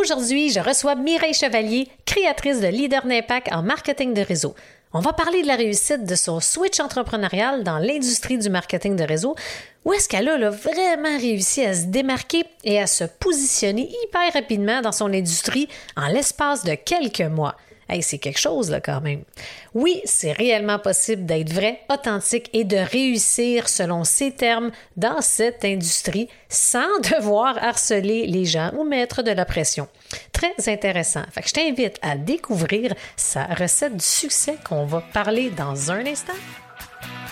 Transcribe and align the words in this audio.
Aujourd'hui, 0.00 0.48
je 0.48 0.60
reçois 0.60 0.94
Mireille 0.94 1.34
Chevalier, 1.34 1.86
créatrice 2.06 2.60
de 2.60 2.68
Leader 2.68 3.04
d'Impact 3.04 3.52
en 3.52 3.62
marketing 3.62 4.14
de 4.14 4.22
réseau. 4.22 4.54
On 4.94 5.00
va 5.00 5.12
parler 5.12 5.42
de 5.42 5.46
la 5.46 5.56
réussite 5.56 6.04
de 6.04 6.14
son 6.14 6.40
switch 6.40 6.80
entrepreneurial 6.80 7.64
dans 7.64 7.76
l'industrie 7.76 8.38
du 8.38 8.48
marketing 8.48 8.96
de 8.96 9.04
réseau, 9.04 9.36
où 9.84 9.92
est-ce 9.92 10.08
qu'elle 10.08 10.28
a 10.30 10.48
vraiment 10.48 11.18
réussi 11.18 11.66
à 11.66 11.74
se 11.74 11.84
démarquer 11.84 12.44
et 12.64 12.80
à 12.80 12.86
se 12.86 13.04
positionner 13.04 13.90
hyper 14.04 14.32
rapidement 14.32 14.80
dans 14.80 14.92
son 14.92 15.12
industrie 15.12 15.68
en 15.98 16.08
l'espace 16.08 16.64
de 16.64 16.76
quelques 16.76 17.20
mois? 17.20 17.56
C'est 18.00 18.18
quelque 18.18 18.38
chose 18.38 18.70
là 18.70 18.80
quand 18.80 19.00
même. 19.00 19.24
Oui, 19.74 20.00
c'est 20.04 20.32
réellement 20.32 20.78
possible 20.78 21.26
d'être 21.26 21.52
vrai, 21.52 21.80
authentique 21.92 22.48
et 22.52 22.64
de 22.64 22.76
réussir 22.76 23.68
selon 23.68 24.04
ses 24.04 24.32
termes 24.32 24.70
dans 24.96 25.20
cette 25.20 25.64
industrie 25.64 26.28
sans 26.48 27.00
devoir 27.18 27.58
harceler 27.62 28.26
les 28.26 28.44
gens 28.44 28.70
ou 28.76 28.84
mettre 28.84 29.22
de 29.22 29.32
la 29.32 29.44
pression. 29.44 29.88
Très 30.32 30.54
intéressant. 30.68 31.22
Fait 31.32 31.46
je 31.46 31.52
t'invite 31.52 31.98
à 32.02 32.16
découvrir 32.16 32.94
sa 33.16 33.44
recette 33.46 33.96
du 33.96 34.04
succès 34.04 34.56
qu'on 34.64 34.84
va 34.86 35.02
parler 35.12 35.50
dans 35.50 35.90
un 35.90 36.06
instant. 36.06 36.32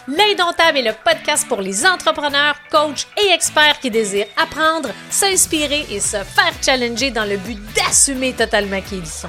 L'Indomptable 0.08 0.78
est 0.78 0.82
le 0.82 0.92
podcast 1.04 1.46
pour 1.46 1.60
les 1.60 1.84
entrepreneurs, 1.84 2.56
coachs 2.70 3.06
et 3.22 3.30
experts 3.30 3.78
qui 3.78 3.90
désirent 3.90 4.26
apprendre, 4.38 4.88
s'inspirer 5.10 5.84
et 5.90 6.00
se 6.00 6.16
faire 6.16 6.54
challenger 6.62 7.10
dans 7.10 7.26
le 7.26 7.36
but 7.36 7.58
d'assumer 7.74 8.32
totalement 8.32 8.80
qui 8.80 8.96
ils 8.96 9.06
sont. 9.06 9.28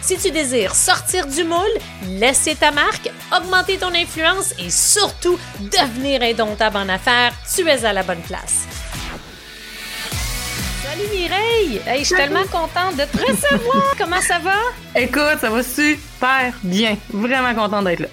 Si 0.00 0.16
tu 0.16 0.30
désires 0.30 0.74
sortir 0.74 1.26
du 1.26 1.44
moule, 1.44 1.58
laisser 2.06 2.54
ta 2.54 2.70
marque, 2.70 3.10
augmenter 3.36 3.76
ton 3.78 3.94
influence 3.94 4.54
et 4.58 4.70
surtout 4.70 5.38
devenir 5.60 6.22
indomptable 6.22 6.76
en 6.76 6.88
affaires, 6.88 7.32
tu 7.54 7.68
es 7.68 7.84
à 7.84 7.92
la 7.92 8.02
bonne 8.02 8.22
place. 8.22 8.66
Salut 10.82 11.08
Mireille! 11.12 11.80
je 11.98 12.04
suis 12.04 12.14
tellement 12.16 12.44
contente 12.44 12.96
de 12.96 13.04
te 13.04 13.18
recevoir! 13.18 13.94
Comment 13.98 14.20
ça 14.20 14.38
va? 14.38 14.56
Écoute, 14.94 15.38
ça 15.40 15.50
va 15.50 15.62
super 15.62 16.54
bien. 16.62 16.96
Vraiment 17.12 17.54
contente 17.54 17.84
d'être 17.84 18.00
là. 18.00 18.08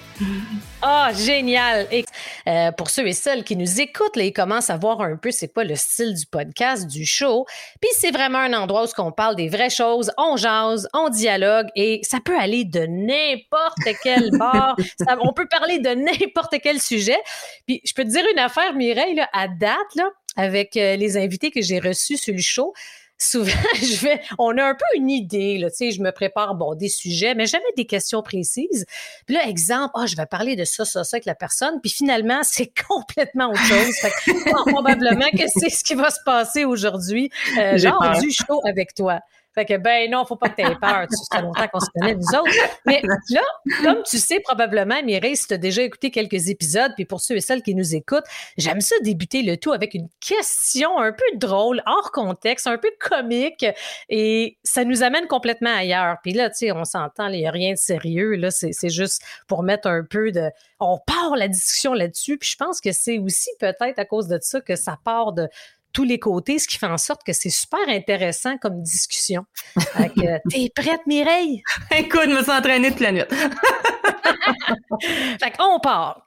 Ah, 0.88 1.10
génial! 1.12 1.88
Et, 1.90 2.04
euh, 2.46 2.70
pour 2.70 2.90
ceux 2.90 3.08
et 3.08 3.12
celles 3.12 3.42
qui 3.42 3.56
nous 3.56 3.80
écoutent, 3.80 4.14
là, 4.14 4.22
ils 4.22 4.32
commencent 4.32 4.70
à 4.70 4.76
voir 4.76 5.00
un 5.00 5.16
peu 5.16 5.32
c'est 5.32 5.48
quoi 5.48 5.64
le 5.64 5.74
style 5.74 6.14
du 6.14 6.26
podcast, 6.26 6.86
du 6.86 7.04
show. 7.04 7.44
Puis 7.80 7.90
c'est 7.98 8.12
vraiment 8.12 8.38
un 8.38 8.52
endroit 8.52 8.84
où 8.84 8.88
on 8.98 9.10
parle 9.10 9.34
des 9.34 9.48
vraies 9.48 9.68
choses, 9.68 10.12
on 10.16 10.36
jase, 10.36 10.88
on 10.94 11.08
dialogue 11.08 11.66
et 11.74 11.98
ça 12.04 12.18
peut 12.24 12.38
aller 12.38 12.64
de 12.64 12.86
n'importe 12.86 13.98
quel 14.04 14.30
bord. 14.38 14.76
on 15.22 15.32
peut 15.32 15.48
parler 15.48 15.80
de 15.80 15.88
n'importe 15.88 16.54
quel 16.62 16.80
sujet. 16.80 17.18
Puis 17.66 17.80
je 17.84 17.92
peux 17.92 18.04
te 18.04 18.10
dire 18.10 18.24
une 18.32 18.38
affaire, 18.38 18.72
Mireille, 18.72 19.16
là, 19.16 19.28
à 19.32 19.48
date, 19.48 19.96
là, 19.96 20.08
avec 20.36 20.76
euh, 20.76 20.94
les 20.94 21.16
invités 21.16 21.50
que 21.50 21.62
j'ai 21.62 21.80
reçus 21.80 22.16
sur 22.16 22.32
le 22.32 22.40
show, 22.40 22.72
souvent, 23.18 23.50
je 23.74 24.02
vais, 24.02 24.20
on 24.38 24.56
a 24.58 24.64
un 24.64 24.74
peu 24.74 24.84
une 24.96 25.10
idée, 25.10 25.58
là, 25.58 25.70
tu 25.70 25.76
sais, 25.76 25.90
je 25.90 26.00
me 26.00 26.10
prépare, 26.10 26.54
bon, 26.54 26.74
des 26.74 26.88
sujets, 26.88 27.34
mais 27.34 27.46
jamais 27.46 27.64
des 27.76 27.86
questions 27.86 28.22
précises. 28.22 28.86
Puis 29.26 29.34
là, 29.34 29.46
exemple, 29.48 29.92
ah, 29.94 30.06
je 30.06 30.16
vais 30.16 30.26
parler 30.26 30.56
de 30.56 30.64
ça, 30.64 30.84
ça, 30.84 31.04
ça 31.04 31.16
avec 31.16 31.26
la 31.26 31.34
personne, 31.34 31.80
puis 31.80 31.90
finalement, 31.90 32.40
c'est 32.42 32.72
complètement 32.88 33.50
autre 33.50 33.64
chose. 33.64 33.94
Fait 34.00 34.32
probablement 34.66 35.30
que 35.30 35.44
c'est 35.46 35.70
ce 35.70 35.84
qui 35.84 35.94
va 35.94 36.10
se 36.10 36.20
passer 36.24 36.64
aujourd'hui, 36.64 37.30
euh, 37.58 37.78
genre 37.78 38.18
du 38.20 38.30
show 38.30 38.60
avec 38.64 38.94
toi. 38.94 39.20
Fait 39.56 39.64
que, 39.64 39.78
ben 39.78 40.10
non, 40.10 40.26
faut 40.26 40.36
pas 40.36 40.50
que 40.50 40.56
tu 40.56 40.62
aies 40.62 40.74
peur. 40.74 41.06
Ça 41.08 41.36
fait 41.36 41.42
longtemps 41.42 41.66
qu'on 41.68 41.80
se 41.80 41.86
connaît, 41.94 42.14
nous 42.14 42.38
autres. 42.38 42.52
Mais 42.84 43.00
là, 43.30 43.40
comme 43.82 44.02
tu 44.02 44.18
sais 44.18 44.38
probablement, 44.40 45.02
Mireille, 45.02 45.34
si 45.34 45.46
tu 45.46 45.54
as 45.54 45.58
déjà 45.58 45.80
écouté 45.80 46.10
quelques 46.10 46.48
épisodes, 46.48 46.92
puis 46.94 47.06
pour 47.06 47.22
ceux 47.22 47.36
et 47.36 47.40
celles 47.40 47.62
qui 47.62 47.74
nous 47.74 47.94
écoutent, 47.94 48.26
j'aime 48.58 48.82
ça 48.82 48.94
débuter 49.02 49.42
le 49.42 49.56
tout 49.56 49.72
avec 49.72 49.94
une 49.94 50.08
question 50.20 50.98
un 50.98 51.10
peu 51.10 51.24
drôle, 51.38 51.82
hors 51.86 52.12
contexte, 52.12 52.66
un 52.66 52.76
peu 52.76 52.90
comique, 53.00 53.64
et 54.10 54.58
ça 54.62 54.84
nous 54.84 55.02
amène 55.02 55.26
complètement 55.26 55.74
ailleurs. 55.74 56.16
Puis 56.22 56.34
là, 56.34 56.50
tu 56.50 56.58
sais, 56.58 56.72
on 56.72 56.84
s'entend, 56.84 57.28
il 57.28 57.38
n'y 57.38 57.46
a 57.46 57.50
rien 57.50 57.72
de 57.72 57.78
sérieux, 57.78 58.34
là, 58.34 58.50
c'est 58.50 58.90
juste 58.90 59.22
pour 59.48 59.62
mettre 59.62 59.88
un 59.88 60.04
peu 60.04 60.32
de... 60.32 60.50
On 60.80 60.98
part 61.06 61.34
la 61.36 61.48
discussion 61.48 61.94
là-dessus, 61.94 62.36
puis 62.36 62.50
je 62.50 62.56
pense 62.56 62.82
que 62.82 62.92
c'est 62.92 63.18
aussi 63.18 63.48
peut-être 63.58 63.98
à 63.98 64.04
cause 64.04 64.28
de 64.28 64.38
ça 64.42 64.60
que 64.60 64.76
ça 64.76 64.98
part 65.02 65.32
de 65.32 65.48
tous 65.92 66.04
les 66.04 66.18
côtés, 66.18 66.58
ce 66.58 66.68
qui 66.68 66.78
fait 66.78 66.86
en 66.86 66.98
sorte 66.98 67.22
que 67.24 67.32
c'est 67.32 67.50
super 67.50 67.88
intéressant 67.88 68.58
comme 68.58 68.82
discussion. 68.82 69.44
T'es 70.50 70.70
prête, 70.74 71.00
Mireille? 71.06 71.62
Écoute, 71.96 72.24
je 72.24 72.36
me 72.36 72.42
suis 72.42 72.52
entraînée 72.52 72.90
toute 72.90 73.00
la 73.00 73.12
nuit. 73.12 73.22
fait 75.40 75.56
qu'on 75.56 75.80
part. 75.80 76.26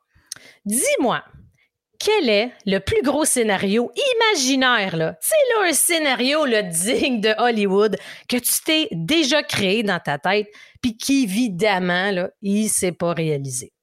Dis-moi, 0.65 1.23
quel 1.99 2.29
est 2.29 2.51
le 2.65 2.79
plus 2.79 3.01
gros 3.03 3.25
scénario 3.25 3.91
imaginaire, 4.15 4.95
là? 4.95 5.17
C'est 5.19 5.35
là 5.53 5.69
un 5.69 5.73
scénario 5.73 6.45
le 6.45 6.63
digne 6.63 7.19
de 7.19 7.33
Hollywood 7.37 7.97
que 8.27 8.37
tu 8.37 8.53
t'es 8.65 8.87
déjà 8.91 9.43
créé 9.43 9.83
dans 9.83 9.99
ta 9.99 10.17
tête, 10.17 10.47
puis 10.81 10.95
qui, 10.95 11.23
évidemment, 11.23 12.11
là, 12.11 12.29
il 12.41 12.69
s'est 12.69 12.93
pas 12.93 13.13
réalisé. 13.13 13.73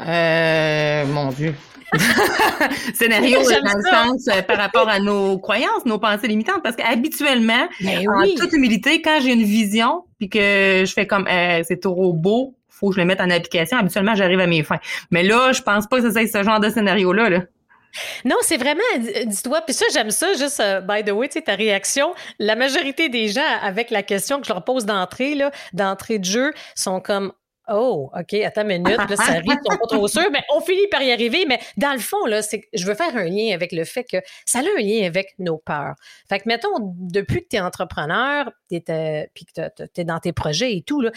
Euh, 0.00 1.06
mon 1.06 1.28
Dieu. 1.30 1.54
Scénario 2.94 3.38
dans 3.38 3.78
le 3.78 3.88
sens 3.88 4.26
euh, 4.28 4.42
par 4.42 4.56
rapport 4.56 4.88
à 4.88 4.98
nos 4.98 5.38
croyances, 5.38 5.84
nos 5.86 5.98
pensées 5.98 6.26
limitantes, 6.26 6.62
parce 6.62 6.74
qu'habituellement, 6.74 7.68
ben 7.80 8.04
en 8.08 8.24
toute 8.36 8.52
humilité, 8.52 9.00
quand 9.00 9.20
j'ai 9.22 9.32
une 9.32 9.44
vision, 9.44 10.04
puis 10.18 10.28
que 10.28 10.82
je 10.84 10.92
fais 10.92 11.06
comme 11.06 11.28
euh, 11.28 11.62
c'est 11.66 11.80
trop 11.80 12.12
beau, 12.12 12.56
faut 12.68 12.88
que 12.88 12.96
je 12.96 13.00
le 13.00 13.06
mette 13.06 13.20
en 13.20 13.30
application, 13.30 13.78
habituellement 13.78 14.16
j'arrive 14.16 14.40
à 14.40 14.48
mes 14.48 14.64
fins. 14.64 14.80
Mais 15.12 15.22
là, 15.22 15.52
je 15.52 15.62
pense 15.62 15.86
pas 15.86 16.00
que 16.00 16.10
c'est 16.10 16.26
ce 16.26 16.42
genre 16.42 16.58
de 16.58 16.68
scénario-là. 16.68 17.30
Là. 17.30 17.40
Non, 18.24 18.36
c'est 18.40 18.56
vraiment, 18.56 18.82
dis-toi, 19.26 19.60
puis 19.60 19.72
ça, 19.72 19.84
j'aime 19.92 20.10
ça, 20.10 20.34
juste, 20.34 20.60
by 20.88 21.04
the 21.04 21.12
way, 21.12 21.28
tu 21.28 21.34
sais, 21.34 21.42
ta 21.42 21.54
réaction. 21.54 22.12
La 22.40 22.56
majorité 22.56 23.08
des 23.08 23.28
gens, 23.28 23.42
avec 23.62 23.92
la 23.92 24.02
question 24.02 24.40
que 24.40 24.48
je 24.48 24.52
leur 24.52 24.64
pose 24.64 24.84
d'entrée, 24.84 25.36
là, 25.36 25.52
d'entrée 25.72 26.18
de 26.18 26.24
jeu, 26.24 26.52
sont 26.74 26.98
comme, 26.98 27.32
Oh, 27.68 28.10
OK, 28.14 28.34
attends 28.34 28.68
une 28.68 28.82
minute. 28.82 28.98
Là, 29.08 29.16
ça 29.16 29.32
arrive, 29.32 29.56
sont 29.64 29.78
pas 29.78 29.86
trop 29.86 30.06
sûrs, 30.06 30.30
mais 30.30 30.42
on 30.54 30.60
finit 30.60 30.86
par 30.90 31.02
y 31.02 31.12
arriver. 31.12 31.46
Mais 31.46 31.58
dans 31.76 31.92
le 31.92 31.98
fond, 31.98 32.26
là, 32.26 32.42
c'est 32.42 32.68
je 32.74 32.86
veux 32.86 32.94
faire 32.94 33.16
un 33.16 33.24
lien 33.24 33.54
avec 33.54 33.72
le 33.72 33.84
fait 33.84 34.04
que 34.04 34.18
ça 34.44 34.58
a 34.58 34.62
un 34.62 34.80
lien 34.80 35.06
avec 35.06 35.34
nos 35.38 35.56
peurs. 35.56 35.94
Fait 36.28 36.40
que, 36.40 36.44
mettons, 36.46 36.78
depuis 36.80 37.42
que 37.42 37.48
tu 37.48 37.56
es 37.56 37.60
entrepreneur, 37.60 38.50
puis 38.68 38.82
que 38.82 39.26
tu 39.94 40.00
es 40.00 40.04
dans 40.04 40.18
tes 40.18 40.32
projets 40.32 40.76
et 40.76 40.82
tout, 40.82 41.00
là, 41.00 41.10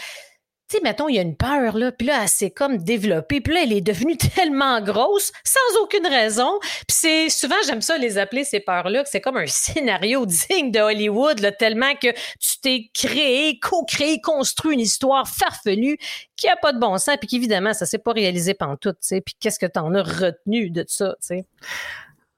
tu 0.69 0.75
sais, 0.75 0.83
mettons, 0.83 1.07
il 1.07 1.15
y 1.15 1.19
a 1.19 1.21
une 1.21 1.37
peur, 1.37 1.77
là, 1.77 1.93
puis 1.93 2.07
là, 2.07 2.23
elle 2.23 2.27
s'est 2.27 2.51
comme 2.51 2.77
développée, 2.77 3.39
puis 3.39 3.53
là, 3.53 3.61
elle 3.63 3.71
est 3.71 3.81
devenue 3.81 4.17
tellement 4.35 4.81
grosse, 4.81 5.31
sans 5.45 5.81
aucune 5.81 6.05
raison. 6.05 6.59
Puis 6.59 6.97
c'est 6.99 7.29
souvent, 7.29 7.55
j'aime 7.65 7.81
ça 7.81 7.97
les 7.97 8.17
appeler 8.17 8.43
ces 8.43 8.59
peurs-là, 8.59 9.03
que 9.03 9.09
c'est 9.09 9.21
comme 9.21 9.37
un 9.37 9.45
scénario 9.47 10.25
digne 10.25 10.71
de 10.71 10.79
Hollywood, 10.79 11.39
là, 11.39 11.53
tellement 11.53 11.93
que 11.95 12.11
tu 12.11 12.59
t'es 12.61 12.89
créé, 12.93 13.59
co-créé, 13.59 14.19
construit 14.19 14.73
une 14.73 14.81
histoire 14.81 15.25
farfelue 15.27 15.97
qui 16.35 16.49
a 16.49 16.57
pas 16.57 16.73
de 16.73 16.79
bon 16.79 16.97
sens, 16.97 17.15
puis 17.17 17.29
qu'évidemment, 17.29 17.73
ça 17.73 17.85
s'est 17.85 17.97
pas 17.97 18.11
réalisé 18.11 18.53
pendant 18.53 18.75
tout, 18.75 18.91
tu 18.91 18.97
sais. 19.01 19.21
Puis 19.21 19.35
qu'est-ce 19.39 19.59
que 19.59 19.65
tu 19.65 19.79
en 19.79 19.95
as 19.95 20.03
retenu 20.03 20.69
de 20.69 20.83
ça, 20.85 21.15
tu 21.21 21.27
sais? 21.27 21.45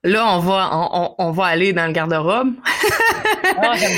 Là, 0.03 0.35
on 0.35 0.39
va, 0.39 0.69
on, 0.72 1.16
on, 1.18 1.31
va 1.31 1.45
aller 1.45 1.73
dans 1.73 1.88
le 1.88 1.91
garde-robe. 1.91 2.53
ah, 3.57 3.75
j'aime 3.75 3.91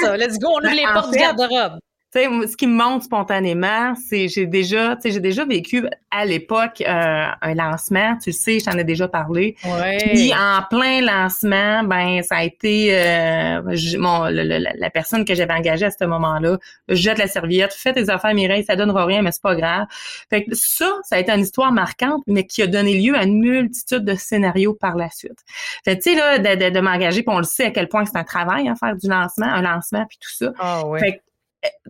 ça. 0.00 0.16
Let's 0.16 0.38
go, 0.38 0.50
on 0.50 0.58
ouvre 0.58 0.70
les 0.74 0.84
portes 0.84 1.10
du 1.10 1.18
garde-robe 1.18 1.80
sais, 2.12 2.24
ce 2.46 2.56
qui 2.56 2.66
me 2.66 2.74
monte 2.74 3.02
spontanément, 3.02 3.94
c'est 4.08 4.28
j'ai 4.28 4.46
déjà, 4.46 4.96
tu 4.96 5.02
sais, 5.02 5.10
j'ai 5.10 5.20
déjà 5.20 5.44
vécu 5.44 5.86
à 6.10 6.24
l'époque 6.24 6.80
euh, 6.80 7.26
un 7.40 7.54
lancement, 7.54 8.16
tu 8.22 8.32
sais, 8.32 8.58
j'en 8.60 8.78
ai 8.78 8.84
déjà 8.84 9.08
parlé. 9.08 9.56
Ouais. 9.64 9.98
Puis 10.14 10.32
en 10.32 10.62
plein 10.70 11.02
lancement, 11.02 11.82
ben 11.84 12.22
ça 12.22 12.36
a 12.36 12.44
été 12.44 12.88
euh, 12.96 13.62
mon, 13.98 14.24
la 14.24 14.90
personne 14.90 15.24
que 15.24 15.34
j'avais 15.34 15.52
engagée 15.52 15.86
à 15.86 15.90
ce 15.90 16.04
moment-là, 16.04 16.58
jette 16.88 17.18
la 17.18 17.26
serviette, 17.26 17.74
fais 17.74 17.92
tes 17.92 18.08
affaires 18.08 18.34
Mireille, 18.34 18.64
ça 18.64 18.76
donnera 18.76 19.04
rien, 19.04 19.22
mais 19.22 19.32
c'est 19.32 19.42
pas 19.42 19.54
grave. 19.54 19.86
Fait 20.30 20.44
que 20.44 20.54
ça, 20.54 20.90
ça 21.04 21.16
a 21.16 21.18
été 21.18 21.30
une 21.32 21.42
histoire 21.42 21.72
marquante, 21.72 22.22
mais 22.26 22.44
qui 22.44 22.62
a 22.62 22.66
donné 22.66 22.98
lieu 22.98 23.16
à 23.16 23.24
une 23.24 23.38
multitude 23.38 24.04
de 24.04 24.14
scénarios 24.14 24.74
par 24.74 24.96
la 24.96 25.10
suite. 25.10 25.38
Fait 25.84 25.96
tu 25.96 26.10
sais 26.10 26.16
là, 26.16 26.38
de, 26.38 26.70
de, 26.70 26.80
m'engager, 26.80 27.22
puis 27.22 27.34
on 27.34 27.38
le 27.38 27.44
sait 27.44 27.66
à 27.66 27.70
quel 27.70 27.88
point 27.88 28.04
c'est 28.06 28.16
un 28.16 28.24
travail 28.24 28.68
à 28.68 28.72
hein, 28.72 28.74
faire 28.76 28.96
du 28.96 29.08
lancement, 29.08 29.46
un 29.46 29.62
lancement, 29.62 30.06
puis 30.08 30.18
tout 30.20 30.32
ça. 30.32 30.52
Ah 30.58 30.86
ouais 30.86 31.20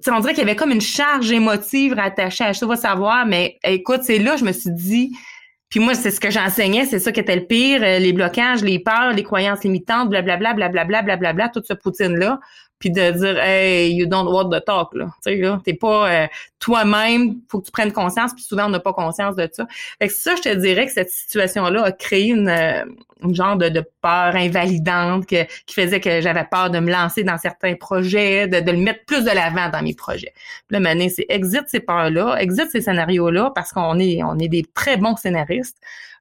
on 0.09 0.21
dirait 0.21 0.33
qu'il 0.33 0.43
y 0.43 0.47
avait 0.47 0.57
comme 0.57 0.71
une 0.71 0.81
charge 0.81 1.31
émotive 1.31 1.95
rattachée 1.95 2.45
à 2.45 2.55
ça, 2.55 2.67
va 2.67 2.77
savoir, 2.77 3.27
mais 3.27 3.59
écoute, 3.65 4.01
c'est 4.03 4.19
là, 4.19 4.37
je 4.37 4.45
me 4.45 4.53
suis 4.53 4.73
dit, 4.73 5.13
puis 5.69 5.81
moi, 5.81 5.95
c'est 5.95 6.11
ce 6.11 6.21
que 6.21 6.31
j'enseignais, 6.31 6.87
c'est 6.87 6.99
ça 6.99 7.13
qui 7.13 7.21
était 7.21 7.37
le 7.37 7.45
pire, 7.45 7.83
euh, 7.83 7.99
les 7.99 8.13
blocages, 8.13 8.63
les 8.63 8.79
peurs, 8.79 9.13
les 9.13 9.23
croyances 9.23 9.63
limitantes, 9.65 10.09
blablabla, 10.09 10.55
blablabla, 10.55 11.03
blablabla, 11.03 11.49
toute 11.51 11.67
ce 11.67 11.75
poutine-là. 11.75 12.41
Puis 12.79 12.91
de 12.91 13.11
dire 13.11 13.39
hey 13.39 13.93
you 13.93 14.07
don't 14.07 14.29
want 14.29 14.51
the 14.51 14.65
talk 14.65 14.95
là. 14.95 15.07
Tu 15.25 15.33
sais 15.33 15.37
là 15.37 15.61
t'es 15.65 15.75
pas 15.75 16.11
euh, 16.11 16.27
toi-même 16.59 17.37
faut 17.49 17.61
que 17.61 17.67
tu 17.67 17.73
prennes 17.73 17.93
conscience 17.93 18.33
puis 18.35 18.43
souvent 18.43 18.67
on 18.67 18.71
n'a 18.71 18.81
pas 18.81 18.93
conscience 18.93 19.37
de 19.37 19.49
ça. 19.51 19.67
Fait 20.01 20.09
que 20.09 20.15
ça 20.15 20.37
je 20.37 20.43
te 20.43 20.55
dirais 20.55 20.87
que 20.87 20.93
cette 20.93 21.11
situation 21.11 21.65
là 21.69 21.85
a 21.85 21.93
créé 21.93 22.29
une, 22.29 22.49
euh, 22.49 22.85
une 23.23 23.35
genre 23.35 23.57
de, 23.57 23.69
de, 23.69 23.85
peur 24.01 24.37
invalidante 24.37 25.27
que, 25.27 25.45
qui 25.67 25.75
faisait 25.75 26.01
que 26.01 26.21
j'avais 26.21 26.45
peur 26.45 26.71
de 26.71 26.79
me 26.79 26.91
lancer 26.91 27.25
dans 27.25 27.39
certains 27.39 27.75
projets 27.75 28.47
de, 28.47 28.61
de 28.61 28.71
le 28.71 28.79
mettre 28.79 29.05
plus 29.07 29.25
de 29.25 29.31
l'avant 29.31 29.69
dans 29.71 29.83
mes 29.83 29.95
projets. 29.95 30.33
Là 30.71 30.81
maintenant 30.81 31.09
c'est 31.15 31.27
exit 31.29 31.65
ces 31.67 31.81
peurs 31.81 32.11
là 32.11 32.37
exit 32.37 32.71
ces 32.71 32.81
scénarios 32.81 33.31
là 33.31 33.51
parce 33.55 33.73
qu'on 33.73 33.99
est 33.99 34.23
on 34.23 34.39
est 34.39 34.49
des 34.49 34.65
très 34.75 34.97
bons 34.97 35.17
scénaristes 35.17 35.79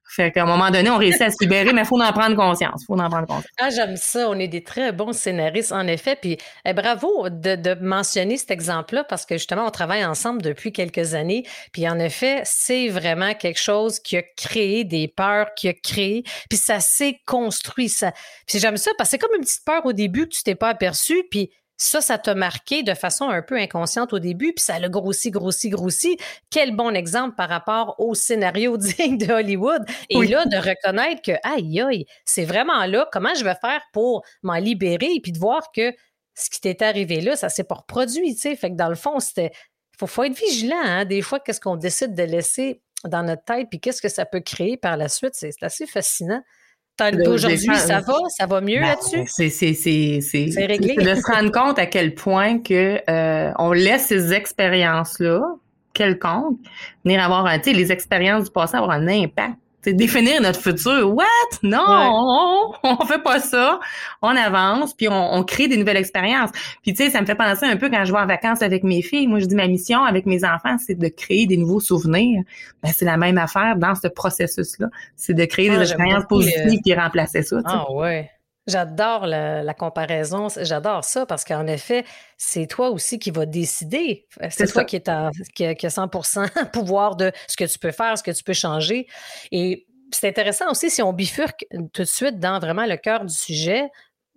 fait 0.08 0.32
qu'à 0.32 0.42
un 0.42 0.46
moment 0.46 0.70
donné, 0.70 0.90
on 0.90 0.96
réussit 0.96 1.22
à 1.22 1.30
se 1.30 1.36
libérer, 1.40 1.72
mais 1.72 1.82
il 1.82 1.86
faut 1.86 2.00
en 2.00 2.12
prendre 2.12 2.34
conscience. 2.34 2.84
faut 2.86 2.98
en 2.98 3.08
prendre 3.08 3.26
conscience. 3.26 3.52
Ah, 3.58 3.70
j'aime 3.70 3.96
ça. 3.96 4.28
On 4.30 4.38
est 4.38 4.48
des 4.48 4.62
très 4.62 4.92
bons 4.92 5.12
scénaristes, 5.12 5.72
en 5.72 5.86
effet. 5.86 6.16
Puis 6.16 6.38
eh, 6.64 6.72
bravo 6.72 7.28
de, 7.28 7.56
de, 7.56 7.74
mentionner 7.74 8.36
cet 8.36 8.50
exemple-là 8.50 9.04
parce 9.04 9.26
que 9.26 9.36
justement, 9.36 9.66
on 9.66 9.70
travaille 9.70 10.04
ensemble 10.04 10.42
depuis 10.42 10.72
quelques 10.72 11.14
années. 11.14 11.44
Puis 11.72 11.88
en 11.88 11.98
effet, 11.98 12.42
c'est 12.44 12.88
vraiment 12.88 13.34
quelque 13.34 13.60
chose 13.60 14.00
qui 14.00 14.16
a 14.16 14.22
créé 14.22 14.84
des 14.84 15.08
peurs, 15.08 15.54
qui 15.54 15.68
a 15.68 15.74
créé, 15.74 16.24
puis 16.48 16.58
ça 16.58 16.80
s'est 16.80 17.20
construit. 17.26 17.88
Ça. 17.88 18.12
Puis 18.46 18.58
j'aime 18.58 18.76
ça 18.76 18.90
parce 18.96 19.08
que 19.08 19.12
c'est 19.12 19.18
comme 19.18 19.34
une 19.36 19.44
petite 19.44 19.64
peur 19.64 19.84
au 19.84 19.92
début 19.92 20.28
que 20.28 20.34
tu 20.34 20.42
t'es 20.42 20.54
pas 20.54 20.68
aperçu, 20.68 21.24
puis 21.30 21.50
ça, 21.78 22.00
ça 22.00 22.18
t'a 22.18 22.34
marqué 22.34 22.82
de 22.82 22.92
façon 22.92 23.28
un 23.28 23.40
peu 23.40 23.56
inconsciente 23.56 24.12
au 24.12 24.18
début, 24.18 24.52
puis 24.52 24.64
ça 24.64 24.80
l'a 24.80 24.88
grossi, 24.88 25.30
grossi, 25.30 25.70
grossi. 25.70 26.18
Quel 26.50 26.74
bon 26.74 26.94
exemple 26.94 27.36
par 27.36 27.48
rapport 27.48 27.94
au 27.98 28.14
scénario 28.14 28.76
digne 28.76 29.16
de 29.16 29.32
Hollywood. 29.32 29.84
Et 30.10 30.26
là, 30.26 30.44
de 30.44 30.56
reconnaître 30.56 31.22
que, 31.22 31.32
aïe, 31.44 31.80
aïe, 31.80 32.04
c'est 32.24 32.44
vraiment 32.44 32.84
là, 32.84 33.08
comment 33.12 33.34
je 33.34 33.44
vais 33.44 33.54
faire 33.54 33.80
pour 33.92 34.24
m'en 34.42 34.56
libérer, 34.56 35.12
et 35.14 35.20
puis 35.20 35.30
de 35.32 35.38
voir 35.38 35.70
que 35.72 35.94
ce 36.34 36.50
qui 36.50 36.60
t'est 36.60 36.82
arrivé 36.82 37.20
là, 37.20 37.36
ça 37.36 37.48
s'est 37.48 37.64
pas 37.64 37.76
reproduit, 37.76 38.34
tu 38.34 38.40
sais. 38.40 38.56
Fait 38.56 38.70
que 38.70 38.76
dans 38.76 38.88
le 38.88 38.94
fond, 38.96 39.20
c'était, 39.20 39.52
faut, 39.96 40.06
faut 40.08 40.24
être 40.24 40.38
vigilant, 40.38 40.82
hein. 40.82 41.04
Des 41.04 41.22
fois, 41.22 41.38
qu'est-ce 41.38 41.60
qu'on 41.60 41.76
décide 41.76 42.14
de 42.14 42.24
laisser 42.24 42.82
dans 43.04 43.22
notre 43.22 43.44
tête, 43.44 43.68
puis 43.70 43.78
qu'est-ce 43.78 44.02
que 44.02 44.08
ça 44.08 44.26
peut 44.26 44.40
créer 44.40 44.76
par 44.76 44.96
la 44.96 45.08
suite, 45.08 45.34
c'est 45.34 45.62
assez 45.62 45.86
fascinant. 45.86 46.42
Aujourd'hui, 47.26 47.76
ça 47.76 48.00
va? 48.00 48.14
Ça 48.28 48.46
va 48.46 48.60
mieux 48.60 48.80
ben, 48.80 48.88
là-dessus? 48.88 49.24
C'est, 49.26 49.50
c'est, 49.50 49.74
c'est, 49.74 50.20
c'est, 50.20 50.66
réglé. 50.66 50.96
de 50.96 51.14
se 51.14 51.32
rendre 51.32 51.52
compte 51.52 51.78
à 51.78 51.86
quel 51.86 52.14
point 52.14 52.58
que 52.58 53.00
euh, 53.08 53.52
on 53.58 53.72
laisse 53.72 54.06
ces 54.06 54.32
expériences-là, 54.32 55.42
quelconques, 55.94 56.58
venir 57.04 57.22
avoir 57.22 57.46
un, 57.46 57.58
tu 57.58 57.70
sais, 57.70 57.76
les 57.76 57.92
expériences 57.92 58.44
du 58.44 58.50
passé 58.50 58.76
avoir 58.76 58.92
un 58.92 59.06
impact 59.06 59.56
c'est 59.88 59.94
définir 59.94 60.42
notre 60.42 60.60
futur. 60.60 61.14
What? 61.14 61.24
Non, 61.62 62.74
on, 62.82 63.06
fait 63.06 63.22
pas 63.22 63.40
ça. 63.40 63.80
On 64.20 64.36
avance, 64.36 64.92
puis 64.92 65.08
on, 65.10 65.42
crée 65.44 65.66
des 65.66 65.78
nouvelles 65.78 65.96
expériences. 65.96 66.50
Puis 66.82 66.92
tu 66.92 67.04
sais, 67.04 67.10
ça 67.10 67.22
me 67.22 67.26
fait 67.26 67.34
penser 67.34 67.64
un 67.64 67.76
peu 67.76 67.88
quand 67.88 68.04
je 68.04 68.12
vais 68.12 68.18
en 68.18 68.26
vacances 68.26 68.60
avec 68.60 68.84
mes 68.84 69.00
filles. 69.00 69.26
Moi, 69.26 69.38
je 69.38 69.46
dis 69.46 69.54
ma 69.54 69.66
mission 69.66 70.04
avec 70.04 70.26
mes 70.26 70.44
enfants, 70.44 70.76
c'est 70.78 70.98
de 70.98 71.08
créer 71.08 71.46
des 71.46 71.56
nouveaux 71.56 71.80
souvenirs. 71.80 72.42
Ben, 72.82 72.90
c'est 72.94 73.06
la 73.06 73.16
même 73.16 73.38
affaire 73.38 73.76
dans 73.76 73.94
ce 73.94 74.08
processus-là. 74.08 74.88
C'est 75.16 75.34
de 75.34 75.44
créer 75.46 75.70
des 75.70 75.76
ah, 75.76 75.82
expériences 75.82 76.24
positives 76.28 76.80
qui 76.84 76.94
remplacer 76.94 77.42
ça. 77.42 77.60
Ah 77.64 77.90
ouais. 77.92 78.30
J'adore 78.68 79.26
la, 79.26 79.74
comparaison, 79.74 80.48
j'adore 80.60 81.02
ça 81.02 81.24
parce 81.24 81.44
qu'en 81.44 81.66
effet, 81.66 82.04
c'est 82.36 82.66
toi 82.66 82.90
aussi 82.90 83.18
qui 83.18 83.30
vas 83.30 83.46
décider. 83.46 84.26
C'est 84.50 84.70
toi 84.70 84.84
qui, 84.84 84.96
est 84.96 85.10
qui, 85.54 85.64
a, 85.64 85.72
100% 85.72 86.70
pouvoir 86.72 87.16
de 87.16 87.32
ce 87.46 87.56
que 87.56 87.64
tu 87.64 87.78
peux 87.78 87.92
faire, 87.92 88.18
ce 88.18 88.22
que 88.22 88.30
tu 88.30 88.44
peux 88.44 88.52
changer. 88.52 89.06
Et 89.52 89.86
c'est 90.12 90.28
intéressant 90.28 90.70
aussi 90.70 90.90
si 90.90 91.02
on 91.02 91.12
bifurque 91.12 91.66
tout 91.92 92.02
de 92.02 92.08
suite 92.08 92.38
dans 92.38 92.58
vraiment 92.58 92.84
le 92.84 92.96
cœur 92.96 93.24
du 93.24 93.34
sujet. 93.34 93.88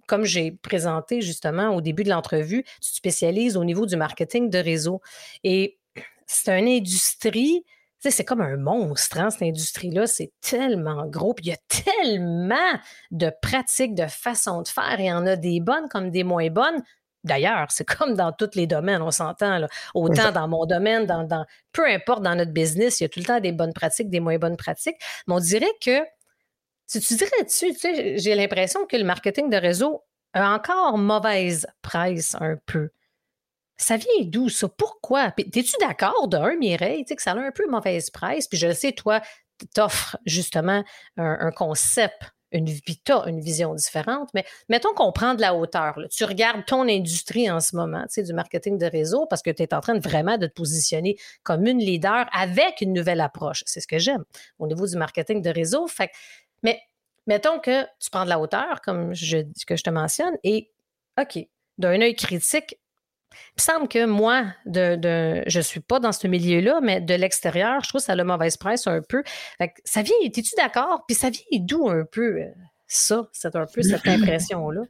Comme 0.08 0.24
j'ai 0.24 0.52
présenté 0.52 1.22
justement 1.22 1.76
au 1.76 1.82
début 1.82 2.04
de 2.04 2.10
l'entrevue, 2.10 2.64
tu 2.64 2.92
te 2.92 2.96
spécialises 2.96 3.58
au 3.58 3.66
niveau 3.66 3.86
du 3.86 3.98
marketing 3.98 4.50
de 4.50 4.58
réseau. 4.58 5.02
Et 5.44 5.78
c'est 6.26 6.58
une 6.58 6.70
industrie 6.70 7.66
c'est 8.10 8.26
comme 8.26 8.42
un 8.42 8.58
monstre, 8.58 9.20
hein, 9.20 9.30
cette 9.30 9.44
industrie-là. 9.44 10.08
C'est 10.08 10.32
tellement 10.42 11.06
gros. 11.06 11.34
Puis 11.34 11.46
il 11.46 11.50
y 11.50 11.54
a 11.54 11.58
tellement 11.68 12.80
de 13.12 13.32
pratiques, 13.42 13.94
de 13.94 14.08
façons 14.08 14.64
de 14.64 14.68
faire. 14.68 14.96
Il 15.00 15.06
y 15.06 15.12
en 15.12 15.26
a 15.28 15.36
des 15.36 15.60
bonnes 15.60 15.88
comme 15.90 16.10
des 16.10 16.24
moins 16.24 16.50
bonnes. 16.50 16.82
D'ailleurs, 17.24 17.68
c'est 17.70 17.86
comme 17.98 18.16
dans 18.16 18.32
tous 18.32 18.56
les 18.56 18.68
domaines, 18.68 19.02
on 19.02 19.12
s'entend. 19.12 19.68
Autant 19.94 20.32
dans 20.32 20.48
mon 20.48 20.66
domaine, 20.66 21.06
dans, 21.06 21.46
peu 21.72 21.86
importe 21.88 22.24
dans 22.24 22.36
notre 22.36 22.52
business, 22.52 23.00
il 23.00 23.04
y 23.04 23.06
a 23.06 23.10
tout 23.10 23.20
le 23.20 23.26
temps 23.26 23.40
des 23.40 23.52
bonnes 23.52 23.74
pratiques, 23.74 24.10
des 24.10 24.20
moins 24.20 24.38
bonnes 24.38 24.58
pratiques. 24.58 24.98
Mais 25.28 25.36
on 25.36 25.40
dirait 25.40 25.74
que, 25.84 26.00
tu, 26.90 27.00
tu 27.00 27.16
dirais-tu, 27.16 27.74
tu 27.74 27.76
sais, 27.76 28.18
j'ai 28.18 28.36
l'impression 28.36 28.86
que 28.86 28.98
le 28.98 29.04
marketing 29.04 29.50
de 29.50 29.58
réseau 29.58 30.04
a 30.34 30.54
encore 30.54 30.98
mauvaise 30.98 31.68
presse 31.82 32.36
un 32.40 32.56
peu. 32.66 32.90
Ça 33.78 33.98
vient 33.98 34.26
d'où 34.26 34.50
ça? 34.50 34.70
Pourquoi? 34.70 35.32
T'es-tu 35.32 35.74
d'accord 35.80 36.28
d'un, 36.28 36.56
Mireille, 36.56 37.04
que 37.06 37.22
ça 37.22 37.32
a 37.32 37.38
un 37.38 37.52
peu 37.52 37.68
mauvaise 37.68 38.10
presse? 38.10 38.48
Puis 38.48 38.58
je 38.58 38.72
sais, 38.74 38.92
toi, 38.92 39.22
t'offres 39.74 40.18
justement 40.26 40.84
un, 41.18 41.52
concept 41.52 42.34
une, 42.52 42.68
une 43.28 43.40
vision 43.40 43.74
différente, 43.74 44.30
mais 44.34 44.46
mettons 44.70 44.94
qu'on 44.94 45.12
prend 45.12 45.36
de 45.36 45.42
la 45.42 45.56
hauteur. 45.56 45.98
Tu 46.12 46.26
regardes 46.26 46.66
ton 46.66 46.88
industrie 46.88 47.50
en 47.50 47.60
ce 47.60 47.76
moment, 47.76 48.02
tu 48.04 48.16
sais, 48.16 48.24
du 48.24 48.34
marketing 48.34 48.78
de 48.78 48.86
réseau, 48.86 49.26
parce 49.26 49.42
que 49.42 49.50
tu 49.50 49.64
es 49.64 49.74
en 49.74 49.80
train 49.80 49.96
de 49.96 50.02
vraiment 50.02 50.38
de 50.38 50.48
te 50.48 50.54
positionner 50.54 51.18
comme 51.44 51.66
une 51.66 51.80
leader 51.80 52.28
avec 52.34 52.82
une 52.82 52.94
nouvelle 52.94 53.22
approche. 53.22 53.64
C'est 53.66 53.80
ce 53.80 53.88
que 53.88 54.00
j'aime 54.00 54.24
au 54.60 54.68
niveau 54.68 54.86
du 54.86 54.98
marketing 54.98 55.42
de 55.42 55.50
réseau. 55.50 55.88
Mais 56.64 56.82
mettons 57.26 57.60
que 57.60 57.84
tu 58.00 58.10
prends 58.12 58.26
de 58.26 58.30
la 58.30 58.40
hauteur, 58.40 58.82
comme 58.82 59.14
je, 59.14 59.38
que 59.66 59.76
je 59.76 59.84
te 59.84 59.90
mentionne, 59.90 60.36
et 60.44 60.72
OK, 61.20 61.40
d'un 61.78 62.02
œil 62.02 62.16
critique, 62.16 62.78
il 63.32 63.62
me 63.62 63.62
semble 63.62 63.88
que 63.88 64.06
moi, 64.06 64.46
de, 64.66 64.96
de 64.96 65.44
je 65.48 65.60
suis 65.60 65.80
pas 65.80 66.00
dans 66.00 66.12
ce 66.12 66.28
milieu-là, 66.28 66.80
mais 66.82 67.02
de 67.02 67.14
l'extérieur, 67.14 67.82
je 67.84 67.90
trouve 67.90 68.02
que 68.02 68.06
ça 68.06 68.14
a 68.14 68.16
la 68.16 68.24
mauvaise 68.24 68.58
presse 68.58 68.88
un 68.88 69.02
peu. 69.02 69.24
ça 69.86 70.02
vient, 70.02 70.16
es-tu 70.24 70.44
d'accord? 70.58 71.04
Puis 71.08 71.16
ça 71.16 71.30
vient 71.30 71.44
d'où 71.60 71.90
un 71.90 72.06
peu 72.06 72.42
euh, 72.42 72.46
ça, 72.88 73.28
c'est 73.32 73.56
un 73.56 73.66
peu 73.66 73.82
cette 73.82 74.08
impression-là? 74.08 74.82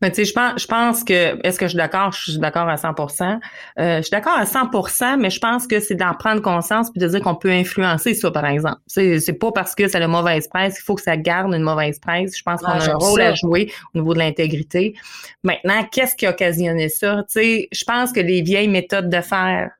Mais 0.00 0.10
tu 0.10 0.16
sais, 0.16 0.24
je 0.24 0.32
pense, 0.32 0.60
je 0.60 0.66
pense 0.66 1.04
que, 1.04 1.46
est-ce 1.46 1.58
que 1.58 1.66
je 1.66 1.70
suis 1.70 1.76
d'accord? 1.76 2.12
Je 2.12 2.32
suis 2.32 2.38
d'accord 2.38 2.68
à 2.68 2.76
100% 2.76 3.38
euh, 3.78 3.96
Je 3.98 4.02
suis 4.02 4.10
d'accord 4.10 4.34
à 4.34 4.44
100% 4.44 5.18
mais 5.18 5.30
je 5.30 5.40
pense 5.40 5.66
que 5.66 5.80
c'est 5.80 5.94
d'en 5.94 6.14
prendre 6.14 6.40
conscience 6.40 6.90
puis 6.90 7.00
de 7.00 7.08
dire 7.08 7.20
qu'on 7.20 7.34
peut 7.34 7.50
influencer 7.50 8.14
ça, 8.14 8.30
par 8.30 8.46
exemple. 8.46 8.78
C'est, 8.86 9.20
c'est 9.20 9.32
pas 9.34 9.52
parce 9.52 9.74
que 9.74 9.88
ça 9.88 9.98
a 9.98 10.02
une 10.02 10.10
mauvaise 10.10 10.48
presse 10.48 10.78
il 10.78 10.82
faut 10.82 10.94
que 10.94 11.02
ça 11.02 11.16
garde 11.16 11.54
une 11.54 11.62
mauvaise 11.62 11.98
presse. 11.98 12.36
Je 12.36 12.42
pense 12.42 12.60
qu'on 12.60 12.68
a 12.68 12.90
un 12.90 12.94
rôle 12.94 13.20
à 13.20 13.34
jouer 13.34 13.72
au 13.94 13.98
niveau 13.98 14.14
de 14.14 14.18
l'intégrité. 14.18 14.94
Maintenant, 15.42 15.84
qu'est-ce 15.90 16.14
qui 16.14 16.26
a 16.26 16.30
occasionné 16.30 16.88
ça? 16.88 17.24
Tu 17.28 17.40
sais, 17.40 17.68
je 17.72 17.84
pense 17.84 18.12
que 18.12 18.20
les 18.20 18.42
vieilles 18.42 18.68
méthodes 18.68 19.08
de 19.08 19.20
faire 19.20 19.70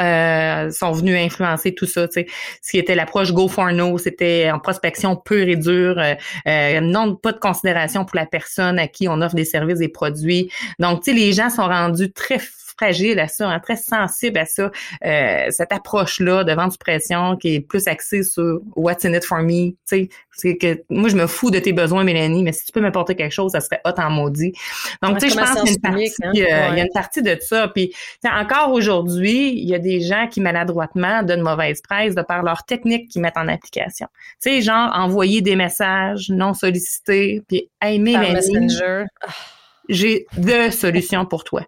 euh, 0.00 0.70
sont 0.70 0.92
venus 0.92 1.16
influencer 1.16 1.74
tout 1.74 1.86
ça. 1.86 2.06
sais 2.10 2.26
Ce 2.62 2.70
qui 2.70 2.78
était 2.78 2.94
l'approche 2.94 3.32
Go 3.32 3.48
for 3.48 3.72
No, 3.72 3.98
c'était 3.98 4.50
en 4.50 4.58
prospection 4.58 5.16
pure 5.16 5.48
et 5.48 5.56
dure, 5.56 5.98
euh, 5.98 6.14
euh, 6.46 6.80
non 6.80 7.16
pas 7.16 7.32
de 7.32 7.38
considération 7.38 8.04
pour 8.04 8.16
la 8.16 8.26
personne 8.26 8.78
à 8.78 8.88
qui 8.88 9.08
on 9.08 9.20
offre 9.20 9.34
des 9.34 9.44
services 9.44 9.80
et 9.80 9.88
produits. 9.88 10.50
Donc, 10.78 11.02
tu 11.02 11.12
sais, 11.12 11.16
les 11.16 11.32
gens 11.32 11.50
sont 11.50 11.66
rendus 11.66 12.12
très 12.12 12.38
fragile 12.76 13.18
à 13.20 13.28
ça, 13.28 13.48
hein, 13.48 13.60
très 13.60 13.76
sensible 13.76 14.38
à 14.38 14.46
ça, 14.46 14.70
euh, 15.04 15.46
cette 15.50 15.72
approche-là 15.72 16.44
de 16.44 16.52
vente 16.52 16.72
suppression 16.72 17.36
qui 17.36 17.56
est 17.56 17.60
plus 17.60 17.86
axée 17.86 18.22
sur 18.22 18.60
what's 18.76 19.04
in 19.04 19.12
it 19.12 19.24
for 19.24 19.40
me. 19.40 19.70
Tu 19.70 19.76
sais, 19.84 20.08
c'est 20.32 20.56
que 20.56 20.82
moi 20.90 21.08
je 21.08 21.16
me 21.16 21.26
fous 21.26 21.50
de 21.50 21.58
tes 21.58 21.72
besoins, 21.72 22.04
Mélanie, 22.04 22.42
mais 22.42 22.52
si 22.52 22.64
tu 22.66 22.72
peux 22.72 22.80
m'apporter 22.80 23.14
quelque 23.14 23.32
chose, 23.32 23.52
ça 23.52 23.60
serait 23.60 23.80
hot 23.84 23.98
en 23.98 24.10
maudit. 24.10 24.52
Donc 25.02 25.18
tu 25.18 25.28
sais, 25.28 25.34
je 25.34 25.38
pense 25.38 25.50
qu'il 25.50 25.66
y 25.66 25.68
a 25.68 25.72
une 25.72 25.80
partie, 25.80 26.22
hein? 26.22 26.30
euh, 26.30 26.68
il 26.72 26.78
y 26.78 26.80
a 26.80 26.84
une 26.84 26.92
partie 26.92 27.22
de 27.22 27.36
ça. 27.40 27.68
Puis 27.68 27.94
encore 28.24 28.72
aujourd'hui, 28.72 29.52
il 29.52 29.68
y 29.68 29.74
a 29.74 29.78
des 29.78 30.00
gens 30.00 30.26
qui 30.28 30.40
maladroitement 30.40 31.22
donnent 31.22 31.42
mauvaise 31.42 31.80
presse 31.80 32.14
de 32.14 32.22
par 32.22 32.42
leur 32.42 32.64
technique 32.64 33.10
qu'ils 33.10 33.22
mettent 33.22 33.36
en 33.36 33.48
application. 33.48 34.08
Tu 34.42 34.50
sais, 34.50 34.62
genre 34.62 34.90
envoyer 34.94 35.40
des 35.40 35.56
messages 35.56 36.28
non 36.30 36.54
sollicités, 36.54 37.42
puis 37.48 37.68
hey 37.80 37.98
Mélanie. 37.98 38.34
Messenger. 38.34 39.04
J'ai 39.88 40.26
deux 40.36 40.70
solutions 40.70 41.26
pour 41.26 41.44
toi. 41.44 41.62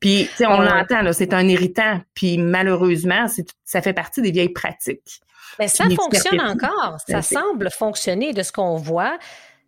Puis, 0.00 0.28
tu 0.30 0.36
sais, 0.36 0.46
on 0.46 0.60
l'entend, 0.60 1.02
là, 1.02 1.12
c'est 1.12 1.32
un 1.32 1.46
irritant. 1.48 2.00
Puis, 2.14 2.38
malheureusement, 2.38 3.26
ça 3.64 3.82
fait 3.82 3.92
partie 3.92 4.22
des 4.22 4.30
vieilles 4.30 4.52
pratiques. 4.52 5.20
Mais 5.58 5.68
ça 5.68 5.84
fonctionne 5.90 6.40
encore. 6.40 6.96
Ça 7.06 7.22
semble 7.22 7.70
fonctionner 7.70 8.32
de 8.32 8.42
ce 8.42 8.52
qu'on 8.52 8.76
voit. 8.76 9.18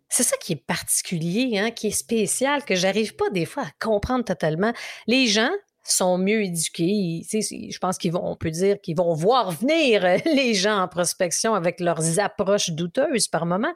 C'est 0.09 0.23
ça 0.23 0.37
qui 0.37 0.53
est 0.53 0.65
particulier, 0.67 1.57
hein, 1.57 1.71
qui 1.71 1.87
est 1.87 1.91
spécial, 1.91 2.63
que 2.63 2.75
j'arrive 2.75 3.15
pas 3.15 3.29
des 3.31 3.45
fois 3.45 3.63
à 3.63 3.85
comprendre 3.85 4.23
totalement. 4.23 4.73
Les 5.07 5.27
gens 5.27 5.51
sont 5.83 6.17
mieux 6.17 6.43
éduqués. 6.43 7.21
Je 7.31 7.77
pense 7.77 7.97
qu'ils 7.97 8.11
vont, 8.11 8.23
on 8.23 8.35
peut 8.35 8.51
dire 8.51 8.79
qu'ils 8.81 8.97
vont 8.97 9.13
voir 9.13 9.51
venir 9.51 10.03
les 10.25 10.53
gens 10.53 10.79
en 10.79 10.87
prospection 10.87 11.53
avec 11.53 11.79
leurs 11.79 12.19
approches 12.19 12.71
douteuses 12.71 13.27
par 13.27 13.45
moment 13.45 13.73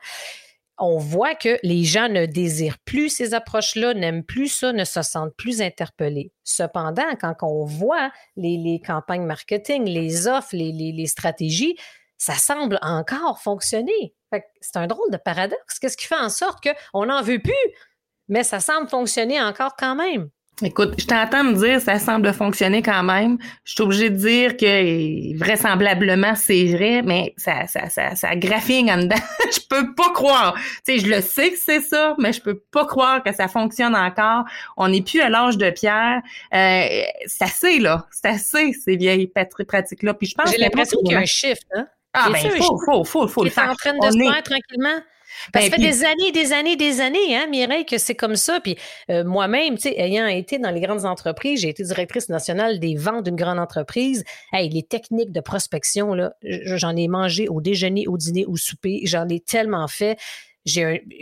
on 0.80 0.98
voit 0.98 1.36
que 1.36 1.60
les 1.64 1.84
gens 1.84 2.10
ne 2.10 2.26
désirent 2.26 2.78
plus 2.86 3.10
ces 3.10 3.34
approches-là, 3.34 3.94
n'aiment 3.94 4.24
plus 4.24 4.48
ça, 4.48 4.72
ne 4.72 4.84
se 4.84 5.02
sentent 5.02 5.36
plus 5.36 5.62
interpellés. 5.62 6.32
Cependant, 6.44 7.16
quand 7.20 7.36
on 7.42 7.66
voit 7.66 8.12
les, 8.36 8.82
campagnes 8.86 9.26
marketing, 9.26 9.86
les 9.86 10.28
offres, 10.28 10.56
les, 10.56 11.08
stratégies, 11.08 11.78
ça 12.18 12.36
semble 12.36 12.80
encore 12.82 13.40
fonctionner. 13.42 14.14
C'est 14.62 14.78
un 14.78 14.88
drôle 14.88 15.12
de 15.12 15.18
paradoxe. 15.18 15.80
Qu'est-ce 15.80 15.98
qui 15.98 16.06
fait 16.06 16.16
en 16.16 16.30
sorte 16.30 16.64
qu'on 16.64 17.06
n'en 17.06 17.22
veut 17.22 17.40
plus? 17.40 17.54
Mais 18.28 18.44
ça 18.44 18.60
semble 18.60 18.90
fonctionner 18.90 19.42
encore 19.42 19.76
quand 19.78 19.96
même. 19.96 20.30
Écoute, 20.62 20.96
je 20.98 21.06
t'entends 21.06 21.44
me 21.44 21.54
dire 21.54 21.80
ça 21.80 22.00
semble 22.00 22.34
fonctionner 22.34 22.82
quand 22.82 23.04
même. 23.04 23.38
Je 23.64 23.74
suis 23.74 23.82
obligée 23.82 24.10
de 24.10 24.16
dire 24.16 24.58
que 24.58 25.38
vraisemblablement 25.38 26.36
c'est 26.36 26.66
vrai, 26.66 27.02
mais 27.02 27.34
ça, 27.38 27.68
ça, 27.68 27.90
ça, 27.90 28.16
ça 28.16 28.36
graphine 28.36 28.90
en 28.92 28.98
dedans. 28.98 29.16
je 29.52 29.60
peux 29.70 29.94
pas 29.96 30.10
croire. 30.10 30.56
Tu 30.86 30.94
sais, 30.94 31.00
je 31.00 31.08
le 31.08 31.22
sais 31.22 31.52
que 31.52 31.58
c'est 31.58 31.82
ça, 31.82 32.16
mais 32.20 32.34
je 32.34 32.42
peux 32.42 32.60
pas 32.72 32.86
croire 32.86 33.24
que 33.24 33.34
ça 33.34 33.48
fonctionne 33.48 33.96
encore. 33.96 34.46
On 34.76 34.90
n'est 34.90 35.02
plus 35.02 35.22
à 35.22 35.30
l'âge 35.30 35.58
de 35.58 35.70
pierre. 35.70 36.22
Euh, 36.54 37.04
c'est 37.26 37.44
assez, 37.44 37.80
là. 37.80 38.06
C'est 38.12 38.28
assez, 38.28 38.74
ces 38.74 38.98
vieilles 38.98 39.28
pratiques-là. 39.28 40.14
Puis 40.14 40.28
je 40.28 40.36
pense 40.36 40.52
J'ai 40.52 40.58
l'impression 40.58 41.00
qu'il 41.00 41.14
y 41.14 41.16
a 41.16 41.20
un 41.20 41.26
shift, 41.26 41.66
hein? 41.76 41.88
Ah, 42.14 42.30
ben, 42.32 42.40
faut, 42.58 42.80
faut, 42.84 43.04
faut, 43.04 43.28
faut, 43.28 43.44
le 43.44 43.52
faire. 43.52 43.70
en 43.70 43.76
train 43.76 43.94
de 43.94 44.12
se 44.12 44.18
faire 44.18 44.44
tranquillement. 44.44 45.00
Ben, 45.54 45.62
ça 45.62 45.70
fait 45.70 45.82
des 45.82 46.04
années, 46.04 46.32
des 46.32 46.54
années, 46.54 46.76
des 46.76 47.02
années, 47.02 47.36
hein, 47.36 47.48
Mireille, 47.50 47.86
que 47.86 47.98
c'est 47.98 48.16
comme 48.16 48.36
ça. 48.36 48.60
Puis 48.60 48.78
euh, 49.10 49.24
moi-même, 49.24 49.76
tu 49.76 49.90
sais, 49.90 49.96
ayant 50.00 50.28
été 50.28 50.60
dans 50.60 50.72
les 50.72 50.82
grandes 50.82 51.06
entreprises, 51.06 51.62
j'ai 51.62 51.70
été 51.70 51.84
directrice 51.84 52.30
nationale 52.30 52.80
des 52.80 52.96
ventes 52.96 53.26
d'une 53.26 53.36
grande 53.36 53.60
entreprise. 53.60 54.24
Hey, 54.52 54.70
les 54.70 54.84
techniques 54.84 55.32
de 55.32 55.42
prospection, 55.42 56.14
là, 56.14 56.34
j'en 56.44 56.96
ai 56.96 57.08
mangé 57.08 57.48
au 57.48 57.62
déjeuner, 57.62 58.08
au 58.08 58.18
dîner, 58.18 58.46
au 58.46 58.56
souper. 58.56 59.02
J'en 59.06 59.28
ai 59.30 59.40
tellement 59.40 59.88
fait 59.88 60.18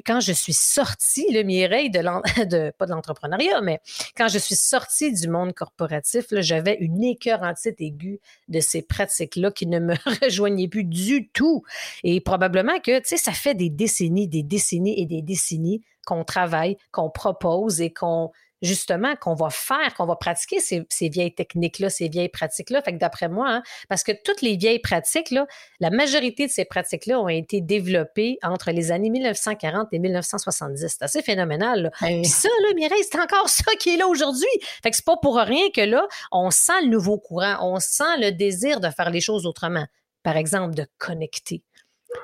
quand 0.05 0.19
je 0.19 0.33
suis 0.33 0.53
sortie, 0.53 1.25
le 1.31 1.43
Mireille, 1.43 1.89
de, 1.89 1.99
de 2.45 2.71
pas 2.71 2.85
de 2.85 2.91
l'entrepreneuriat, 2.91 3.61
mais 3.61 3.79
quand 4.15 4.27
je 4.27 4.37
suis 4.37 4.55
sortie 4.55 5.13
du 5.13 5.27
monde 5.27 5.53
corporatif, 5.53 6.25
j'avais 6.31 6.77
une 6.79 7.03
écœurantite 7.03 7.79
aiguë 7.79 8.19
de 8.47 8.59
ces 8.59 8.81
pratiques-là 8.81 9.51
qui 9.51 9.67
ne 9.67 9.79
me 9.79 9.95
rejoignaient 10.23 10.67
plus 10.67 10.83
du 10.83 11.29
tout. 11.29 11.63
Et 12.03 12.19
probablement 12.21 12.79
que, 12.79 12.99
tu 12.99 13.07
sais, 13.07 13.17
ça 13.17 13.31
fait 13.31 13.53
des 13.53 13.69
décennies, 13.69 14.27
des 14.27 14.43
décennies 14.43 14.99
et 14.99 15.05
des 15.05 15.21
décennies 15.21 15.83
qu'on 16.05 16.23
travaille, 16.23 16.77
qu'on 16.91 17.09
propose 17.09 17.81
et 17.81 17.91
qu'on 17.91 18.31
justement 18.61 19.15
qu'on 19.15 19.35
va 19.35 19.49
faire, 19.49 19.93
qu'on 19.95 20.05
va 20.05 20.15
pratiquer 20.15 20.59
ces, 20.59 21.09
vieilles 21.09 21.33
techniques-là, 21.33 21.89
ces 21.89 22.09
vieilles 22.09 22.29
pratiques-là. 22.29 22.81
Fait 22.81 22.93
que 22.93 22.97
d'après 22.97 23.29
moi, 23.29 23.49
hein, 23.49 23.63
parce 23.89 24.03
que 24.03 24.11
toutes 24.23 24.41
les 24.41 24.55
vieilles 24.55 24.79
pratiques, 24.79 25.31
là, 25.31 25.45
la 25.79 25.89
majorité 25.89 26.47
de 26.47 26.51
ces 26.51 26.65
pratiques-là 26.65 27.19
ont 27.19 27.29
été 27.29 27.61
développées 27.61 28.37
entre 28.43 28.71
les 28.71 28.91
années 28.91 29.09
1940 29.09 29.89
et 29.91 29.99
1970. 29.99 30.87
C'est 30.87 31.03
assez 31.03 31.21
phénoménal. 31.21 31.91
Puis 31.99 32.25
ça, 32.25 32.49
là, 32.63 32.73
Mireille, 32.75 33.03
c'est 33.09 33.19
encore 33.19 33.49
ça 33.49 33.71
qui 33.79 33.93
est 33.93 33.97
là 33.97 34.07
aujourd'hui. 34.07 34.47
Fait 34.83 34.89
que 34.89 34.95
c'est 34.95 35.05
pas 35.05 35.17
pour 35.17 35.37
rien 35.37 35.69
que 35.73 35.81
là, 35.81 36.07
on 36.31 36.51
sent 36.51 36.81
le 36.83 36.89
nouveau 36.89 37.17
courant, 37.17 37.57
on 37.61 37.79
sent 37.79 38.17
le 38.19 38.31
désir 38.31 38.79
de 38.79 38.89
faire 38.89 39.09
les 39.09 39.21
choses 39.21 39.45
autrement. 39.45 39.85
Par 40.23 40.35
exemple, 40.35 40.75
de 40.75 40.85
connecter 40.97 41.63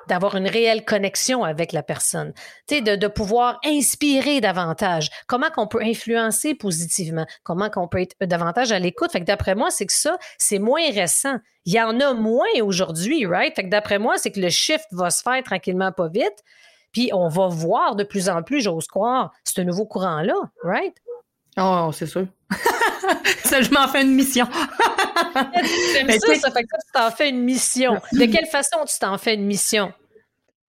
d'avoir 0.08 0.36
une 0.36 0.48
réelle 0.48 0.86
connexion 0.86 1.44
avec 1.44 1.72
la 1.72 1.84
personne, 1.84 2.34
de, 2.70 2.96
de 2.96 3.08
pouvoir 3.08 3.60
inspirer 3.66 4.42
davantage. 4.42 5.10
Comment 5.28 5.50
qu'on 5.50 5.68
peut 5.68 5.82
influencer 5.82 6.56
positivement? 6.56 7.26
Comment 7.44 7.70
qu'on 7.70 7.88
peut 7.88 8.02
être 8.02 8.16
davantage 8.22 8.72
à 8.72 8.80
l'écoute? 8.80 9.12
Fait 9.12 9.20
que 9.20 9.26
d'après 9.26 9.56
moi, 9.56 9.72
c'est 9.72 9.86
que 9.86 9.94
ça, 9.94 10.18
c'est 10.38 10.60
moins 10.60 10.92
récent. 10.92 11.38
Il 11.66 11.74
y 11.74 11.82
en 11.82 12.00
a 12.00 12.14
moins 12.14 12.48
aujourd'hui, 12.62 13.26
right? 13.26 13.56
Fait 13.56 13.64
que 13.64 13.70
d'après 13.70 14.00
moi, 14.00 14.18
c'est 14.18 14.32
que 14.32 14.40
le 14.40 14.50
shift 14.50 14.86
va 14.92 15.10
se 15.10 15.22
faire 15.22 15.42
tranquillement 15.44 15.92
pas 15.92 16.08
vite. 16.08 16.44
Puis 16.92 17.10
on 17.14 17.28
va 17.28 17.48
voir 17.48 17.96
de 17.96 18.04
plus 18.04 18.30
en 18.30 18.44
plus, 18.44 18.62
j'ose 18.62 18.88
croire, 18.88 19.32
ce 19.44 19.62
nouveau 19.62 19.86
courant-là, 19.86 20.36
right? 20.64 20.96
Oh, 21.58 21.90
c'est 21.94 22.08
sûr. 22.08 22.28
ça, 23.44 23.62
je 23.62 23.70
m'en 23.72 23.88
fais 23.88 24.02
une 24.02 24.16
mission. 24.16 24.48
ça, 24.54 26.36
ça 26.36 26.52
fait 26.52 26.64
que 26.64 26.68
tu 26.68 26.92
t'en 26.94 27.12
fais 27.12 27.30
une 27.30 27.42
mission. 27.42 28.00
De 28.12 28.26
quelle 28.26 28.48
façon 28.48 28.80
tu 28.88 28.98
t'en 29.00 29.18
fais 29.18 29.36
une 29.36 29.46
mission? 29.46 29.94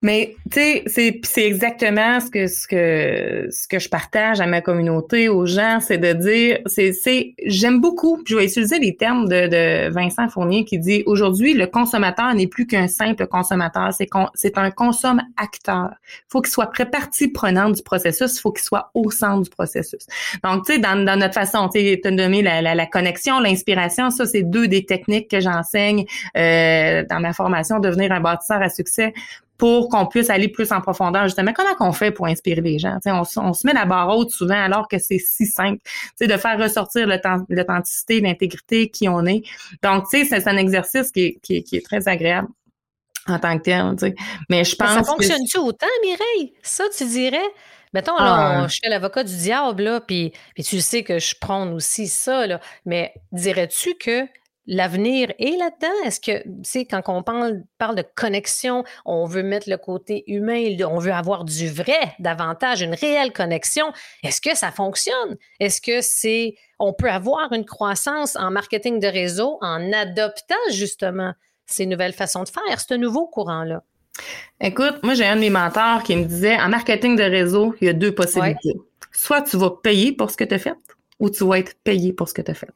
Mais 0.05 0.37
tu 0.51 0.61
sais, 0.61 0.83
c'est 0.87 1.21
c'est 1.25 1.47
exactement 1.47 2.21
ce 2.21 2.31
que 2.31 2.47
ce 2.47 2.69
que 2.69 3.49
ce 3.51 3.67
que 3.67 3.79
je 3.79 3.89
partage 3.89 4.39
à 4.39 4.47
ma 4.47 4.61
communauté, 4.61 5.31
aux 5.31 5.47
gens, 5.47 5.79
c'est 5.81 5.97
de 5.97 6.13
dire, 6.13 6.59
c'est 6.67 6.93
c'est 6.93 7.35
j'aime 7.47 7.81
beaucoup. 7.81 8.23
Je 8.27 8.37
vais 8.37 8.45
utiliser 8.45 8.79
les 8.79 8.97
termes 8.97 9.27
de, 9.27 9.49
de 9.49 9.91
Vincent 9.91 10.29
Fournier 10.29 10.67
qui 10.67 10.79
dit 10.79 11.03
aujourd'hui 11.07 11.55
le 11.55 11.67
consommateur 11.67 12.35
n'est 12.35 12.47
plus 12.47 12.67
qu'un 12.67 12.87
simple 12.87 13.27
consommateur, 13.27 13.95
c'est 13.95 14.11
c'est 14.35 14.59
un 14.59 14.71
consomme 14.71 15.23
acteur. 15.39 15.95
Faut 16.29 16.43
qu'il 16.43 16.53
soit 16.53 16.71
partie 16.85 17.29
prenante 17.29 17.77
du 17.77 17.83
processus, 17.83 18.39
faut 18.39 18.53
qu'il 18.53 18.65
soit 18.65 18.91
au 18.93 19.11
centre 19.11 19.45
du 19.45 19.49
processus. 19.49 20.07
Donc 20.43 20.67
tu 20.67 20.75
sais 20.75 20.79
dans, 20.79 21.03
dans 21.03 21.19
notre 21.19 21.33
façon, 21.33 21.71
tu 21.71 21.81
sais, 21.81 21.97
donné 22.05 22.43
la, 22.43 22.61
la, 22.61 22.75
la 22.75 22.87
connexion, 22.87 23.41
l'inspiration, 23.41 24.11
ça 24.11 24.27
c'est 24.27 24.43
deux 24.43 24.69
des 24.69 24.85
techniques 24.85 25.31
que 25.31 25.41
j'enseigne 25.41 26.05
euh, 26.37 27.05
dans 27.09 27.21
ma 27.21 27.33
formation 27.33 27.79
devenir 27.81 28.13
un 28.13 28.21
bâtisseur 28.21 28.61
à 28.61 28.69
succès 28.69 29.15
pour 29.59 29.89
qu'on 29.89 30.07
puisse 30.07 30.31
aller 30.31 30.49
plus 30.49 30.73
en 30.73 30.81
profondeur, 30.81 31.25
justement. 31.25 31.53
Comment 31.53 31.75
qu'on 31.75 31.93
fait 31.93 32.11
pour 32.11 32.27
inspirer 32.27 32.61
les 32.61 32.79
gens? 32.79 32.99
on, 33.07 33.23
on, 33.37 33.53
se 33.53 33.67
met 33.67 33.73
la 33.73 33.85
barre 33.85 34.09
haute 34.09 34.31
souvent 34.31 34.61
alors 34.61 34.89
que 34.89 34.99
c'est 34.99 35.19
si 35.19 35.47
simple 35.47 35.79
de 36.21 36.37
faire 36.37 36.59
ressortir 36.59 37.07
l'authenticité, 37.07 38.21
l'intégrité, 38.21 38.89
qui 38.89 39.09
on 39.09 39.25
est. 39.27 39.43
Donc, 39.83 40.09
tu 40.11 40.25
sais, 40.25 40.41
c'est 40.41 40.49
un 40.49 40.57
exercice 40.57 41.11
qui 41.11 41.21
est, 41.21 41.39
qui, 41.43 41.77
est, 41.77 41.85
très 41.85 42.09
agréable 42.09 42.49
en 43.27 43.39
tant 43.39 43.57
que 43.59 43.63
tel. 43.63 44.15
Mais 44.51 44.65
je 44.65 44.75
pense. 44.75 44.91
ça 44.91 45.05
fonctionne-tu 45.05 45.59
autant, 45.59 45.87
Mireille? 46.03 46.55
Ça, 46.63 46.85
tu 46.97 47.05
dirais? 47.07 47.47
Mettons, 47.93 48.17
là, 48.17 48.63
ah. 48.63 48.67
je 48.67 48.75
suis 48.75 48.89
l'avocat 48.89 49.23
du 49.23 49.37
diable, 49.37 49.85
là, 49.85 50.01
puis, 50.01 50.33
puis 50.55 50.65
tu 50.65 50.81
sais 50.81 51.05
que 51.05 51.21
je 51.21 51.37
prône 51.41 51.73
aussi 51.75 52.09
ça, 52.09 52.45
là, 52.45 52.61
mais 52.85 53.15
dirais-tu 53.31 53.95
que 53.95 54.27
l'avenir 54.67 55.33
est 55.39 55.57
là-dedans? 55.57 56.05
Est-ce 56.05 56.21
que, 56.21 56.43
tu 56.43 56.53
sais, 56.63 56.85
quand 56.85 57.03
on 57.09 57.23
parle, 57.23 57.63
parle 57.79 57.97
de 57.97 58.05
connexion, 58.15 58.85
on 59.05 59.27
veut 59.27 59.43
mettre 59.43 59.69
le 59.69 59.77
côté 59.77 60.25
humain, 60.27 60.77
on 60.89 60.99
veut 60.99 61.13
avoir 61.13 61.45
du 61.45 61.69
vrai 61.69 62.15
davantage, 62.19 62.83
une 62.83 62.95
réelle 62.95 63.33
connexion. 63.33 63.93
Est-ce 64.23 64.41
que 64.41 64.57
ça 64.57 64.71
fonctionne? 64.71 65.37
Est-ce 65.61 65.81
que 65.81 66.01
c'est, 66.01 66.55
on 66.79 66.93
peut 66.93 67.11
avoir 67.11 67.53
une 67.53 67.65
croissance 67.65 68.37
en 68.37 68.51
marketing 68.51 69.01
de 69.01 69.07
réseau 69.07 69.59
en 69.61 69.93
adoptant 69.93 70.55
justement 70.71 71.33
ces 71.67 71.87
nouvelles 71.87 72.13
façons 72.13 72.43
de 72.45 72.49
faire, 72.49 72.81
ce 72.81 72.95
nouveau 72.95 73.27
courant-là? 73.27 73.83
Écoute, 74.61 75.03
moi, 75.03 75.15
j'ai 75.15 75.25
un 75.25 75.37
de 75.37 75.41
mes 75.41 75.51
mentors 75.51 76.03
qui 76.03 76.15
me 76.15 76.25
disait, 76.25 76.59
en 76.59 76.69
marketing 76.69 77.17
de 77.17 77.25
réseau, 77.25 77.75
il 77.81 77.87
y 77.87 77.91
a 77.91 77.93
deux 77.93 78.15
possibilités. 78.15 78.75
Soit 79.13 79.43
tu 79.43 79.57
vas 79.57 79.71
payer 79.71 80.13
pour 80.13 80.31
ce 80.31 80.37
que 80.37 80.45
tu 80.45 80.55
as 80.55 80.59
fait, 80.59 80.75
ou 81.19 81.31
tu 81.31 81.45
vas 81.45 81.59
être 81.59 81.75
payé 81.83 82.13
pour 82.13 82.29
ce 82.29 82.35
que 82.35 82.43
tu 82.43 82.51
as 82.51 82.55
fait. 82.55 82.69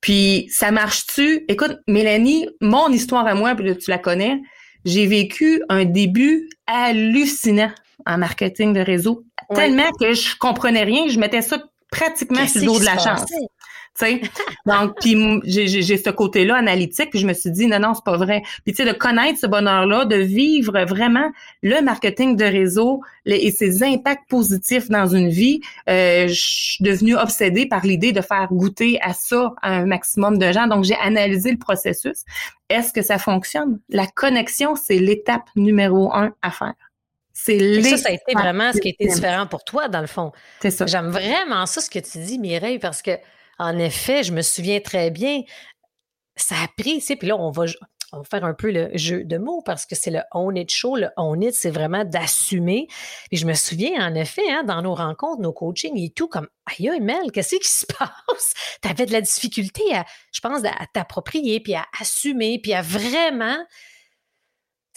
Puis 0.00 0.48
ça 0.50 0.70
marche-tu? 0.70 1.44
Écoute, 1.48 1.78
Mélanie, 1.86 2.48
mon 2.60 2.88
histoire 2.88 3.26
à 3.26 3.34
moi, 3.34 3.54
puis 3.54 3.76
tu 3.76 3.90
la 3.90 3.98
connais, 3.98 4.40
j'ai 4.84 5.06
vécu 5.06 5.62
un 5.68 5.84
début 5.84 6.48
hallucinant 6.66 7.70
en 8.06 8.18
marketing 8.18 8.72
de 8.72 8.80
réseau, 8.80 9.24
tellement 9.54 9.90
que 10.00 10.12
je 10.12 10.36
comprenais 10.36 10.84
rien, 10.84 11.08
je 11.08 11.18
mettais 11.18 11.42
ça 11.42 11.62
pratiquement 11.90 12.46
sur 12.46 12.60
le 12.60 12.66
dos 12.66 12.78
de 12.78 12.84
la 12.84 12.98
chance. 12.98 13.24
Donc, 14.66 14.94
puis 15.00 15.16
j'ai 15.44 15.96
ce 15.96 16.10
côté-là 16.10 16.56
analytique, 16.56 17.10
puis 17.10 17.18
je 17.18 17.26
me 17.26 17.32
suis 17.32 17.50
dit, 17.50 17.66
non, 17.66 17.78
non, 17.78 17.94
c'est 17.94 18.04
pas 18.04 18.16
vrai. 18.16 18.42
Puis, 18.64 18.74
tu 18.74 18.82
sais, 18.82 18.84
de 18.84 18.96
connaître 18.96 19.38
ce 19.38 19.46
bonheur-là, 19.46 20.04
de 20.04 20.16
vivre 20.16 20.84
vraiment 20.84 21.30
le 21.62 21.80
marketing 21.82 22.36
de 22.36 22.44
réseau 22.44 23.02
et 23.26 23.50
ses 23.50 23.82
impacts 23.82 24.28
positifs 24.28 24.88
dans 24.88 25.06
une 25.06 25.28
vie, 25.28 25.60
euh, 25.88 26.28
je 26.28 26.34
suis 26.34 26.84
devenue 26.84 27.16
obsédée 27.16 27.66
par 27.66 27.84
l'idée 27.84 28.12
de 28.12 28.20
faire 28.20 28.48
goûter 28.50 28.98
à 29.02 29.12
ça 29.12 29.52
à 29.62 29.72
un 29.72 29.86
maximum 29.86 30.38
de 30.38 30.52
gens. 30.52 30.66
Donc, 30.66 30.84
j'ai 30.84 30.96
analysé 30.96 31.50
le 31.50 31.58
processus. 31.58 32.24
Est-ce 32.68 32.92
que 32.92 33.02
ça 33.02 33.18
fonctionne? 33.18 33.80
La 33.88 34.06
connexion, 34.06 34.76
c'est 34.76 34.98
l'étape 34.98 35.48
numéro 35.56 36.12
un 36.14 36.34
à 36.42 36.50
faire. 36.50 36.74
C'est 37.32 37.82
ça, 37.82 37.96
ça 37.96 38.08
a 38.08 38.12
été 38.12 38.32
vraiment 38.34 38.72
ce 38.72 38.80
qui 38.80 38.88
a 38.88 38.90
été 38.90 39.06
différent 39.06 39.46
pour 39.46 39.62
toi, 39.62 39.88
dans 39.88 40.00
le 40.00 40.08
fond. 40.08 40.32
C'est 40.60 40.72
ça. 40.72 40.86
J'aime 40.86 41.08
vraiment 41.08 41.66
ça, 41.66 41.80
ce 41.80 41.88
que 41.88 42.00
tu 42.00 42.18
dis, 42.18 42.38
Mireille, 42.38 42.80
parce 42.80 43.00
que 43.00 43.12
en 43.58 43.78
effet, 43.78 44.22
je 44.22 44.32
me 44.32 44.42
souviens 44.42 44.80
très 44.80 45.10
bien, 45.10 45.42
ça 46.36 46.56
a 46.62 46.68
pris, 46.76 46.98
tu 46.98 47.00
sais, 47.00 47.16
puis 47.16 47.28
là, 47.28 47.36
on 47.36 47.50
va, 47.50 47.64
on 48.12 48.18
va 48.18 48.24
faire 48.24 48.44
un 48.44 48.54
peu 48.54 48.70
le 48.70 48.90
jeu 48.94 49.24
de 49.24 49.36
mots 49.38 49.62
parce 49.62 49.84
que 49.84 49.94
c'est 49.94 50.10
le 50.10 50.22
own 50.32 50.56
it 50.56 50.70
show. 50.70 50.96
Le 50.96 51.10
own 51.16 51.42
it, 51.42 51.54
c'est 51.54 51.70
vraiment 51.70 52.04
d'assumer. 52.04 52.86
Puis 53.28 53.38
je 53.38 53.46
me 53.46 53.54
souviens, 53.54 54.08
en 54.08 54.14
effet, 54.14 54.48
hein, 54.50 54.62
dans 54.64 54.80
nos 54.82 54.94
rencontres, 54.94 55.42
nos 55.42 55.52
coachings 55.52 55.98
et 55.98 56.10
tout, 56.10 56.28
comme, 56.28 56.48
aïe, 56.66 57.00
Mel, 57.00 57.32
qu'est-ce 57.32 57.56
qui 57.56 57.68
se 57.68 57.86
passe? 57.98 58.54
Tu 58.80 58.88
avais 58.88 59.06
de 59.06 59.12
la 59.12 59.20
difficulté 59.20 59.82
à, 59.94 60.04
je 60.32 60.40
pense, 60.40 60.64
à 60.64 60.86
t'approprier, 60.92 61.60
puis 61.60 61.74
à 61.74 61.84
assumer, 62.00 62.60
puis 62.62 62.72
à 62.72 62.82
vraiment, 62.82 63.58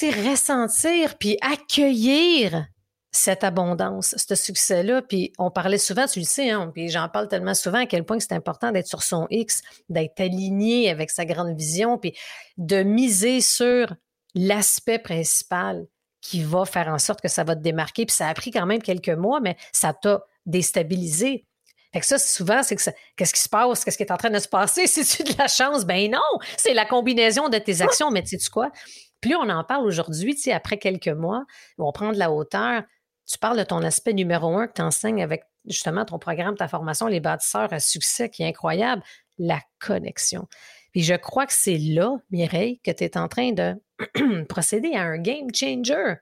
ressentir, 0.10 1.18
puis 1.18 1.38
accueillir 1.42 2.66
cette 3.12 3.44
abondance, 3.44 4.16
ce 4.18 4.36
succès-là. 4.36 5.02
Puis 5.02 5.34
on 5.38 5.52
parlait 5.52 5.78
souvent, 5.78 6.08
tu 6.08 6.20
le 6.20 6.26
sais, 6.26 6.50
hein, 6.50 6.72
puis 6.74 6.90
j'en 6.90 7.10
parle 7.10 7.28
tellement 7.28 7.54
souvent 7.54 7.80
à 7.80 7.86
quel 7.86 8.06
point 8.06 8.20
c'est 8.20 8.34
important 8.34 8.72
d'être 8.72 8.88
sur 8.88 9.04
son 9.04 9.28
X, 9.30 9.62
d'être 9.90 10.20
aligné 10.20 10.90
avec 10.90 11.10
sa 11.10 11.26
grande 11.26 11.56
vision, 11.58 11.98
puis 11.98 12.14
de 12.58 12.84
miser 12.84 13.42
sur 13.42 13.94
l'aspect 14.34 15.00
principal 15.00 15.86
qui 16.22 16.44
va 16.44 16.66
faire 16.66 16.88
en 16.88 17.00
sorte 17.00 17.22
que 17.22 17.28
ça 17.28 17.44
va 17.44 17.56
te 17.56 17.62
démarquer. 17.62 18.06
Puis 18.06 18.16
ça 18.16 18.28
a 18.28 18.34
pris 18.34 18.52
quand 18.52 18.66
même 18.66 18.82
quelques 18.82 19.10
mois, 19.10 19.40
mais 19.42 19.58
ça 19.74 19.94
t'a 19.94 20.24
déstabilisé. 20.46 21.46
Fait 21.94 22.00
que 22.00 22.06
ça, 22.06 22.18
souvent, 22.18 22.64
c'est 22.64 22.78
que 22.78 22.84
qu'est-ce 23.18 23.34
qui 23.34 23.42
se 23.42 23.50
passe? 23.50 23.84
Qu'est-ce 23.84 23.98
qui 23.98 24.04
est 24.04 24.12
en 24.12 24.18
train 24.18 24.30
de 24.30 24.40
se 24.40 24.48
passer? 24.48 24.88
C'est-tu 24.88 25.24
de 25.24 25.38
la 25.38 25.48
chance? 25.48 25.86
Ben 25.86 26.10
non! 26.10 26.20
C'est 26.58 26.74
la 26.74 26.86
combinaison 26.86 27.50
de 27.50 27.58
tes 27.58 27.82
actions. 27.82 28.12
Mais 28.12 28.24
tu 28.24 28.40
sais 28.40 28.50
quoi? 28.50 28.72
Plus 29.20 29.36
on 29.36 29.50
en 29.50 29.64
parle 29.64 29.86
aujourd'hui, 29.86 30.36
tu 30.36 30.52
après 30.52 30.78
quelques 30.78 31.08
mois, 31.08 31.44
on 31.78 31.92
prend 31.92 32.12
de 32.12 32.18
la 32.18 32.32
hauteur, 32.32 32.84
tu 33.32 33.38
parles 33.38 33.58
de 33.58 33.64
ton 33.64 33.82
aspect 33.84 34.14
numéro 34.14 34.58
un 34.58 34.68
que 34.68 34.74
tu 34.74 34.82
enseignes 34.82 35.24
avec 35.24 35.44
justement 35.66 36.04
ton 36.04 36.20
programme, 36.20 36.56
ta 36.56 36.68
formation, 36.68 37.08
les 37.08 37.20
bâtisseurs 37.20 37.72
à 37.72 37.80
succès, 37.80 38.30
qui 38.30 38.44
est 38.44 38.48
incroyable, 38.48 39.02
la 39.38 39.62
connexion. 39.80 40.48
Puis 40.92 41.04
je 41.04 41.14
crois 41.14 41.46
que 41.46 41.54
c'est 41.54 41.78
là, 41.78 42.18
Mireille, 42.32 42.80
que 42.84 42.92
tu 42.92 43.06
es 43.06 43.18
en 43.18 43.30
train 43.30 43.54
de 43.54 43.76
procéder 44.50 44.94
à 44.96 45.04
un 45.04 45.18
game 45.18 45.48
changer 45.54 46.16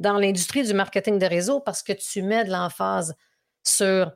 dans 0.00 0.18
l'industrie 0.18 0.64
du 0.64 0.74
marketing 0.74 1.18
de 1.18 1.26
réseau 1.26 1.60
parce 1.60 1.82
que 1.82 1.92
tu 1.92 2.22
mets 2.22 2.44
de 2.44 2.50
l'emphase 2.50 3.14
sur 3.64 4.12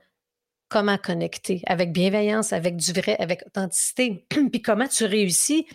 comment 0.69 0.99
connecter 0.99 1.63
avec 1.67 1.93
bienveillance, 1.93 2.53
avec 2.53 2.77
du 2.77 2.93
vrai, 2.93 3.17
avec 3.19 3.45
authenticité, 3.47 4.27
puis 4.51 4.63
comment 4.63 4.89
tu 4.89 5.05
réussis 5.05 5.67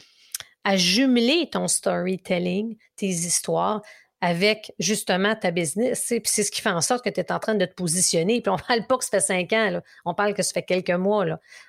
à 0.64 0.76
jumeler 0.76 1.50
ton 1.50 1.70
storytelling, 1.70 2.78
tes 2.98 3.08
histoires 3.08 3.82
avec 4.22 4.74
justement 4.80 5.36
ta 5.36 5.52
business. 5.52 6.06
Puis 6.08 6.22
c'est 6.26 6.44
ce 6.44 6.52
qui 6.52 6.62
fait 6.62 6.70
en 6.70 6.82
sorte 6.82 7.04
que 7.04 7.10
tu 7.10 7.20
es 7.20 7.32
en 7.32 7.40
train 7.40 7.56
de 7.56 7.66
te 7.66 7.74
positionner. 7.74 8.42
Puis 8.42 8.50
on 8.50 8.58
parle 8.68 8.86
pas 8.88 8.98
que 8.98 9.04
ça 9.04 9.12
fait 9.12 9.20
cinq 9.20 9.54
ans, 9.54 9.80
on 10.06 10.14
parle 10.14 10.34
que 10.34 10.44
ça 10.44 10.54
fait 10.54 10.64
quelques 10.64 10.90
mois. 10.92 11.26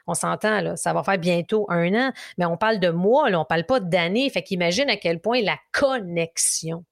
On 0.06 0.14
s'entend, 0.14 0.76
ça 0.76 0.92
va 0.92 1.02
faire 1.02 1.18
bientôt 1.18 1.66
un 1.68 1.92
an, 1.94 2.12
mais 2.38 2.46
on 2.46 2.56
parle 2.56 2.80
de 2.80 2.90
mois, 2.90 3.28
on 3.32 3.44
parle 3.44 3.64
pas 3.64 3.80
d'années. 3.80 4.28
Fait 4.30 4.42
qu'imagine 4.42 4.88
à 4.88 4.96
quel 4.96 5.20
point 5.20 5.40
la 5.42 5.58
connexion. 5.72 6.84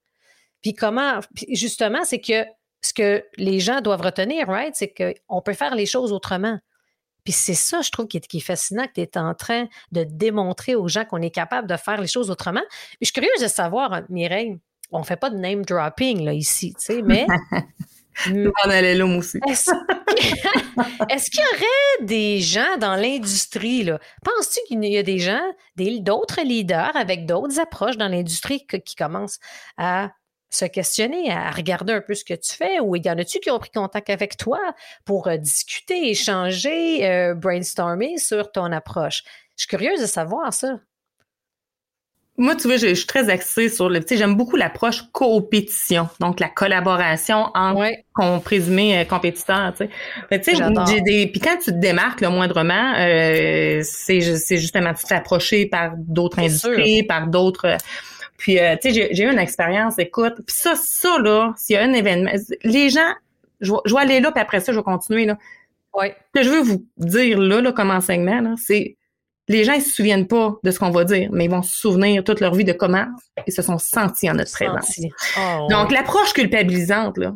Puis 0.62 0.74
comment, 0.74 1.20
justement, 1.50 2.04
c'est 2.04 2.20
que 2.20 2.44
ce 2.82 2.92
que 2.92 3.24
les 3.36 3.60
gens 3.60 3.80
doivent 3.80 4.02
retenir, 4.02 4.46
right, 4.48 4.74
c'est 4.74 4.92
qu'on 4.92 5.42
peut 5.42 5.54
faire 5.54 5.74
les 5.74 5.86
choses 5.86 6.12
autrement. 6.12 6.58
Puis 7.24 7.32
c'est 7.32 7.54
ça, 7.54 7.80
je 7.82 7.90
trouve, 7.90 8.06
qui 8.06 8.18
est, 8.18 8.40
fascinant, 8.40 8.86
que 8.86 8.92
tu 8.94 9.00
es 9.00 9.18
en 9.18 9.34
train 9.34 9.66
de 9.90 10.04
démontrer 10.04 10.76
aux 10.76 10.86
gens 10.86 11.04
qu'on 11.04 11.20
est 11.20 11.30
capable 11.30 11.66
de 11.66 11.76
faire 11.76 12.00
les 12.00 12.06
choses 12.06 12.30
autrement. 12.30 12.62
Je 13.00 13.06
suis 13.06 13.12
curieuse 13.12 13.40
de 13.40 13.48
savoir, 13.48 14.02
Mireille, 14.08 14.60
on 14.92 15.02
fait 15.02 15.16
pas 15.16 15.30
de 15.30 15.36
name 15.36 15.64
dropping 15.64 16.24
là, 16.24 16.32
ici, 16.32 16.74
tu 16.78 16.84
sais, 16.86 17.02
mais. 17.02 17.26
On 18.28 18.70
allait 18.70 18.94
là, 18.94 19.04
aussi. 19.04 19.38
Est-ce 19.46 21.30
qu'il 21.30 21.40
y 21.40 21.54
aurait 21.54 22.06
des 22.06 22.40
gens 22.40 22.78
dans 22.78 22.96
l'industrie, 22.96 23.84
là? 23.84 23.98
Penses-tu 24.24 24.60
qu'il 24.66 24.82
y 24.84 24.96
a 24.96 25.02
des 25.02 25.18
gens, 25.18 25.42
d'autres 25.76 26.40
leaders 26.42 26.96
avec 26.96 27.26
d'autres 27.26 27.60
approches 27.60 27.98
dans 27.98 28.08
l'industrie 28.08 28.66
qui 28.66 28.94
commencent 28.94 29.38
à 29.76 30.12
se 30.48 30.64
questionner, 30.64 31.30
à 31.30 31.50
regarder 31.50 31.92
un 31.92 32.00
peu 32.00 32.14
ce 32.14 32.24
que 32.24 32.34
tu 32.34 32.54
fais, 32.54 32.80
ou 32.80 32.96
il 32.96 33.04
y 33.04 33.10
en 33.10 33.18
a-tu 33.18 33.40
qui 33.40 33.50
ont 33.50 33.58
pris 33.58 33.70
contact 33.70 34.10
avec 34.10 34.36
toi 34.36 34.60
pour 35.04 35.26
euh, 35.26 35.36
discuter, 35.36 36.10
échanger, 36.10 37.06
euh, 37.06 37.34
brainstormer 37.34 38.16
sur 38.18 38.52
ton 38.52 38.72
approche? 38.72 39.24
Je 39.56 39.62
suis 39.62 39.68
curieuse 39.68 40.00
de 40.00 40.06
savoir 40.06 40.52
ça. 40.52 40.80
Moi, 42.38 42.54
tu 42.54 42.68
vois, 42.68 42.76
je, 42.76 42.92
suis 42.94 43.06
très 43.06 43.30
axée 43.30 43.68
sur 43.68 43.88
le, 43.88 44.00
tu 44.00 44.08
sais, 44.08 44.16
j'aime 44.16 44.34
beaucoup 44.34 44.56
l'approche 44.56 45.04
coopétition, 45.12 46.08
donc 46.20 46.38
la 46.38 46.48
collaboration 46.48 47.46
entre 47.54 47.80
ouais. 47.80 48.40
présumés 48.44 48.98
euh, 48.98 49.04
compétiteurs, 49.04 49.72
tu 49.76 49.86
sais. 50.30 50.40
tu 50.40 50.56
sais, 50.56 50.62
j'ai 50.86 51.00
des, 51.00 51.26
puis 51.28 51.40
quand 51.40 51.56
tu 51.56 51.72
te 51.72 51.78
démarques 51.78 52.20
le 52.20 52.28
moindrement, 52.28 52.94
euh, 52.98 53.80
c'est, 53.82 54.20
c'est 54.20 54.58
justement 54.58 54.92
tu 54.92 55.06
t'approcher 55.06 55.66
par 55.66 55.92
d'autres 55.96 56.38
industries, 56.40 57.02
par 57.04 57.26
d'autres. 57.26 57.78
Puis, 58.36 58.58
euh, 58.58 58.76
tu 58.82 58.92
sais, 58.92 59.08
j'ai, 59.12 59.24
eu 59.24 59.32
une 59.32 59.38
expérience, 59.38 59.98
écoute, 59.98 60.34
puis 60.46 60.54
ça, 60.54 60.74
ça 60.76 61.18
là, 61.18 61.54
s'il 61.56 61.74
y 61.74 61.78
a 61.78 61.82
un 61.82 61.94
événement, 61.94 62.32
les 62.64 62.90
gens, 62.90 63.14
je, 63.60 63.72
je 63.86 63.94
vais 63.94 64.00
aller 64.00 64.20
là, 64.20 64.30
puis 64.30 64.42
après 64.42 64.60
ça, 64.60 64.72
je 64.72 64.78
vais 64.78 64.84
continuer 64.84 65.24
là. 65.24 65.38
Ouais. 65.94 66.14
Ce 66.34 66.40
que 66.40 66.44
je 66.44 66.50
veux 66.50 66.60
vous 66.60 66.86
dire 66.98 67.40
là, 67.40 67.62
là 67.62 67.72
comme 67.72 67.90
enseignement, 67.90 68.40
là, 68.42 68.54
c'est 68.58 68.96
les 69.48 69.64
gens, 69.64 69.74
ils 69.74 69.82
se 69.82 69.92
souviennent 69.92 70.26
pas 70.26 70.56
de 70.62 70.70
ce 70.70 70.78
qu'on 70.78 70.90
va 70.90 71.04
dire, 71.04 71.28
mais 71.32 71.44
ils 71.44 71.50
vont 71.50 71.62
se 71.62 71.76
souvenir 71.76 72.24
toute 72.24 72.40
leur 72.40 72.54
vie 72.54 72.64
de 72.64 72.72
comment 72.72 73.06
ils 73.46 73.52
se 73.52 73.62
sont 73.62 73.78
sentis 73.78 74.28
en 74.30 74.34
notre 74.34 74.52
présence. 74.52 75.00
Oh, 75.38 75.66
Donc, 75.70 75.92
l'approche 75.92 76.32
culpabilisante, 76.32 77.18
là, 77.18 77.32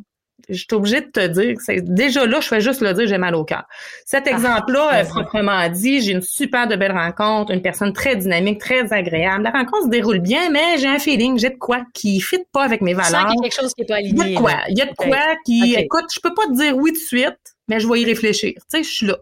je 0.48 0.54
suis 0.54 0.66
obligée 0.72 1.00
de 1.00 1.06
te 1.06 1.26
dire 1.26 1.56
c'est 1.64 1.82
déjà 1.82 2.26
là, 2.26 2.40
je 2.40 2.48
fais 2.48 2.60
juste 2.60 2.80
le 2.80 2.92
dire, 2.94 3.06
j'ai 3.06 3.18
mal 3.18 3.34
au 3.34 3.44
cœur. 3.44 3.64
Cet 4.04 4.24
ah, 4.26 4.30
exemple-là, 4.32 5.04
proprement 5.04 5.68
dit, 5.68 6.00
j'ai 6.00 6.12
une 6.12 6.22
super 6.22 6.66
de 6.66 6.76
belle 6.76 6.92
rencontre, 6.92 7.52
une 7.52 7.62
personne 7.62 7.92
très 7.92 8.16
dynamique, 8.16 8.60
très 8.60 8.92
agréable. 8.92 9.44
La 9.44 9.50
rencontre 9.50 9.84
se 9.84 9.90
déroule 9.90 10.18
bien, 10.18 10.50
mais 10.50 10.78
j'ai 10.78 10.88
un 10.88 10.98
feeling, 10.98 11.38
j'ai 11.38 11.50
de 11.50 11.58
quoi 11.58 11.82
qui 11.94 12.20
fit 12.20 12.44
pas 12.52 12.64
avec 12.64 12.80
mes 12.80 12.94
valeurs. 12.94 13.28
Il 13.30 13.36
y 13.36 13.38
a 13.38 13.42
quelque 13.42 13.60
chose 13.60 13.74
qui 13.74 13.82
est 13.82 13.86
pas 13.86 13.96
aligné. 13.96 14.24
Il 14.24 14.32
y 14.32 14.32
a 14.32 14.34
de 14.34 14.40
quoi, 14.40 14.52
il 14.68 14.78
y 14.78 14.82
a 14.82 14.86
de 14.86 14.94
quoi 14.94 15.36
qui, 15.44 15.74
écoute, 15.74 16.06
je 16.12 16.20
peux 16.20 16.34
pas 16.34 16.46
te 16.46 16.56
dire 16.56 16.76
oui 16.76 16.92
de 16.92 16.98
suite, 16.98 17.38
mais 17.68 17.78
je 17.78 17.88
vais 17.88 18.00
y 18.00 18.04
réfléchir. 18.04 18.54
Tu 18.54 18.78
sais, 18.78 18.82
je 18.82 18.90
suis 18.90 19.06
là. 19.06 19.16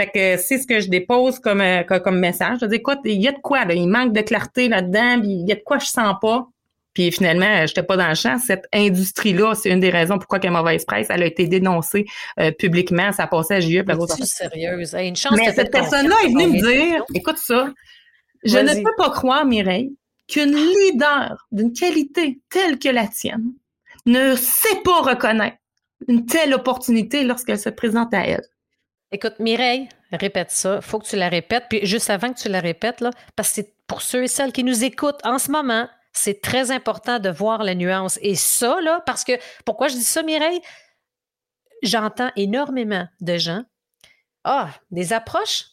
Fait 0.00 0.06
que 0.06 0.42
c'est 0.42 0.56
ce 0.56 0.66
que 0.66 0.80
je 0.80 0.88
dépose 0.88 1.38
comme, 1.40 1.60
euh, 1.60 1.82
comme 1.82 2.18
message. 2.18 2.60
Je 2.62 2.66
dis, 2.66 2.76
écoute, 2.76 3.00
il 3.04 3.20
y 3.20 3.28
a 3.28 3.32
de 3.32 3.38
quoi, 3.38 3.66
là? 3.66 3.74
Il 3.74 3.86
manque 3.86 4.14
de 4.14 4.22
clarté 4.22 4.66
là-dedans, 4.66 5.20
il 5.22 5.46
y 5.46 5.52
a 5.52 5.56
de 5.56 5.60
quoi 5.62 5.78
je 5.78 5.84
sens 5.84 6.14
pas. 6.22 6.48
Puis 6.94 7.12
finalement, 7.12 7.66
j'étais 7.66 7.82
pas 7.82 7.98
dans 7.98 8.08
le 8.08 8.14
champ. 8.14 8.38
Cette 8.38 8.64
industrie-là, 8.72 9.54
c'est 9.54 9.68
une 9.68 9.80
des 9.80 9.90
raisons 9.90 10.16
pourquoi 10.16 10.38
qu'elle 10.38 10.52
mauvaise 10.52 10.86
presse. 10.86 11.08
Elle 11.10 11.22
a 11.22 11.26
été 11.26 11.46
dénoncée 11.48 12.06
euh, 12.38 12.50
publiquement. 12.50 13.12
Ça 13.12 13.26
passait 13.26 13.56
à 13.56 13.60
JE. 13.60 13.84
C'est 14.16 14.24
sérieuse? 14.24 14.96
une 14.98 15.16
chance 15.16 15.36
Mais 15.36 15.52
cette 15.52 15.70
personne-là 15.70 16.14
est 16.24 16.28
venue 16.28 16.46
me 16.46 16.72
dire, 16.72 17.04
écoute 17.14 17.36
ça, 17.36 17.68
je 18.42 18.56
ne 18.56 18.82
peux 18.82 18.94
pas 18.96 19.10
croire, 19.10 19.44
Mireille, 19.44 19.94
qu'une 20.28 20.54
leader 20.54 21.46
d'une 21.52 21.74
qualité 21.74 22.40
telle 22.48 22.78
que 22.78 22.88
la 22.88 23.06
tienne 23.06 23.52
ne 24.06 24.34
sait 24.34 24.80
pas 24.82 25.02
reconnaître 25.02 25.58
une 26.08 26.24
telle 26.24 26.54
opportunité 26.54 27.22
lorsqu'elle 27.22 27.58
se 27.58 27.68
présente 27.68 28.14
à 28.14 28.26
elle. 28.26 28.46
Écoute, 29.12 29.40
Mireille, 29.40 29.88
répète 30.12 30.50
ça. 30.50 30.80
Faut 30.80 30.98
que 30.98 31.06
tu 31.06 31.16
la 31.16 31.28
répètes. 31.28 31.66
Puis 31.68 31.84
juste 31.84 32.10
avant 32.10 32.32
que 32.32 32.38
tu 32.38 32.48
la 32.48 32.60
répètes, 32.60 33.00
là, 33.00 33.10
parce 33.34 33.52
que 33.52 33.62
pour 33.86 34.02
ceux 34.02 34.24
et 34.24 34.28
celles 34.28 34.52
qui 34.52 34.62
nous 34.62 34.84
écoutent 34.84 35.24
en 35.24 35.38
ce 35.38 35.50
moment, 35.50 35.88
c'est 36.12 36.40
très 36.40 36.70
important 36.70 37.18
de 37.18 37.28
voir 37.28 37.62
la 37.62 37.74
nuance. 37.74 38.18
Et 38.22 38.34
ça, 38.34 38.80
là, 38.80 39.02
parce 39.06 39.24
que 39.24 39.32
pourquoi 39.64 39.88
je 39.88 39.94
dis 39.94 40.04
ça, 40.04 40.22
Mireille? 40.22 40.60
J'entends 41.82 42.30
énormément 42.36 43.08
de 43.20 43.36
gens. 43.36 43.64
Ah, 44.44 44.70
des 44.90 45.12
approches 45.12 45.64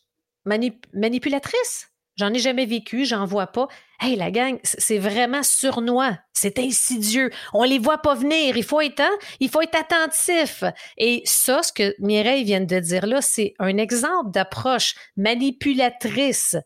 manipulatrices. 0.45 1.91
J'en 2.17 2.33
ai 2.33 2.39
jamais 2.39 2.65
vécu, 2.65 3.05
j'en 3.05 3.25
vois 3.25 3.47
pas. 3.47 3.67
Hey, 3.99 4.15
la 4.15 4.31
gang, 4.31 4.59
c'est 4.63 4.97
vraiment 4.97 5.43
surnois. 5.43 6.17
C'est 6.33 6.57
insidieux. 6.59 7.29
On 7.53 7.63
les 7.63 7.77
voit 7.79 7.99
pas 7.99 8.15
venir. 8.15 8.57
Il 8.57 8.63
faut 8.63 8.81
être, 8.81 8.99
hein? 9.01 9.17
il 9.39 9.49
faut 9.49 9.61
être 9.61 9.77
attentif. 9.77 10.63
Et 10.97 11.21
ça, 11.25 11.61
ce 11.61 11.71
que 11.71 11.95
Mireille 11.99 12.43
vient 12.43 12.61
de 12.61 12.79
dire 12.79 13.05
là, 13.05 13.21
c'est 13.21 13.53
un 13.59 13.77
exemple 13.77 14.31
d'approche 14.31 14.95
manipulatrice. 15.15 16.57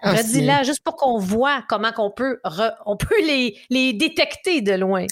Ah, 0.00 0.12
Redis-la 0.12 0.62
juste 0.62 0.84
pour 0.84 0.94
qu'on 0.94 1.18
voit 1.18 1.64
comment 1.68 1.90
qu'on 1.90 2.12
peut, 2.12 2.40
on 2.86 2.96
peut 2.96 3.20
les, 3.26 3.58
les 3.68 3.92
détecter 3.92 4.60
de 4.60 4.74
loin. 4.74 5.06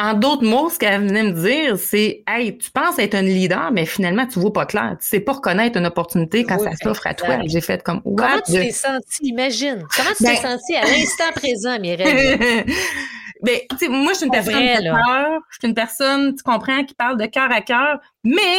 En 0.00 0.14
d'autres 0.14 0.44
mots, 0.44 0.70
ce 0.70 0.78
qu'elle 0.78 1.02
venait 1.02 1.24
me 1.24 1.32
dire, 1.32 1.76
c'est 1.76 2.22
Hey, 2.26 2.56
tu 2.56 2.70
penses 2.70 2.98
être 2.98 3.14
un 3.14 3.20
leader, 3.20 3.70
mais 3.70 3.84
finalement, 3.84 4.26
tu 4.26 4.38
vois 4.38 4.52
pas 4.52 4.64
clair. 4.64 4.96
Tu 4.98 5.06
sais 5.06 5.20
pas 5.20 5.32
reconnaître 5.32 5.76
une 5.76 5.84
opportunité 5.84 6.44
quand 6.44 6.58
ça 6.58 6.70
s'offre 6.82 7.06
à 7.06 7.12
toi. 7.12 7.40
J'ai 7.44 7.60
fait 7.60 7.82
comme 7.82 8.00
Comment 8.02 8.40
tu 8.46 8.52
t'es 8.52 8.70
senti? 8.70 9.18
Imagine. 9.24 9.84
Comment 9.94 10.10
tu 10.16 10.24
t'es 10.24 10.36
ben 10.36 10.36
senti 10.36 10.74
à 10.74 10.86
l'instant 10.86 11.32
présent, 11.34 11.78
Mireille? 11.78 12.38
ben, 13.42 13.58
tu 13.68 13.76
sais, 13.76 13.88
moi, 13.88 14.12
je 14.12 14.16
suis 14.16 14.26
une 14.26 14.32
personne 14.32 14.54
de 14.54 14.82
cœur. 14.82 15.40
Je 15.50 15.58
suis 15.58 15.68
une 15.68 15.74
personne, 15.74 16.34
tu 16.34 16.42
comprends, 16.42 16.82
qui 16.82 16.94
parle 16.94 17.18
de 17.18 17.26
cœur 17.26 17.52
à 17.52 17.60
cœur, 17.60 18.00
mais 18.24 18.56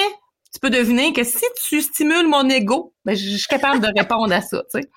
tu 0.54 0.60
peux 0.60 0.70
deviner 0.70 1.14
que 1.14 1.24
si 1.24 1.46
tu 1.68 1.82
stimules 1.82 2.28
mon 2.28 2.50
ego, 2.50 2.94
ben, 3.06 3.16
je 3.16 3.38
suis 3.38 3.48
capable 3.48 3.80
de 3.80 3.88
répondre 3.98 4.34
à 4.34 4.42
ça, 4.42 4.62
tu 4.70 4.82
sais. 4.82 4.90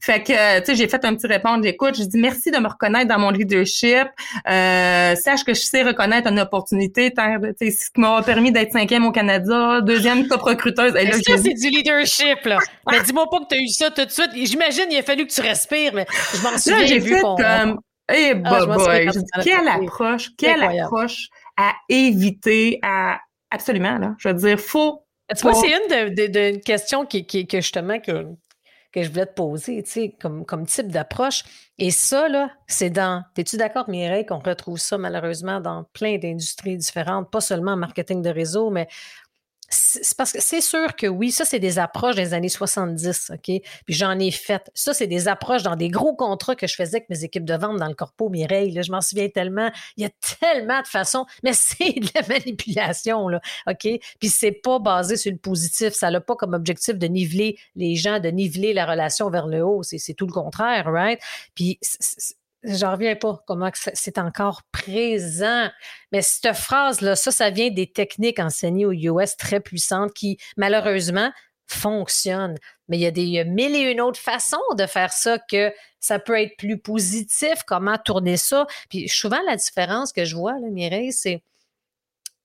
Fait 0.00 0.22
que, 0.22 0.60
tu 0.60 0.66
sais, 0.66 0.76
j'ai 0.76 0.86
fait 0.86 1.04
un 1.04 1.16
petit 1.16 1.26
répondre, 1.26 1.64
j'écoute, 1.64 1.96
je 1.98 2.04
dis 2.04 2.18
merci 2.18 2.52
de 2.52 2.58
me 2.58 2.68
reconnaître 2.68 3.08
dans 3.08 3.18
mon 3.18 3.30
leadership. 3.30 4.06
Euh, 4.48 5.16
sache 5.16 5.44
que 5.44 5.54
je 5.54 5.60
sais 5.60 5.82
reconnaître 5.82 6.28
une 6.30 6.38
opportunité, 6.38 7.12
tu 7.12 7.20
sais, 7.58 7.70
ce 7.72 7.90
qui 7.90 8.00
m'a 8.00 8.22
permis 8.22 8.52
d'être 8.52 8.72
cinquième 8.72 9.04
au 9.04 9.10
Canada, 9.10 9.80
deuxième 9.80 10.28
top 10.28 10.42
recruteuse. 10.42 10.94
Et 10.94 11.04
là, 11.04 11.14
ça, 11.14 11.36
c'est 11.36 11.54
du 11.54 11.68
leadership, 11.68 12.44
là? 12.44 12.58
mais 12.90 13.02
dis-moi 13.02 13.28
pas 13.28 13.40
que 13.40 13.46
tu 13.50 13.56
as 13.56 13.60
eu 13.60 13.68
ça 13.68 13.90
tout 13.90 14.04
de 14.04 14.10
suite. 14.10 14.30
J'imagine 14.34 14.84
il 14.90 14.98
a 14.98 15.02
fallu 15.02 15.26
que 15.26 15.32
tu 15.32 15.40
respires, 15.40 15.92
mais 15.94 16.06
je 16.32 16.42
m'en 16.42 16.56
souviens. 16.56 16.86
j'ai 16.86 17.00
vu 17.00 17.20
comme, 17.20 17.80
eh, 18.14 18.34
bah, 18.34 18.60
quelle 19.42 19.66
approche, 19.66 20.30
quelle 20.38 20.62
approche 20.62 21.26
à 21.56 21.72
éviter, 21.88 22.78
à 22.82 23.18
Absolument, 23.52 23.98
là. 23.98 24.14
Je 24.18 24.28
veux 24.28 24.34
dire, 24.34 24.58
faut. 24.58 25.04
Tu 25.36 25.42
vois, 25.42 25.54
c'est 25.54 25.70
une 25.70 26.14
de, 26.14 26.56
questions 26.58 27.06
qui, 27.06 27.26
qui, 27.26 27.46
que 27.46 27.58
justement 27.58 28.00
que, 28.00 28.26
que 28.92 29.02
je 29.02 29.10
voulais 29.10 29.26
te 29.26 29.34
poser, 29.34 29.82
tu 29.82 29.90
sais, 29.90 30.16
comme, 30.20 30.44
comme 30.44 30.66
type 30.66 30.88
d'approche. 30.88 31.44
Et 31.78 31.90
ça, 31.90 32.28
là, 32.28 32.50
c'est 32.66 32.90
dans. 32.90 33.24
Es-tu 33.36 33.56
d'accord, 33.58 33.88
Mireille, 33.88 34.26
qu'on 34.26 34.40
retrouve 34.40 34.78
ça 34.78 34.98
malheureusement 34.98 35.60
dans 35.60 35.84
plein 35.92 36.18
d'industries 36.18 36.76
différentes, 36.76 37.30
pas 37.30 37.40
seulement 37.40 37.72
en 37.72 37.76
marketing 37.76 38.22
de 38.22 38.30
réseau, 38.30 38.70
mais 38.70 38.88
c'est 39.72 40.16
parce 40.16 40.32
que 40.32 40.40
c'est 40.40 40.60
sûr 40.60 40.94
que 40.96 41.06
oui, 41.06 41.30
ça, 41.30 41.44
c'est 41.44 41.58
des 41.58 41.78
approches 41.78 42.14
des 42.14 42.34
années 42.34 42.48
70, 42.48 43.32
OK? 43.32 43.44
Puis 43.44 43.62
j'en 43.88 44.18
ai 44.18 44.30
fait. 44.30 44.70
Ça, 44.74 44.92
c'est 44.92 45.06
des 45.06 45.28
approches 45.28 45.62
dans 45.62 45.76
des 45.76 45.88
gros 45.88 46.14
contrats 46.14 46.54
que 46.54 46.66
je 46.66 46.74
faisais 46.74 46.98
avec 46.98 47.08
mes 47.08 47.24
équipes 47.24 47.44
de 47.44 47.54
vente 47.54 47.78
dans 47.78 47.88
le 47.88 47.94
corpo 47.94 48.28
Mireille. 48.28 48.70
Là, 48.72 48.82
je 48.82 48.92
m'en 48.92 49.00
souviens 49.00 49.28
tellement. 49.28 49.70
Il 49.96 50.02
y 50.02 50.06
a 50.06 50.10
tellement 50.38 50.82
de 50.82 50.86
façons, 50.86 51.24
mais 51.42 51.52
c'est 51.54 52.00
de 52.00 52.08
la 52.14 52.22
manipulation, 52.26 53.28
là, 53.28 53.40
OK? 53.66 53.88
Puis 54.20 54.28
c'est 54.28 54.52
pas 54.52 54.78
basé 54.78 55.16
sur 55.16 55.32
le 55.32 55.38
positif. 55.38 55.94
Ça 55.94 56.10
n'a 56.10 56.20
pas 56.20 56.36
comme 56.36 56.52
objectif 56.52 56.98
de 56.98 57.06
niveler 57.06 57.56
les 57.74 57.96
gens, 57.96 58.20
de 58.20 58.28
niveler 58.28 58.74
la 58.74 58.84
relation 58.84 59.30
vers 59.30 59.46
le 59.46 59.64
haut. 59.64 59.82
C'est 59.82 60.14
tout 60.14 60.26
le 60.26 60.32
contraire, 60.32 60.84
right? 60.86 61.20
Puis 61.54 61.78
j'en 62.64 62.92
reviens 62.92 63.16
pas 63.16 63.42
comment 63.46 63.70
c'est 63.74 64.18
encore 64.18 64.62
présent. 64.72 65.68
Mais 66.12 66.22
cette 66.22 66.54
phrase-là, 66.54 67.16
ça, 67.16 67.30
ça 67.30 67.50
vient 67.50 67.70
des 67.70 67.90
techniques 67.90 68.38
enseignées 68.38 68.86
aux 68.86 68.92
US 68.92 69.36
très 69.36 69.60
puissantes 69.60 70.12
qui, 70.12 70.38
malheureusement, 70.56 71.32
fonctionnent. 71.66 72.58
Mais 72.88 72.98
il 72.98 73.00
y 73.00 73.06
a 73.06 73.10
des 73.10 73.44
mille 73.44 73.74
et 73.74 73.90
une 73.90 74.00
autres 74.00 74.20
façons 74.20 74.58
de 74.76 74.86
faire 74.86 75.12
ça 75.12 75.38
que 75.38 75.72
ça 76.00 76.18
peut 76.18 76.40
être 76.40 76.56
plus 76.56 76.78
positif, 76.78 77.62
comment 77.66 77.96
tourner 77.98 78.36
ça. 78.36 78.66
Puis 78.90 79.08
souvent, 79.08 79.40
la 79.46 79.56
différence 79.56 80.12
que 80.12 80.24
je 80.24 80.36
vois, 80.36 80.52
là, 80.54 80.68
Mireille, 80.70 81.12
c'est 81.12 81.42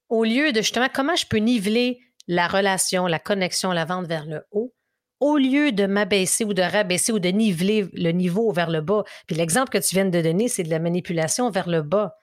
au 0.09 0.23
lieu 0.23 0.51
de 0.51 0.61
justement 0.61 0.89
comment 0.93 1.15
je 1.15 1.25
peux 1.25 1.37
niveler 1.37 1.99
la 2.27 2.47
relation, 2.47 3.07
la 3.07 3.19
connexion, 3.19 3.71
la 3.71 3.85
vente 3.85 4.07
vers 4.07 4.25
le 4.25 4.45
haut, 4.51 4.73
au 5.19 5.37
lieu 5.37 5.71
de 5.71 5.85
m'abaisser 5.85 6.43
ou 6.43 6.53
de 6.53 6.61
rabaisser 6.61 7.11
ou 7.11 7.19
de 7.19 7.29
niveler 7.29 7.87
le 7.93 8.11
niveau 8.11 8.51
vers 8.51 8.69
le 8.69 8.81
bas. 8.81 9.03
Puis 9.25 9.35
l'exemple 9.35 9.69
que 9.69 9.77
tu 9.77 9.95
viens 9.95 10.05
de 10.05 10.21
donner, 10.21 10.47
c'est 10.47 10.63
de 10.63 10.69
la 10.69 10.79
manipulation 10.79 11.49
vers 11.49 11.67
le 11.67 11.81
bas. 11.81 12.15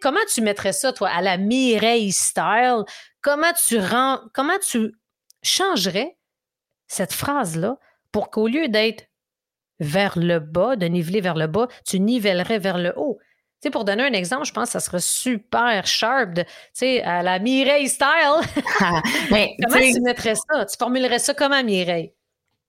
comment 0.00 0.20
tu 0.32 0.42
mettrais 0.42 0.72
ça, 0.72 0.92
toi, 0.92 1.08
à 1.08 1.22
la 1.22 1.38
Mireille 1.38 2.12
style? 2.12 2.84
Comment 3.20 3.52
tu 3.66 3.78
rends, 3.78 4.20
comment 4.34 4.58
tu 4.58 4.94
changerais 5.42 6.16
cette 6.86 7.12
phrase-là 7.12 7.78
pour 8.10 8.30
qu'au 8.30 8.48
lieu 8.48 8.68
d'être 8.68 9.04
vers 9.80 10.18
le 10.18 10.38
bas, 10.38 10.76
de 10.76 10.86
niveler 10.86 11.20
vers 11.20 11.34
le 11.34 11.46
bas, 11.46 11.68
tu 11.86 11.98
nivellerais 11.98 12.58
vers 12.58 12.78
le 12.78 12.92
haut? 12.96 13.18
Sais, 13.62 13.70
pour 13.70 13.84
donner 13.84 14.04
un 14.04 14.12
exemple, 14.12 14.44
je 14.44 14.52
pense 14.52 14.68
que 14.68 14.72
ça 14.72 14.80
serait 14.80 15.00
super 15.00 15.86
sharp, 15.86 16.34
tu 16.34 16.44
sais, 16.72 17.02
à 17.02 17.22
la 17.22 17.38
Mireille 17.38 17.88
style. 17.88 18.08
comment 19.28 19.80
tu 19.80 20.00
mettrais 20.02 20.34
ça? 20.34 20.64
Tu 20.66 20.76
formulerais 20.78 21.18
ça 21.18 21.34
comment, 21.34 21.62
Mireille? 21.62 22.12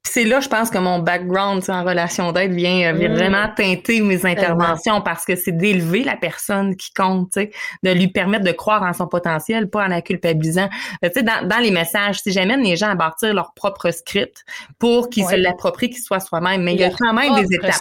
c'est 0.06 0.26
là, 0.26 0.42
je 0.42 0.50
pense 0.50 0.70
que 0.70 0.78
mon 0.78 1.00
background 1.00 1.64
en 1.70 1.84
relation 1.84 2.32
d'aide 2.34 2.52
vient, 2.52 2.94
euh, 2.94 3.10
mm. 3.10 3.16
vraiment 3.16 3.48
teinter 3.56 4.02
mes 4.02 4.26
interventions 4.26 5.02
parce 5.02 5.26
que 5.26 5.36
c'est 5.36 5.54
d'élever 5.54 6.04
la 6.04 6.18
personne 6.18 6.76
qui 6.76 6.94
compte, 6.94 7.36
de 7.36 7.92
lui 7.92 8.10
permettre 8.10 8.44
de 8.44 8.52
croire 8.52 8.84
en 8.84 8.94
son 8.94 9.08
potentiel, 9.08 9.70
pas 9.70 9.86
en 9.86 9.88
la 9.88 10.02
culpabilisant. 10.02 10.70
Euh, 11.04 11.10
dans, 11.24 11.60
les 11.60 11.72
messages, 11.72 12.20
si 12.20 12.32
j'amène 12.32 12.62
les 12.62 12.76
gens 12.76 12.90
à 12.90 12.96
bâtir 12.96 13.34
leur 13.34 13.54
propre 13.54 13.92
script 13.92 14.44
pour 14.78 15.10
qu'ils 15.10 15.26
se 15.26 15.36
l'approprient, 15.36 15.90
qu'ils 15.90 16.04
soient 16.04 16.20
soi-même, 16.20 16.64
mais 16.64 16.74
il 16.74 16.82
y 16.82 16.84
a 16.84 16.92
quand 16.92 17.14
même 17.14 17.34
des 17.36 17.56
étapes. 17.56 17.74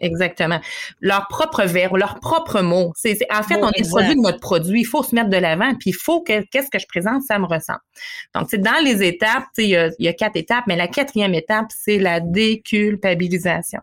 Exactement. 0.00 0.60
Leur 1.00 1.28
propre 1.28 1.64
verbe, 1.64 1.96
leur 1.96 2.20
propre 2.20 2.60
mot. 2.60 2.92
C'est, 2.96 3.18
en 3.30 3.42
fait, 3.42 3.62
on 3.62 3.70
est 3.70 3.88
produit 3.88 4.14
de 4.14 4.20
notre 4.20 4.40
produit. 4.40 4.80
Il 4.80 4.86
faut 4.86 5.02
se 5.02 5.14
mettre 5.14 5.30
de 5.30 5.36
l'avant, 5.36 5.74
puis 5.74 5.90
il 5.90 5.96
faut 5.96 6.22
que 6.22 6.42
qu'est-ce 6.50 6.70
que 6.70 6.78
je 6.78 6.86
présente, 6.86 7.22
ça 7.22 7.38
me 7.38 7.46
ressemble. 7.46 7.80
Donc, 8.34 8.48
c'est 8.50 8.60
dans 8.60 8.82
les 8.84 9.02
étapes, 9.02 9.44
il 9.58 9.68
y 9.68 9.76
a, 9.76 9.90
y 9.98 10.08
a 10.08 10.12
quatre 10.12 10.36
étapes, 10.36 10.64
mais 10.66 10.76
la 10.76 10.88
quatrième 10.88 11.34
étape, 11.34 11.66
c'est 11.68 11.98
la 11.98 12.20
déculpabilisation. 12.20 13.80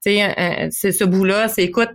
Sais, 0.00 0.68
c'est 0.70 0.92
ce 0.92 1.04
bout-là, 1.04 1.48
c'est 1.48 1.62
écoute, 1.64 1.90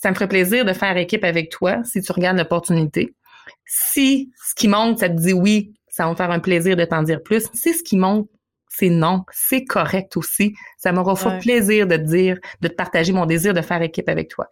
ça 0.00 0.10
me 0.10 0.14
ferait 0.14 0.28
plaisir 0.28 0.64
de 0.64 0.72
faire 0.72 0.96
équipe 0.96 1.24
avec 1.24 1.50
toi 1.50 1.78
si 1.84 2.02
tu 2.02 2.12
regardes 2.12 2.38
l'opportunité. 2.38 3.14
Si 3.66 4.30
ce 4.46 4.54
qui 4.54 4.68
monte, 4.68 4.98
ça 4.98 5.08
te 5.08 5.14
dit 5.14 5.32
oui, 5.32 5.72
ça 5.88 6.04
va 6.04 6.10
me 6.10 6.16
faire 6.16 6.30
un 6.30 6.38
plaisir 6.38 6.76
de 6.76 6.84
t'en 6.84 7.02
dire 7.02 7.22
plus. 7.22 7.48
Si 7.52 7.74
ce 7.74 7.82
qui 7.82 7.96
monte, 7.96 8.28
c'est 8.78 8.90
non, 8.90 9.24
c'est 9.32 9.64
correct 9.64 10.16
aussi. 10.16 10.54
Ça 10.76 10.92
m'aura 10.92 11.16
fait 11.16 11.38
plaisir 11.40 11.86
de 11.86 11.96
te 11.96 12.02
dire, 12.02 12.38
de 12.60 12.68
te 12.68 12.74
partager 12.74 13.12
mon 13.12 13.26
désir 13.26 13.52
de 13.52 13.60
faire 13.60 13.82
équipe 13.82 14.08
avec 14.08 14.28
toi. 14.28 14.46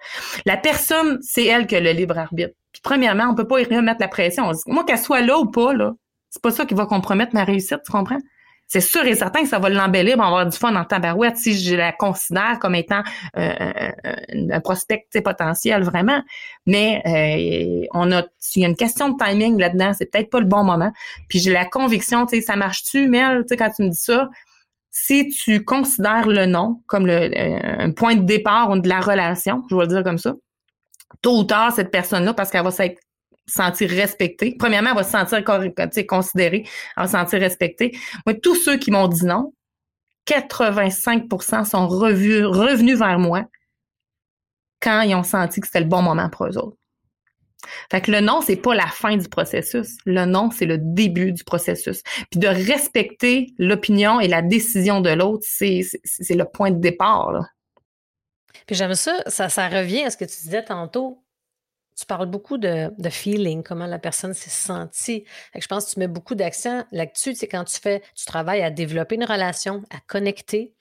La 0.44 0.56
personne, 0.56 1.18
c'est 1.22 1.44
elle 1.44 1.66
qui 1.66 1.76
a 1.76 1.80
le 1.80 1.92
libre 1.92 2.18
arbitre. 2.18 2.54
Puis 2.72 2.82
premièrement, 2.82 3.28
on 3.30 3.34
peut 3.34 3.46
pas 3.46 3.60
y 3.60 3.64
remettre 3.64 4.00
la 4.00 4.08
pression. 4.08 4.50
moi, 4.66 4.84
qu'elle 4.84 4.98
soit 4.98 5.20
là 5.20 5.38
ou 5.38 5.46
pas, 5.46 5.74
là, 5.74 5.92
c'est 6.30 6.42
pas 6.42 6.50
ça 6.50 6.66
qui 6.66 6.74
va 6.74 6.86
compromettre 6.86 7.34
ma 7.34 7.44
réussite, 7.44 7.80
tu 7.84 7.92
comprends? 7.92 8.18
C'est 8.68 8.80
sûr 8.80 9.04
et 9.04 9.14
certain 9.14 9.42
que 9.42 9.48
ça 9.48 9.58
va 9.58 9.68
l'embellir, 9.68 10.16
on 10.16 10.22
va 10.22 10.26
avoir 10.26 10.46
du 10.46 10.56
fun 10.56 10.74
en 10.74 10.84
tabarouette 10.84 11.36
si 11.36 11.58
je 11.58 11.76
la 11.76 11.92
considère 11.92 12.58
comme 12.60 12.74
étant 12.74 13.02
euh, 13.36 13.92
un 14.34 14.60
prospect 14.60 15.06
potentiel 15.24 15.84
vraiment. 15.84 16.20
Mais 16.66 17.02
euh, 17.06 17.86
on 17.94 18.10
a, 18.10 18.24
il 18.56 18.62
y 18.62 18.64
a 18.64 18.68
une 18.68 18.76
question 18.76 19.10
de 19.10 19.24
timing 19.24 19.58
là-dedans, 19.58 19.92
c'est 19.96 20.10
peut-être 20.10 20.30
pas 20.30 20.40
le 20.40 20.46
bon 20.46 20.64
moment. 20.64 20.92
Puis 21.28 21.38
j'ai 21.38 21.52
la 21.52 21.64
conviction, 21.64 22.26
tu 22.26 22.36
sais, 22.36 22.42
ça 22.42 22.56
marche-tu, 22.56 23.08
Mel, 23.08 23.42
tu 23.42 23.48
sais, 23.48 23.56
quand 23.56 23.70
tu 23.70 23.82
me 23.82 23.90
dis 23.90 23.96
ça, 23.96 24.28
si 24.90 25.28
tu 25.28 25.62
considères 25.62 26.26
le 26.26 26.46
nom 26.46 26.82
comme 26.86 27.06
le, 27.06 27.12
euh, 27.12 27.76
un 27.78 27.92
point 27.92 28.16
de 28.16 28.22
départ 28.22 28.74
de 28.76 28.88
la 28.88 29.00
relation, 29.00 29.62
je 29.70 29.76
vais 29.76 29.82
le 29.82 29.88
dire 29.88 30.02
comme 30.02 30.18
ça, 30.18 30.34
tôt 31.22 31.38
ou 31.38 31.44
tard, 31.44 31.72
cette 31.72 31.90
personne-là, 31.90 32.34
parce 32.34 32.50
qu'elle 32.50 32.64
va 32.64 32.70
s'être 32.70 32.98
sentir 33.46 33.90
respectée. 33.90 34.56
Premièrement, 34.58 34.90
elle 34.90 34.96
va 34.96 35.04
se 35.04 35.10
sentir 35.10 35.44
considérée, 36.06 36.64
elle 36.96 37.02
va 37.02 37.06
se 37.06 37.12
sentir 37.12 37.40
respectée. 37.40 37.96
Moi, 38.26 38.34
tous 38.34 38.56
ceux 38.56 38.76
qui 38.76 38.90
m'ont 38.90 39.08
dit 39.08 39.24
non, 39.24 39.52
85 40.26 41.24
sont 41.64 41.88
revus, 41.88 42.44
revenus 42.44 42.98
vers 42.98 43.18
moi 43.18 43.44
quand 44.80 45.02
ils 45.02 45.14
ont 45.14 45.22
senti 45.22 45.60
que 45.60 45.66
c'était 45.66 45.80
le 45.80 45.86
bon 45.86 46.02
moment 46.02 46.28
pour 46.28 46.46
eux 46.46 46.58
autres. 46.58 46.76
Fait 47.90 48.00
que 48.00 48.10
le 48.10 48.20
non, 48.20 48.40
c'est 48.42 48.56
pas 48.56 48.74
la 48.74 48.86
fin 48.86 49.16
du 49.16 49.28
processus. 49.28 49.96
Le 50.04 50.24
non, 50.24 50.50
c'est 50.50 50.66
le 50.66 50.78
début 50.78 51.32
du 51.32 51.42
processus. 51.42 52.02
Puis 52.30 52.38
de 52.38 52.48
respecter 52.48 53.54
l'opinion 53.58 54.20
et 54.20 54.28
la 54.28 54.42
décision 54.42 55.00
de 55.00 55.10
l'autre, 55.10 55.44
c'est, 55.48 55.80
le 56.30 56.44
point 56.44 56.70
de 56.70 56.78
départ. 56.78 57.32
Là. 57.32 57.40
Puis 58.66 58.76
j'aime 58.76 58.94
ça, 58.94 59.22
ça, 59.26 59.48
ça 59.48 59.68
revient 59.68 60.04
à 60.04 60.10
ce 60.10 60.16
que 60.16 60.24
tu 60.24 60.36
disais 60.42 60.64
tantôt 60.64 61.24
tu 61.96 62.04
parles 62.04 62.26
beaucoup 62.26 62.58
de, 62.58 62.90
feeling, 63.08 63.62
comment 63.62 63.86
la 63.86 63.98
personne 63.98 64.34
s'est 64.34 64.50
sentie. 64.50 65.24
je 65.54 65.66
pense 65.66 65.86
que 65.86 65.94
tu 65.94 66.00
mets 66.00 66.08
beaucoup 66.08 66.34
d'accent 66.34 66.84
là-dessus. 66.92 67.34
C'est 67.34 67.48
quand 67.48 67.64
tu 67.64 67.80
fais, 67.80 68.02
tu 68.14 68.26
travailles 68.26 68.62
à 68.62 68.70
développer 68.70 69.14
une 69.14 69.24
relation, 69.24 69.82
à 69.90 69.98
connecter. 70.06 70.74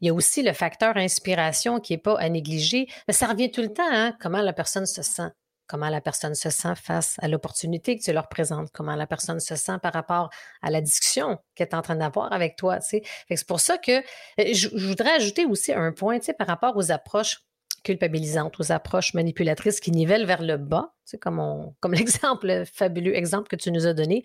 Il 0.00 0.08
y 0.08 0.10
a 0.10 0.14
aussi 0.14 0.42
le 0.42 0.52
facteur 0.52 0.96
inspiration 0.96 1.78
qui 1.78 1.92
n'est 1.92 1.98
pas 1.98 2.18
à 2.18 2.28
négliger. 2.28 2.88
Mais 3.06 3.14
ça 3.14 3.26
revient 3.26 3.50
tout 3.50 3.62
le 3.62 3.72
temps, 3.72 3.88
hein, 3.88 4.16
comment 4.20 4.42
la 4.42 4.52
personne 4.52 4.86
se 4.86 5.02
sent. 5.02 5.30
Comment 5.68 5.88
la 5.88 6.00
personne 6.00 6.36
se 6.36 6.48
sent 6.48 6.74
face 6.76 7.16
à 7.18 7.26
l'opportunité 7.26 7.98
que 7.98 8.02
tu 8.02 8.12
leur 8.12 8.28
présentes, 8.28 8.70
comment 8.72 8.94
la 8.94 9.06
personne 9.08 9.40
se 9.40 9.56
sent 9.56 9.78
par 9.82 9.92
rapport 9.92 10.30
à 10.62 10.70
la 10.70 10.80
discussion 10.80 11.38
qu'elle 11.56 11.66
est 11.68 11.74
en 11.74 11.82
train 11.82 11.96
d'avoir 11.96 12.32
avec 12.32 12.54
toi. 12.54 12.78
C'est 12.80 13.02
pour 13.48 13.58
ça 13.58 13.76
que 13.76 13.98
euh, 13.98 14.02
je, 14.38 14.68
je, 14.72 14.86
voudrais 14.86 15.14
ajouter 15.14 15.44
aussi 15.44 15.72
un 15.72 15.90
point 15.90 16.18
par 16.38 16.46
rapport 16.46 16.76
aux 16.76 16.92
approches 16.92 17.45
culpabilisantes, 17.86 18.58
aux 18.58 18.72
approches 18.72 19.14
manipulatrices 19.14 19.78
qui 19.78 19.92
nivellent 19.92 20.26
vers 20.26 20.42
le 20.42 20.56
bas, 20.56 20.94
c'est 21.04 21.18
comme, 21.18 21.72
comme 21.80 21.94
l'exemple, 21.94 22.64
fabuleux 22.66 23.16
exemple 23.16 23.48
que 23.48 23.56
tu 23.56 23.70
nous 23.70 23.86
as 23.86 23.94
donné, 23.94 24.24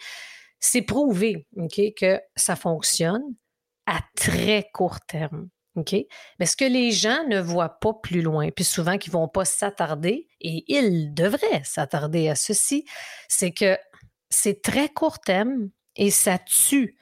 c'est 0.60 0.82
prouvé 0.82 1.48
que 1.98 2.20
ça 2.36 2.56
fonctionne 2.56 3.24
à 3.86 4.00
très 4.16 4.68
court 4.74 5.00
terme. 5.02 5.50
Mais 5.76 6.46
ce 6.46 6.58
que 6.58 6.66
les 6.66 6.92
gens 6.92 7.24
ne 7.30 7.40
voient 7.40 7.80
pas 7.80 7.94
plus 7.94 8.22
loin, 8.22 8.50
puis 8.52 8.66
souvent 8.66 8.98
qu'ils 8.98 9.14
ne 9.14 9.20
vont 9.20 9.28
pas 9.30 9.46
s'attarder, 9.46 10.28
et 10.42 10.66
ils 10.68 11.14
devraient 11.14 11.64
s'attarder 11.64 12.28
à 12.28 12.36
ceci, 12.36 12.86
c'est 13.30 13.52
que 13.52 13.78
c'est 14.30 14.62
très 14.62 14.90
court 14.90 15.20
terme 15.20 15.70
et 15.96 16.12
ça 16.12 16.38
tue 16.40 16.98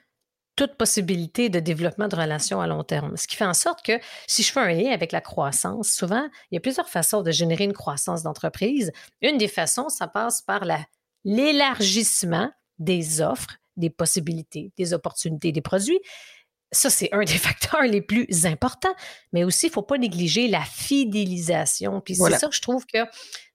toute 0.60 0.74
possibilité 0.74 1.48
de 1.48 1.58
développement 1.58 2.06
de 2.06 2.16
relations 2.16 2.60
à 2.60 2.66
long 2.66 2.84
terme. 2.84 3.16
Ce 3.16 3.26
qui 3.26 3.34
fait 3.34 3.46
en 3.46 3.54
sorte 3.54 3.82
que 3.82 3.98
si 4.26 4.42
je 4.42 4.52
fais 4.52 4.60
un 4.60 4.74
lien 4.74 4.90
avec 4.90 5.10
la 5.10 5.22
croissance, 5.22 5.88
souvent, 5.88 6.28
il 6.50 6.56
y 6.56 6.58
a 6.58 6.60
plusieurs 6.60 6.90
façons 6.90 7.22
de 7.22 7.30
générer 7.30 7.64
une 7.64 7.72
croissance 7.72 8.22
d'entreprise. 8.22 8.92
Une 9.22 9.38
des 9.38 9.48
façons, 9.48 9.88
ça 9.88 10.06
passe 10.06 10.42
par 10.42 10.64
l'élargissement 11.24 12.52
des 12.78 13.22
offres, 13.22 13.56
des 13.78 13.88
possibilités, 13.88 14.70
des 14.76 14.92
opportunités, 14.92 15.50
des 15.50 15.62
produits. 15.62 16.00
Ça, 16.72 16.90
c'est 16.90 17.08
un 17.12 17.20
des 17.24 17.38
facteurs 17.38 17.84
les 17.84 18.02
plus 18.02 18.44
importants. 18.44 18.94
Mais 19.32 19.44
aussi, 19.44 19.68
il 19.68 19.70
ne 19.70 19.74
faut 19.74 19.82
pas 19.82 19.96
négliger 19.96 20.46
la 20.46 20.60
fidélisation. 20.60 22.02
Puis 22.02 22.16
c'est 22.16 22.36
ça 22.36 22.48
que 22.48 22.54
je 22.54 22.60
trouve 22.60 22.84
que 22.84 22.98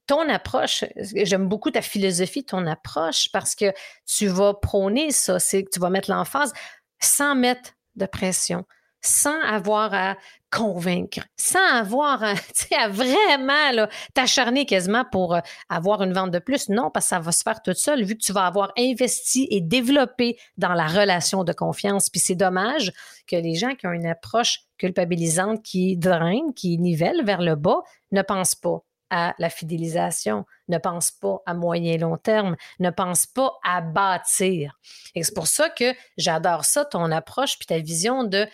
ton 0.07 0.27
approche, 0.27 0.85
j'aime 1.13 1.47
beaucoup 1.47 1.69
ta 1.69 1.83
philosophie, 1.83 2.43
ton 2.43 2.65
approche, 2.65 3.29
parce 3.31 3.53
que 3.53 3.71
tu 4.07 4.25
vas 4.25 4.55
prôner 4.55 5.11
ça, 5.11 5.39
c'est 5.39 5.63
que 5.63 5.69
tu 5.71 5.79
vas 5.79 5.91
mettre 5.91 6.09
l'emphase 6.09 6.51
sans 6.99 7.35
mettre 7.35 7.71
de 7.95 8.05
pression, 8.05 8.65
sans 9.01 9.39
avoir 9.41 9.93
à 9.93 10.17
convaincre, 10.51 11.19
sans 11.37 11.59
avoir 11.59 12.23
à, 12.71 12.87
vraiment 12.89 13.87
t'acharner 14.13 14.65
quasiment 14.65 15.03
pour 15.11 15.35
euh, 15.35 15.39
avoir 15.69 16.01
une 16.01 16.13
vente 16.13 16.31
de 16.31 16.39
plus. 16.39 16.69
Non, 16.69 16.89
parce 16.91 17.05
que 17.05 17.09
ça 17.09 17.19
va 17.19 17.31
se 17.31 17.43
faire 17.43 17.61
tout 17.61 17.73
seul 17.73 18.03
vu 18.03 18.15
que 18.15 18.23
tu 18.23 18.33
vas 18.33 18.45
avoir 18.45 18.71
investi 18.77 19.47
et 19.51 19.61
développé 19.61 20.37
dans 20.57 20.73
la 20.73 20.87
relation 20.87 21.43
de 21.43 21.53
confiance. 21.53 22.09
Puis 22.09 22.21
c'est 22.21 22.35
dommage 22.35 22.91
que 23.27 23.35
les 23.35 23.55
gens 23.55 23.75
qui 23.75 23.85
ont 23.87 23.91
une 23.91 24.07
approche 24.07 24.61
culpabilisante 24.77 25.61
qui 25.63 25.97
draine, 25.97 26.53
qui 26.55 26.77
nivelle 26.77 27.23
vers 27.25 27.41
le 27.41 27.55
bas, 27.55 27.81
ne 28.11 28.21
pensent 28.21 28.55
pas 28.55 28.83
à 29.09 29.35
la 29.39 29.49
fidélisation, 29.49 30.45
ne 30.67 30.77
pense 30.77 31.11
pas 31.11 31.37
à 31.45 31.53
moyen 31.53 31.93
et 31.93 31.97
long 31.97 32.17
terme, 32.17 32.55
ne 32.79 32.89
pense 32.89 33.25
pas 33.25 33.53
à 33.63 33.81
bâtir. 33.81 34.79
Et 35.13 35.23
c'est 35.23 35.33
pour 35.33 35.47
ça 35.47 35.69
que 35.69 35.93
j'adore 36.17 36.65
ça, 36.65 36.85
ton 36.85 37.11
approche 37.11 37.57
puis 37.57 37.67
ta 37.67 37.79
vision 37.79 38.23
de 38.23 38.47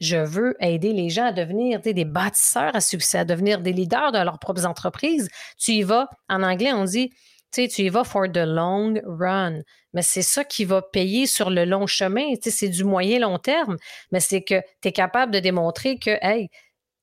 je 0.00 0.16
veux 0.16 0.56
aider 0.60 0.92
les 0.92 1.10
gens 1.10 1.26
à 1.26 1.32
devenir 1.32 1.80
des 1.80 2.04
bâtisseurs 2.04 2.74
à 2.74 2.80
succès, 2.80 3.18
à 3.18 3.24
devenir 3.24 3.60
des 3.60 3.72
leaders 3.72 4.12
de 4.12 4.18
leurs 4.18 4.38
propres 4.38 4.64
entreprises. 4.64 5.28
Tu 5.58 5.72
y 5.72 5.82
vas, 5.82 6.08
en 6.28 6.42
anglais, 6.42 6.72
on 6.72 6.84
dit, 6.84 7.12
tu 7.52 7.62
y 7.62 7.88
vas 7.88 8.04
for 8.04 8.26
the 8.30 8.38
long 8.38 8.94
run. 9.04 9.60
Mais 9.92 10.02
c'est 10.02 10.22
ça 10.22 10.44
qui 10.44 10.64
va 10.64 10.82
payer 10.82 11.26
sur 11.26 11.50
le 11.50 11.64
long 11.64 11.86
chemin. 11.86 12.34
c'est 12.40 12.68
du 12.68 12.84
moyen 12.84 13.18
long 13.18 13.38
terme. 13.38 13.76
Mais 14.12 14.20
c'est 14.20 14.42
que 14.42 14.60
tu 14.80 14.88
es 14.88 14.92
capable 14.92 15.32
de 15.32 15.40
démontrer 15.40 15.98
que, 15.98 16.16
hey, 16.22 16.48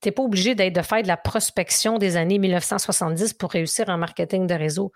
Tu 0.00 0.08
n'es 0.08 0.12
pas 0.12 0.22
obligé 0.22 0.54
d'être 0.54 0.74
de 0.74 0.82
faire 0.82 1.02
de 1.02 1.08
la 1.08 1.16
prospection 1.16 1.98
des 1.98 2.16
années 2.16 2.38
1970 2.38 3.34
pour 3.34 3.50
réussir 3.50 3.88
en 3.88 3.98
marketing 3.98 4.46
de 4.46 4.54
réseau. 4.54 4.92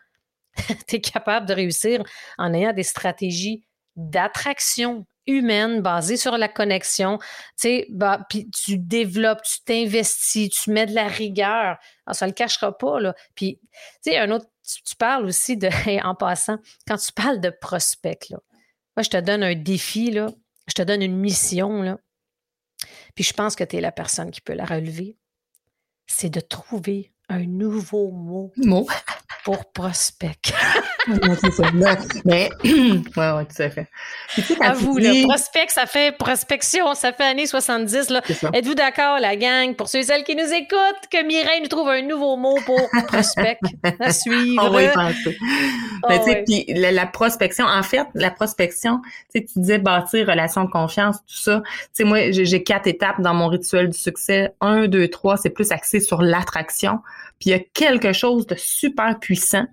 tu 0.88 0.96
es 0.96 1.00
capable 1.00 1.46
de 1.46 1.54
réussir 1.54 2.02
en 2.38 2.52
ayant 2.54 2.72
des 2.72 2.82
stratégies 2.82 3.64
d'attraction 3.96 5.06
humaine 5.26 5.82
basée 5.82 6.16
sur 6.16 6.36
la 6.36 6.48
connexion. 6.48 7.18
Tu 7.60 7.84
bah, 7.90 8.26
tu 8.28 8.78
développes, 8.78 9.42
tu 9.42 9.62
t'investis, 9.64 10.50
tu 10.50 10.70
mets 10.70 10.86
de 10.86 10.94
la 10.94 11.08
rigueur. 11.08 11.78
Ah, 12.06 12.14
ça 12.14 12.26
ne 12.26 12.30
le 12.30 12.34
cachera 12.34 12.76
pas, 12.76 13.00
là. 13.00 13.14
Tu 13.36 13.56
un 14.08 14.30
autre, 14.30 14.46
tu, 14.84 14.96
parles 14.96 15.26
aussi 15.26 15.56
de, 15.56 15.68
en 16.04 16.14
passant, 16.14 16.58
quand 16.86 16.96
tu 16.96 17.12
parles 17.12 17.40
de 17.40 17.50
prospect, 17.50 18.18
là, 18.30 18.38
moi, 18.96 19.02
je 19.02 19.10
te 19.10 19.16
donne 19.16 19.42
un 19.42 19.54
défi, 19.54 20.10
là. 20.10 20.28
Je 20.68 20.74
te 20.74 20.82
donne 20.82 21.02
une 21.02 21.16
mission, 21.16 21.82
là. 21.82 21.98
Puis 23.14 23.24
je 23.24 23.32
pense 23.32 23.56
que 23.56 23.64
tu 23.64 23.76
es 23.76 23.80
la 23.80 23.92
personne 23.92 24.30
qui 24.30 24.40
peut 24.40 24.54
la 24.54 24.64
relever. 24.64 25.16
C'est 26.06 26.30
de 26.30 26.40
trouver 26.40 27.12
un 27.28 27.46
nouveau 27.46 28.10
mot. 28.10 28.52
Mot 28.56 28.86
pour 29.44 29.72
prospect. 29.72 30.52
Mais, 32.24 32.50
ouais, 32.64 33.00
ouais, 33.16 33.44
tout 33.44 33.62
à 33.62 33.70
fait. 33.70 33.88
à 34.60 34.72
vous, 34.72 34.98
le 34.98 35.26
prospect, 35.26 35.66
ça 35.68 35.86
fait 35.86 36.16
prospection, 36.16 36.94
ça 36.94 37.12
fait 37.12 37.24
années 37.24 37.46
70. 37.46 38.12
Êtes-vous 38.52 38.74
d'accord, 38.74 39.18
la 39.18 39.36
gang, 39.36 39.74
pour 39.74 39.88
ceux 39.88 40.00
et 40.00 40.02
celles 40.04 40.24
qui 40.24 40.36
nous 40.36 40.52
écoutent, 40.52 41.08
que 41.10 41.24
Mireille 41.26 41.60
nous 41.60 41.68
trouve 41.68 41.88
un 41.88 42.02
nouveau 42.02 42.36
mot 42.36 42.56
pour 42.64 42.88
prospect 43.08 43.58
à 44.00 44.12
suivre? 44.12 44.62
On 44.64 44.70
va 44.70 44.82
y 44.82 44.92
penser. 44.92 45.36
Ah 46.04 46.18
puis 46.46 46.64
la, 46.68 47.06
prospection, 47.06 47.64
en 47.64 47.82
fait, 47.82 48.06
la 48.14 48.30
prospection, 48.30 49.00
tu 49.34 49.44
disais 49.56 49.78
bâtir 49.78 50.26
relation 50.26 50.64
de 50.64 50.70
confiance, 50.70 51.16
tout 51.26 51.34
ça. 51.34 51.62
Tu 51.64 51.88
sais, 51.92 52.04
moi, 52.04 52.30
j'ai 52.30 52.62
quatre 52.62 52.86
étapes 52.86 53.20
dans 53.20 53.34
mon 53.34 53.48
rituel 53.48 53.88
du 53.88 53.98
succès. 53.98 54.54
Un, 54.60 54.86
deux, 54.86 55.08
trois, 55.08 55.36
c'est 55.36 55.50
plus 55.50 55.72
axé 55.72 56.00
sur 56.00 56.22
l'attraction. 56.22 57.00
Puis 57.42 57.50
il 57.50 57.54
y 57.54 57.54
a 57.54 57.64
quelque 57.74 58.12
chose 58.12 58.46
de 58.46 58.54
super 58.56 59.18
puissant 59.18 59.66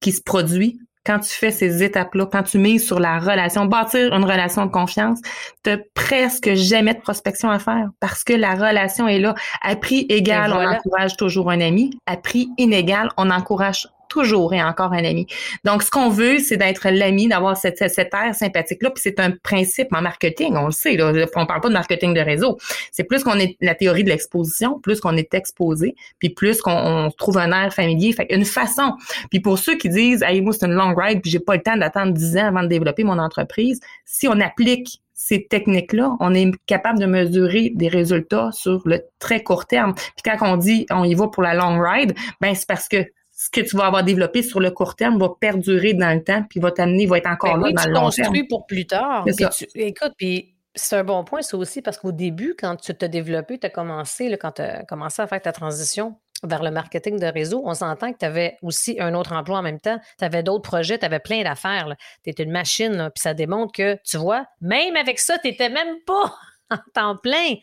qui 0.00 0.12
se 0.12 0.22
produit 0.22 0.78
quand 1.04 1.18
tu 1.18 1.30
fais 1.30 1.50
ces 1.50 1.82
étapes-là, 1.82 2.26
quand 2.30 2.44
tu 2.44 2.58
mises 2.58 2.86
sur 2.86 3.00
la 3.00 3.18
relation, 3.18 3.64
bâtir 3.64 4.14
une 4.14 4.22
relation 4.22 4.66
de 4.66 4.70
confiance, 4.70 5.18
tu 5.64 5.76
presque 5.94 6.54
jamais 6.54 6.94
de 6.94 7.00
prospection 7.00 7.50
à 7.50 7.58
faire 7.58 7.88
parce 7.98 8.22
que 8.22 8.32
la 8.32 8.54
relation 8.54 9.08
est 9.08 9.18
là. 9.18 9.34
À 9.62 9.74
prix 9.74 10.06
égal, 10.10 10.52
on 10.52 10.64
encourage 10.64 11.16
toujours 11.16 11.50
un 11.50 11.60
ami. 11.60 11.90
À 12.06 12.16
prix 12.16 12.50
inégal, 12.56 13.08
on 13.16 13.30
encourage 13.30 13.88
toujours 14.12 14.52
et 14.52 14.62
encore 14.62 14.92
un 14.92 15.04
ami. 15.04 15.26
Donc, 15.64 15.82
ce 15.82 15.90
qu'on 15.90 16.10
veut, 16.10 16.38
c'est 16.38 16.58
d'être 16.58 16.88
l'ami, 16.90 17.28
d'avoir 17.28 17.56
cette, 17.56 17.78
cette, 17.78 18.12
air 18.12 18.34
sympathique-là. 18.34 18.90
Puis 18.90 19.02
c'est 19.02 19.18
un 19.18 19.30
principe 19.30 19.88
en 19.92 20.02
marketing, 20.02 20.54
on 20.56 20.66
le 20.66 20.72
sait. 20.72 20.96
Là, 20.96 21.12
on 21.34 21.46
parle 21.46 21.60
pas 21.60 21.68
de 21.68 21.72
marketing 21.72 22.12
de 22.12 22.20
réseau. 22.20 22.58
C'est 22.90 23.04
plus 23.04 23.24
qu'on 23.24 23.38
est 23.38 23.56
la 23.60 23.74
théorie 23.74 24.04
de 24.04 24.10
l'exposition, 24.10 24.78
plus 24.80 25.00
qu'on 25.00 25.16
est 25.16 25.32
exposé, 25.32 25.94
puis 26.18 26.28
plus 26.28 26.60
qu'on 26.60 27.10
trouve 27.16 27.38
un 27.38 27.52
air 27.52 27.72
familier. 27.72 28.12
Fait 28.12 28.26
une 28.30 28.44
façon. 28.44 28.92
Puis 29.30 29.40
pour 29.40 29.58
ceux 29.58 29.76
qui 29.76 29.88
disent, 29.88 30.22
hey, 30.22 30.42
moi, 30.42 30.52
c'est 30.52 30.66
une 30.66 30.74
long 30.74 30.94
ride, 30.94 31.22
puis 31.22 31.30
j'ai 31.30 31.40
pas 31.40 31.56
le 31.56 31.62
temps 31.62 31.76
d'attendre 31.76 32.12
10 32.12 32.36
ans 32.36 32.48
avant 32.48 32.62
de 32.62 32.68
développer 32.68 33.04
mon 33.04 33.18
entreprise, 33.18 33.80
si 34.04 34.28
on 34.28 34.38
applique 34.40 35.00
ces 35.14 35.46
techniques-là, 35.46 36.16
on 36.18 36.34
est 36.34 36.50
capable 36.66 36.98
de 36.98 37.06
mesurer 37.06 37.70
des 37.74 37.86
résultats 37.86 38.50
sur 38.52 38.82
le 38.86 39.02
très 39.20 39.42
court 39.42 39.66
terme. 39.66 39.94
Puis 39.94 40.22
quand 40.24 40.36
on 40.40 40.56
dit 40.56 40.84
on 40.90 41.04
y 41.04 41.14
va 41.14 41.28
pour 41.28 41.44
la 41.44 41.54
long 41.54 41.80
ride, 41.80 42.14
ben 42.40 42.54
c'est 42.54 42.66
parce 42.66 42.88
que 42.88 43.06
ce 43.42 43.50
que 43.50 43.60
tu 43.60 43.76
vas 43.76 43.86
avoir 43.86 44.04
développé 44.04 44.40
sur 44.44 44.60
le 44.60 44.70
court 44.70 44.94
terme 44.94 45.18
va 45.18 45.28
perdurer 45.28 45.94
dans 45.94 46.14
le 46.16 46.22
temps, 46.22 46.44
puis 46.48 46.60
va 46.60 46.70
t'amener, 46.70 47.06
va 47.06 47.18
être 47.18 47.26
encore 47.26 47.58
ben 47.58 47.66
là 47.66 47.72
dans 47.72 47.88
le 47.88 47.92
long 47.92 48.10
terme. 48.10 48.32
Tu 48.32 48.46
pour 48.46 48.66
plus 48.66 48.86
tard. 48.86 49.26
écoute, 49.74 50.12
puis 50.16 50.54
c'est 50.76 50.94
un 50.94 51.02
bon 51.02 51.24
point, 51.24 51.42
ça 51.42 51.56
aussi, 51.56 51.82
parce 51.82 51.98
qu'au 51.98 52.12
début, 52.12 52.54
quand 52.56 52.76
tu 52.76 52.94
t'as 52.94 53.08
développé, 53.08 53.58
tu 53.58 53.66
as 53.66 53.70
commencé, 53.70 54.30
quand 54.40 54.52
tu 54.52 54.62
as 54.62 54.84
commencé 54.84 55.20
à 55.22 55.26
faire 55.26 55.42
ta 55.42 55.50
transition 55.50 56.14
vers 56.44 56.62
le 56.62 56.70
marketing 56.70 57.18
de 57.18 57.26
réseau, 57.26 57.62
on 57.64 57.74
s'entend 57.74 58.12
que 58.12 58.18
tu 58.18 58.26
avais 58.26 58.58
aussi 58.62 59.00
un 59.00 59.12
autre 59.12 59.32
emploi 59.32 59.58
en 59.58 59.62
même 59.62 59.80
temps. 59.80 59.98
Tu 60.20 60.24
avais 60.24 60.44
d'autres 60.44 60.62
projets, 60.62 60.98
tu 60.98 61.04
avais 61.04 61.18
plein 61.18 61.42
d'affaires. 61.42 61.96
Tu 62.22 62.30
étais 62.30 62.44
une 62.44 62.52
machine, 62.52 63.10
puis 63.12 63.22
ça 63.22 63.34
démontre 63.34 63.72
que, 63.72 63.98
tu 64.04 64.18
vois, 64.18 64.46
même 64.60 64.94
avec 64.94 65.18
ça, 65.18 65.36
tu 65.38 65.48
n'étais 65.48 65.68
même 65.68 65.96
pas 66.06 66.36
en 66.70 66.78
temps 66.94 67.16
plein. 67.16 67.56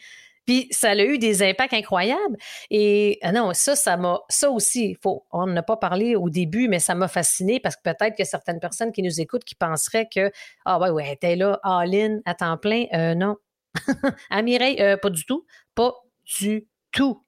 Puis 0.50 0.68
ça 0.72 0.90
a 0.90 0.96
eu 0.96 1.20
des 1.20 1.44
impacts 1.44 1.76
incroyables. 1.76 2.36
Et 2.72 3.20
ah 3.22 3.32
non, 3.32 3.54
ça, 3.54 3.76
ça 3.76 3.98
m'a, 3.98 4.20
ça 4.30 4.50
aussi, 4.50 4.98
faut, 5.00 5.24
on 5.32 5.46
n'a 5.46 5.62
pas 5.62 5.78
parlé 5.78 6.16
au 6.16 6.32
début, 6.32 6.68
mais 6.68 6.80
ça 6.80 6.96
m'a 6.96 7.08
fasciné 7.08 7.60
parce 7.60 7.76
que 7.76 7.84
peut-être 7.84 8.18
que 8.18 8.24
certaines 8.24 8.60
personnes 8.60 8.92
qui 8.92 9.04
nous 9.04 9.22
écoutent 9.22 9.44
qui 9.44 9.54
penseraient 9.54 10.10
que, 10.12 10.32
ah 10.66 10.80
ouais, 10.80 10.90
ouais, 10.90 11.16
t'es 11.22 11.36
là, 11.36 11.60
all-in, 11.62 12.22
à 12.26 12.34
temps 12.34 12.58
plein. 12.58 12.86
Euh, 12.96 13.14
non. 13.14 13.36
à 14.32 14.40
euh, 14.40 14.98
pas 14.98 15.10
du 15.12 15.24
tout. 15.24 15.46
Pas 15.76 15.94
du 16.40 16.68
tout. 16.92 17.24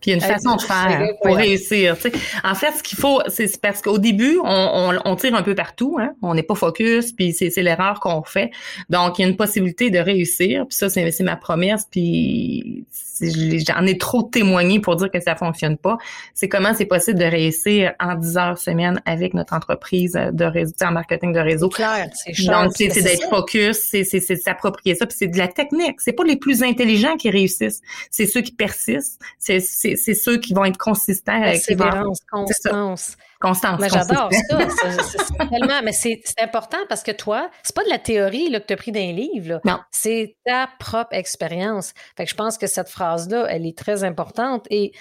Puis 0.00 0.06
il 0.06 0.10
y 0.10 0.12
a 0.12 0.14
une 0.16 0.20
façon 0.20 0.56
de 0.56 0.62
faire 0.62 1.10
pour 1.22 1.36
réussir. 1.36 1.96
En 2.44 2.54
fait, 2.54 2.72
ce 2.72 2.82
qu'il 2.82 2.98
faut, 2.98 3.20
c'est 3.28 3.60
parce 3.60 3.82
qu'au 3.82 3.98
début, 3.98 4.38
on, 4.42 5.16
tire 5.16 5.34
un 5.34 5.42
peu 5.42 5.54
partout, 5.54 5.98
hein? 6.00 6.12
on 6.22 6.34
n'est 6.34 6.42
pas 6.42 6.54
focus, 6.54 7.12
puis 7.12 7.32
c'est 7.32 7.50
l'erreur 7.62 8.00
qu'on 8.00 8.22
fait. 8.22 8.50
Donc, 8.88 9.18
il 9.18 9.22
y 9.22 9.24
a 9.24 9.28
une 9.28 9.36
possibilité 9.36 9.90
de 9.90 9.98
réussir. 9.98 10.66
Puis 10.66 10.76
ça, 10.76 10.88
c'est 10.88 11.20
ma 11.20 11.36
promesse. 11.36 11.86
Puis 11.90 12.84
j'en 13.20 13.86
ai 13.86 13.98
trop 13.98 14.22
témoigné 14.22 14.80
pour 14.80 14.96
dire 14.96 15.10
que 15.10 15.20
ça 15.20 15.36
fonctionne 15.36 15.76
pas. 15.76 15.98
C'est 16.34 16.48
comment 16.48 16.74
c'est 16.74 16.86
possible 16.86 17.18
de 17.18 17.24
réussir 17.24 17.92
en 18.00 18.14
10 18.14 18.36
heures 18.36 18.58
semaine 18.58 19.00
avec 19.04 19.34
notre 19.34 19.54
entreprise 19.54 20.12
de 20.12 20.44
réseau, 20.44 20.74
en 20.82 20.92
marketing 20.92 21.32
de 21.32 21.40
réseau. 21.40 21.68
Clair, 21.68 22.08
Donc, 22.46 22.72
c'est 22.76 23.02
d'être 23.02 23.28
focus, 23.28 23.78
c'est 23.90 24.04
s'approprier 24.36 24.94
ça, 24.94 25.06
puis 25.06 25.16
c'est 25.18 25.28
de 25.28 25.38
la 25.38 25.48
technique. 25.48 26.00
C'est 26.00 26.12
pas 26.12 26.24
les 26.24 26.36
plus 26.36 26.62
intelligents 26.62 27.16
qui 27.16 27.30
réussissent, 27.30 27.80
c'est 28.10 28.26
ceux 28.26 28.40
qui 28.40 28.52
persistent, 28.52 29.20
c'est 29.38 29.60
ceux 29.60 30.38
qui 30.38 30.54
vont 30.54 30.64
être 30.64 30.78
consistants. 30.78 31.40
Persévérance, 31.40 32.20
constance. 32.30 33.16
Constance. 33.40 33.80
Mais 33.80 33.88
j'adore 33.88 34.30
ça. 34.32 34.58
C'est 35.02 35.48
tellement, 35.50 35.80
mais 35.84 35.92
c'est 35.92 36.20
important 36.40 36.78
parce 36.88 37.04
que 37.04 37.12
toi, 37.12 37.50
c'est 37.62 37.74
pas 37.74 37.84
de 37.84 37.88
la 37.88 37.98
théorie 37.98 38.50
là, 38.50 38.58
que 38.58 38.66
tu 38.66 38.72
as 38.72 38.76
pris 38.76 38.90
d'un 38.90 39.12
livre. 39.12 39.60
Non. 39.64 39.78
C'est 39.92 40.36
ta 40.44 40.68
propre 40.80 41.12
expérience. 41.12 41.92
Fait 42.16 42.24
que 42.24 42.30
je 42.30 42.34
pense 42.34 42.58
que 42.58 42.66
cette 42.66 42.88
phrase-là, 42.88 43.46
elle 43.48 43.64
est 43.64 43.78
très 43.78 44.02
importante. 44.02 44.66
Et 44.70 44.92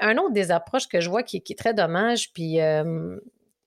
un 0.00 0.16
autre 0.16 0.32
des 0.32 0.50
approches 0.50 0.88
que 0.88 1.00
je 1.00 1.10
vois 1.10 1.22
qui, 1.22 1.36
est 1.36 1.58
très 1.58 1.74
dommage, 1.74 2.32
puis 2.32 2.60
euh, 2.62 3.18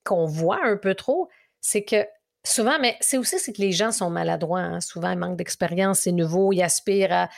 qu'on 0.04 0.26
voit 0.26 0.60
un 0.63 0.78
peu 0.78 0.95
trop, 0.95 1.30
c'est 1.62 1.84
que 1.84 2.06
Souvent, 2.45 2.80
mais 2.80 2.95
c'est 3.02 3.17
aussi 3.17 3.38
c'est 3.38 3.52
que 3.52 3.62
les 3.62 3.74
gens 3.74 3.91
sont 3.91 4.10
maladroits. 4.10 4.62
Hein. 4.62 4.80
Souvent, 4.80 5.12
ils 5.12 5.17
manquent 5.17 5.36
d'expérience, 5.36 6.00
c'est 6.00 6.13
nouveau, 6.13 6.54
ils 6.54 6.63
aspirent 6.63 7.12
à 7.12 7.30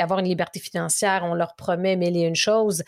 avoir 0.00 0.18
une 0.18 0.26
liberté 0.26 0.60
financière, 0.60 1.22
on 1.24 1.32
leur 1.32 1.56
promet 1.56 1.96
mille 1.96 2.16
et 2.18 2.20
une 2.20 2.36
choses. 2.36 2.82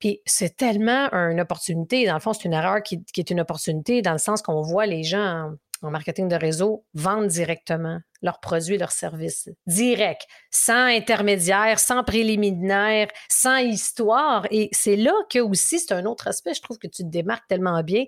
Puis 0.00 0.22
c'est 0.24 0.56
tellement 0.56 1.12
une 1.12 1.40
opportunité. 1.40 2.06
Dans 2.06 2.14
le 2.14 2.20
fond, 2.20 2.32
c'est 2.32 2.46
une 2.46 2.54
erreur 2.54 2.82
qui, 2.82 3.04
est 3.16 3.30
une 3.30 3.40
opportunité 3.40 4.02
dans 4.02 4.12
le 4.12 4.18
sens 4.18 4.42
qu'on 4.42 4.62
voit 4.62 4.86
les 4.86 5.04
gens 5.04 5.52
en, 5.82 5.90
marketing 5.90 6.28
de 6.28 6.36
réseau 6.36 6.84
vendre 6.94 7.26
directement 7.26 8.00
leurs 8.22 8.40
produits, 8.40 8.76
leurs 8.76 8.92
services. 8.92 9.48
Direct, 9.66 10.26
sans 10.50 10.86
intermédiaire, 10.86 11.78
sans 11.78 12.02
préliminaire, 12.02 13.08
sans 13.28 13.58
histoire. 13.58 14.46
Et 14.50 14.68
c'est 14.72 14.96
là 14.96 15.12
que 15.30 15.38
aussi, 15.38 15.78
c'est 15.78 15.94
un 15.94 16.04
autre 16.06 16.28
aspect, 16.28 16.54
je 16.54 16.60
trouve 16.60 16.78
que 16.78 16.86
tu 16.86 17.02
te 17.02 17.08
démarques 17.08 17.46
tellement 17.48 17.82
bien. 17.82 18.04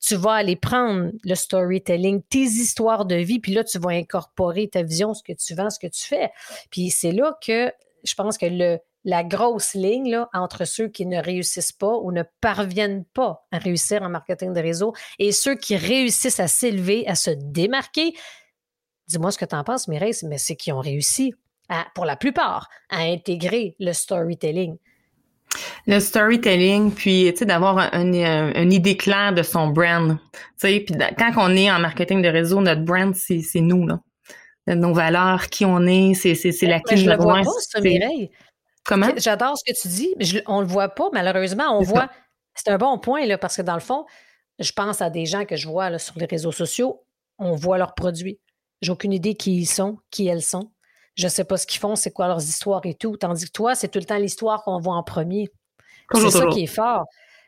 Tu 0.00 0.16
vas 0.16 0.32
aller 0.32 0.56
prendre 0.56 1.12
le 1.22 1.34
storytelling, 1.34 2.22
tes 2.28 2.42
histoires 2.42 3.06
de 3.06 3.16
vie, 3.16 3.40
puis 3.40 3.54
là, 3.54 3.64
tu 3.64 3.78
vas 3.78 3.92
incorporer 3.92 4.68
ta 4.68 4.82
vision, 4.82 5.14
ce 5.14 5.22
que 5.22 5.32
tu 5.32 5.54
vends, 5.54 5.70
ce 5.70 5.78
que 5.78 5.86
tu 5.86 6.04
fais. 6.04 6.30
Puis 6.70 6.90
c'est 6.90 7.12
là 7.12 7.38
que 7.40 7.72
je 8.02 8.14
pense 8.14 8.36
que 8.36 8.44
le, 8.44 8.78
la 9.04 9.22
grosse 9.22 9.74
ligne 9.74 10.10
là, 10.10 10.28
entre 10.32 10.64
ceux 10.64 10.88
qui 10.88 11.06
ne 11.06 11.22
réussissent 11.22 11.72
pas 11.72 11.94
ou 11.96 12.10
ne 12.10 12.22
parviennent 12.40 13.04
pas 13.04 13.46
à 13.52 13.58
réussir 13.58 14.02
en 14.02 14.08
marketing 14.08 14.52
de 14.52 14.60
réseau 14.60 14.94
et 15.18 15.32
ceux 15.32 15.54
qui 15.54 15.76
réussissent 15.76 16.40
à 16.40 16.48
s'élever, 16.48 17.06
à 17.06 17.14
se 17.14 17.30
démarquer. 17.30 18.14
Dis-moi 19.06 19.30
ce 19.30 19.38
que 19.38 19.44
tu 19.44 19.54
en 19.54 19.64
penses, 19.64 19.88
Mireille, 19.88 20.14
mais 20.24 20.38
c'est 20.38 20.56
qui 20.56 20.72
ont 20.72 20.80
réussi, 20.80 21.34
à, 21.68 21.86
pour 21.94 22.06
la 22.06 22.16
plupart, 22.16 22.68
à 22.88 23.00
intégrer 23.00 23.76
le 23.78 23.92
storytelling. 23.92 24.76
Le 25.86 26.00
storytelling, 26.00 26.90
puis 26.90 27.30
tu 27.32 27.40
sais 27.40 27.44
d'avoir 27.44 27.78
un, 27.78 28.12
une 28.12 28.72
idée 28.72 28.96
claire 28.96 29.34
de 29.34 29.42
son 29.42 29.68
brand. 29.68 30.16
Tu 30.32 30.40
sais, 30.56 30.80
puis 30.80 30.96
quand 31.18 31.32
on 31.36 31.54
est 31.54 31.70
en 31.70 31.78
marketing 31.78 32.22
de 32.22 32.28
réseau, 32.28 32.60
notre 32.60 32.80
brand 32.80 33.14
c'est 33.14 33.60
nous 33.60 33.86
là, 33.86 34.00
nos 34.66 34.94
valeurs, 34.94 35.48
qui 35.48 35.64
on 35.66 35.86
est, 35.86 36.14
c'est 36.14 36.62
la 36.62 36.80
clé 36.80 37.02
de 37.02 37.08
la 37.08 37.18
vois 37.18 37.42
pas, 37.42 37.80
Mireille. 37.80 38.30
Comment? 38.84 39.10
J'adore 39.16 39.56
ce 39.58 39.64
que 39.64 39.80
tu 39.80 39.88
dis, 39.88 40.14
mais 40.18 40.26
on 40.46 40.60
le 40.60 40.66
voit 40.66 40.90
pas, 40.90 41.08
malheureusement. 41.12 41.78
On 41.78 41.82
voit. 41.82 42.10
C'est 42.54 42.68
un 42.68 42.78
bon 42.78 42.98
point, 42.98 43.26
là, 43.26 43.38
parce 43.38 43.56
que 43.56 43.62
dans 43.62 43.74
le 43.74 43.80
fond, 43.80 44.04
je 44.58 44.70
pense 44.72 45.02
à 45.02 45.10
des 45.10 45.26
gens 45.26 45.44
que 45.44 45.56
je 45.56 45.66
vois 45.66 45.90
là, 45.90 45.98
sur 45.98 46.18
les 46.18 46.26
réseaux 46.26 46.52
sociaux, 46.52 47.04
on 47.38 47.56
voit 47.56 47.78
leurs 47.78 47.94
produits. 47.94 48.38
J'ai 48.80 48.92
aucune 48.92 49.12
idée 49.12 49.34
qui 49.34 49.56
ils 49.56 49.66
sont, 49.66 49.98
qui 50.10 50.26
elles 50.26 50.42
sont. 50.42 50.70
Je 51.16 51.28
sais 51.28 51.44
pas 51.44 51.56
ce 51.56 51.66
qu'ils 51.66 51.80
font, 51.80 51.96
c'est 51.96 52.10
quoi 52.10 52.28
leurs 52.28 52.42
histoires 52.42 52.84
et 52.84 52.94
tout. 52.94 53.16
Tandis 53.16 53.46
que 53.46 53.52
toi, 53.52 53.74
c'est 53.74 53.88
tout 53.88 53.98
le 53.98 54.04
temps 54.04 54.18
l'histoire 54.18 54.62
qu'on 54.62 54.78
voit 54.78 54.94
en 54.94 55.02
premier. 55.02 55.50
C'est 56.12 56.30
ça 56.30 56.46
qui 56.46 56.64
est 56.64 56.66
fort. 56.66 57.04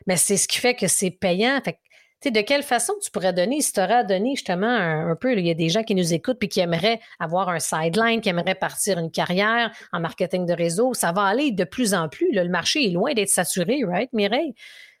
Mais 0.07 0.17
c'est 0.17 0.37
ce 0.37 0.47
qui 0.47 0.57
fait 0.57 0.73
que 0.73 0.87
c'est 0.87 1.11
payant. 1.11 1.59
Fait 1.63 1.77
de 2.25 2.41
quelle 2.41 2.63
façon 2.63 2.93
tu 3.01 3.11
pourrais 3.11 3.33
donner, 3.33 3.61
si 3.61 3.73
tu 3.73 3.79
aurais 3.79 4.03
donné 4.03 4.35
justement 4.35 4.67
un, 4.67 5.15
peu, 5.15 5.37
il 5.37 5.45
y 5.45 5.51
a 5.51 5.53
des 5.53 5.69
gens 5.69 5.83
qui 5.83 5.95
nous 5.95 6.13
écoutent 6.13 6.39
puis 6.39 6.49
qui 6.49 6.59
aimeraient 6.59 6.99
avoir 7.19 7.49
un 7.49 7.59
sideline, 7.59 8.21
qui 8.21 8.29
aimeraient 8.29 8.55
partir 8.55 8.97
une 8.97 9.11
carrière 9.11 9.71
en 9.93 9.99
marketing 9.99 10.45
de 10.45 10.53
réseau, 10.53 10.93
ça 10.93 11.11
va 11.11 11.23
aller 11.23 11.51
de 11.51 11.63
plus 11.63 11.93
en 11.93 12.09
plus. 12.09 12.31
le 12.31 12.47
marché 12.49 12.85
est 12.85 12.91
loin 12.91 13.13
d'être 13.13 13.29
saturé, 13.29 13.83
right, 13.85 14.11
Mireille? 14.13 14.53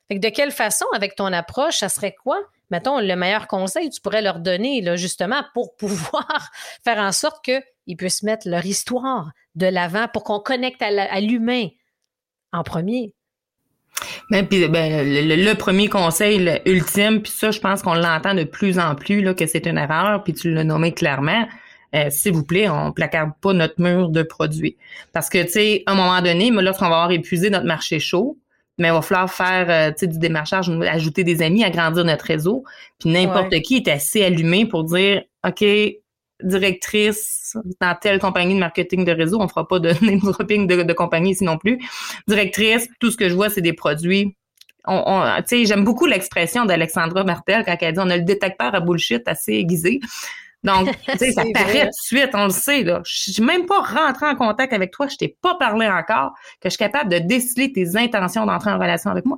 Fait 0.07 0.15
que 0.15 0.21
de 0.21 0.29
quelle 0.29 0.51
façon, 0.51 0.85
avec 0.93 1.15
ton 1.15 1.33
approche, 1.33 1.77
ça 1.77 1.89
serait 1.89 2.15
quoi? 2.23 2.39
Mettons, 2.69 2.99
le 2.99 3.15
meilleur 3.15 3.47
conseil 3.47 3.89
tu 3.89 3.99
pourrais 3.99 4.21
leur 4.21 4.39
donner, 4.39 4.81
là, 4.81 4.95
justement, 4.95 5.43
pour 5.53 5.75
pouvoir 5.77 6.51
faire 6.83 6.99
en 6.99 7.11
sorte 7.11 7.43
qu'ils 7.43 7.97
puissent 7.97 8.23
mettre 8.23 8.47
leur 8.47 8.65
histoire 8.65 9.31
de 9.55 9.67
l'avant 9.67 10.07
pour 10.07 10.23
qu'on 10.23 10.39
connecte 10.39 10.81
à 10.81 11.19
l'humain 11.19 11.67
en 12.53 12.63
premier? 12.63 13.13
Ben, 14.29 14.45
puis, 14.45 14.67
ben, 14.67 15.05
le, 15.05 15.53
premier 15.53 15.87
conseil 15.87 16.61
ultime, 16.65 17.21
puis 17.21 17.31
ça, 17.31 17.51
je 17.51 17.59
pense 17.59 17.81
qu'on 17.81 17.95
l'entend 17.95 18.33
de 18.33 18.43
plus 18.43 18.77
en 18.79 18.95
plus, 18.95 19.21
là, 19.21 19.33
que 19.33 19.45
c'est 19.45 19.65
une 19.65 19.77
erreur, 19.77 20.23
puis 20.23 20.33
tu 20.33 20.53
l'as 20.53 20.63
nommé 20.63 20.93
clairement. 20.93 21.47
Euh, 21.95 22.09
s'il 22.09 22.33
vous 22.33 22.43
plaît, 22.43 22.67
on 22.67 22.91
placarde 22.91 23.31
pas 23.41 23.53
notre 23.53 23.81
mur 23.81 24.09
de 24.09 24.21
produits. 24.21 24.75
Parce 25.13 25.29
que, 25.29 25.41
tu 25.43 25.51
sais, 25.51 25.83
à 25.85 25.93
un 25.93 25.95
moment 25.95 26.21
donné, 26.21 26.51
lorsqu'on 26.51 26.89
va 26.89 26.95
avoir 26.95 27.11
épuisé 27.11 27.49
notre 27.49 27.65
marché 27.65 27.99
chaud, 27.99 28.37
mais 28.77 28.89
il 28.89 28.93
va 28.93 29.01
falloir 29.01 29.31
faire 29.31 29.67
euh, 29.69 29.93
sais 29.95 30.07
du 30.07 30.19
démarchage, 30.19 30.69
ajouter 30.69 31.23
des 31.23 31.41
amis, 31.41 31.63
agrandir 31.63 32.05
notre 32.05 32.25
réseau. 32.25 32.63
Puis 32.99 33.09
n'importe 33.09 33.59
qui 33.61 33.77
est 33.77 33.87
assez 33.87 34.23
allumé 34.23 34.65
pour 34.65 34.83
dire 34.83 35.23
OK, 35.47 35.65
directrice 36.41 37.57
dans 37.81 37.95
telle 37.95 38.19
compagnie 38.19 38.55
de 38.55 38.59
marketing 38.59 39.05
de 39.05 39.11
réseau, 39.11 39.39
on 39.39 39.47
fera 39.47 39.67
pas 39.67 39.79
de 39.79 39.89
name 40.05 40.19
dropping 40.19 40.67
de, 40.67 40.83
de 40.83 40.93
compagnie 40.93 41.31
ici 41.31 41.43
non 41.43 41.57
plus. 41.57 41.79
Directrice, 42.27 42.87
tout 42.99 43.11
ce 43.11 43.17
que 43.17 43.29
je 43.29 43.33
vois, 43.33 43.49
c'est 43.49 43.61
des 43.61 43.73
produits. 43.73 44.35
On, 44.85 45.03
on 45.05 45.41
j'aime 45.49 45.83
beaucoup 45.83 46.05
l'expression 46.05 46.65
d'Alexandra 46.65 47.23
Martel 47.23 47.63
quand 47.65 47.75
elle 47.81 47.93
dit 47.93 47.99
on 47.99 48.09
a 48.09 48.17
le 48.17 48.23
détecteur 48.23 48.73
à 48.73 48.79
bullshit 48.79 49.27
assez 49.27 49.53
aiguisé. 49.53 49.99
Donc, 50.63 50.89
tu 51.11 51.17
sais, 51.17 51.31
ça 51.31 51.43
paraît 51.53 51.81
tout 51.81 51.87
de 51.87 52.19
suite, 52.19 52.29
on 52.33 52.45
le 52.45 52.51
sait, 52.51 52.83
là. 52.83 53.01
Je 53.05 53.31
suis 53.31 53.43
même 53.43 53.65
pas 53.65 53.81
rentré 53.81 54.25
en 54.25 54.35
contact 54.35 54.73
avec 54.73 54.91
toi, 54.91 55.07
je 55.07 55.15
t'ai 55.15 55.37
pas 55.41 55.55
parlé 55.55 55.87
encore, 55.87 56.33
que 56.61 56.65
je 56.65 56.69
suis 56.69 56.77
capable 56.77 57.11
de 57.11 57.19
déceler 57.19 57.71
tes 57.71 57.95
intentions 57.97 58.45
d'entrer 58.45 58.71
en 58.71 58.79
relation 58.79 59.11
avec 59.11 59.25
moi. 59.25 59.37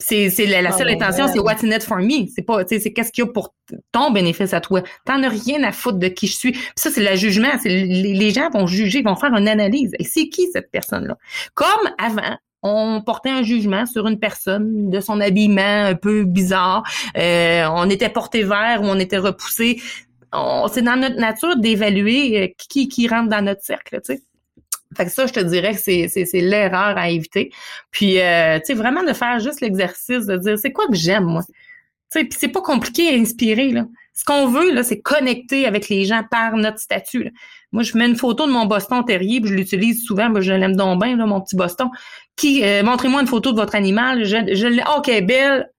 C'est, 0.00 0.30
c'est 0.30 0.46
la, 0.46 0.72
seule 0.72 0.88
oh 0.90 0.94
intention, 0.94 1.28
c'est 1.28 1.38
what's 1.38 1.62
in 1.62 1.70
it 1.70 1.82
for 1.82 1.98
me. 1.98 2.26
C'est 2.34 2.42
pas, 2.42 2.64
tu 2.64 2.74
sais, 2.74 2.80
c'est 2.80 2.92
qu'est-ce 2.92 3.12
qu'il 3.12 3.24
y 3.24 3.28
a 3.28 3.30
pour 3.30 3.54
ton 3.92 4.10
bénéfice 4.10 4.54
à 4.54 4.60
toi. 4.60 4.82
T'en 5.04 5.22
as 5.22 5.28
rien 5.28 5.62
à 5.62 5.72
foutre 5.72 5.98
de 5.98 6.08
qui 6.08 6.26
je 6.26 6.36
suis. 6.36 6.58
ça, 6.74 6.90
c'est 6.90 7.08
le 7.08 7.16
jugement. 7.16 7.50
C'est 7.62 7.68
les, 7.68 8.30
gens 8.30 8.48
vont 8.50 8.66
juger, 8.66 9.02
vont 9.02 9.16
faire 9.16 9.34
une 9.34 9.46
analyse. 9.46 9.92
Et 9.98 10.04
c'est 10.04 10.28
qui 10.28 10.50
cette 10.52 10.70
personne-là? 10.70 11.16
Comme 11.54 11.90
avant, 11.98 12.36
on 12.62 13.02
portait 13.04 13.30
un 13.30 13.42
jugement 13.42 13.84
sur 13.84 14.06
une 14.06 14.18
personne 14.18 14.90
de 14.90 15.00
son 15.00 15.20
habillement 15.20 15.84
un 15.84 15.94
peu 15.94 16.24
bizarre. 16.24 16.82
Euh, 17.16 17.66
on 17.70 17.88
était 17.90 18.08
porté 18.08 18.42
vers 18.42 18.82
ou 18.82 18.86
on 18.86 18.98
était 18.98 19.18
repoussé. 19.18 19.80
c'est 20.72 20.82
dans 20.82 20.96
notre 20.98 21.16
nature 21.16 21.56
d'évaluer 21.56 22.42
euh, 22.42 22.48
qui, 22.56 22.88
qui 22.88 23.06
rentre 23.06 23.28
dans 23.28 23.44
notre 23.44 23.62
cercle, 23.62 24.00
tu 24.04 24.14
sais. 24.14 24.22
Fait 24.96 25.04
que 25.04 25.10
ça, 25.12 25.26
je 25.26 25.32
te 25.32 25.40
dirais 25.40 25.74
que 25.74 25.80
c'est, 25.80 26.08
c'est, 26.08 26.24
c'est 26.24 26.40
l'erreur 26.40 26.98
à 26.98 27.10
éviter. 27.10 27.52
Puis, 27.90 28.20
euh, 28.20 28.58
tu 28.58 28.66
sais, 28.66 28.74
vraiment 28.74 29.04
de 29.04 29.12
faire 29.12 29.38
juste 29.38 29.60
l'exercice 29.60 30.26
de 30.26 30.36
dire, 30.36 30.58
c'est 30.58 30.72
quoi 30.72 30.86
que 30.88 30.96
j'aime, 30.96 31.24
moi? 31.24 31.42
Tu 31.46 32.18
sais, 32.18 32.24
puis 32.24 32.36
c'est 32.40 32.48
pas 32.48 32.60
compliqué 32.60 33.08
à 33.08 33.12
inspirer, 33.12 33.70
là. 33.70 33.86
Ce 34.14 34.24
qu'on 34.24 34.48
veut, 34.48 34.74
là, 34.74 34.82
c'est 34.82 35.00
connecter 35.00 35.64
avec 35.64 35.88
les 35.88 36.04
gens 36.04 36.22
par 36.28 36.56
notre 36.56 36.78
statut. 36.78 37.32
Moi, 37.72 37.84
je 37.84 37.96
mets 37.96 38.06
une 38.06 38.16
photo 38.16 38.46
de 38.46 38.52
mon 38.52 38.66
Boston 38.66 39.04
terrier, 39.04 39.40
puis 39.40 39.48
je 39.48 39.54
l'utilise 39.54 40.04
souvent, 40.04 40.28
moi, 40.28 40.40
je 40.40 40.52
l'aime 40.52 40.74
donc 40.74 41.00
bien, 41.02 41.16
là, 41.16 41.24
mon 41.24 41.40
petit 41.40 41.56
Boston. 41.56 41.88
Qui, 42.36 42.64
euh, 42.64 42.82
montrez-moi 42.82 43.20
une 43.20 43.28
photo 43.28 43.52
de 43.52 43.56
votre 43.56 43.76
animal. 43.76 44.24
Je, 44.24 44.54
je 44.54 44.98
OK, 44.98 45.24
belle. 45.24 45.70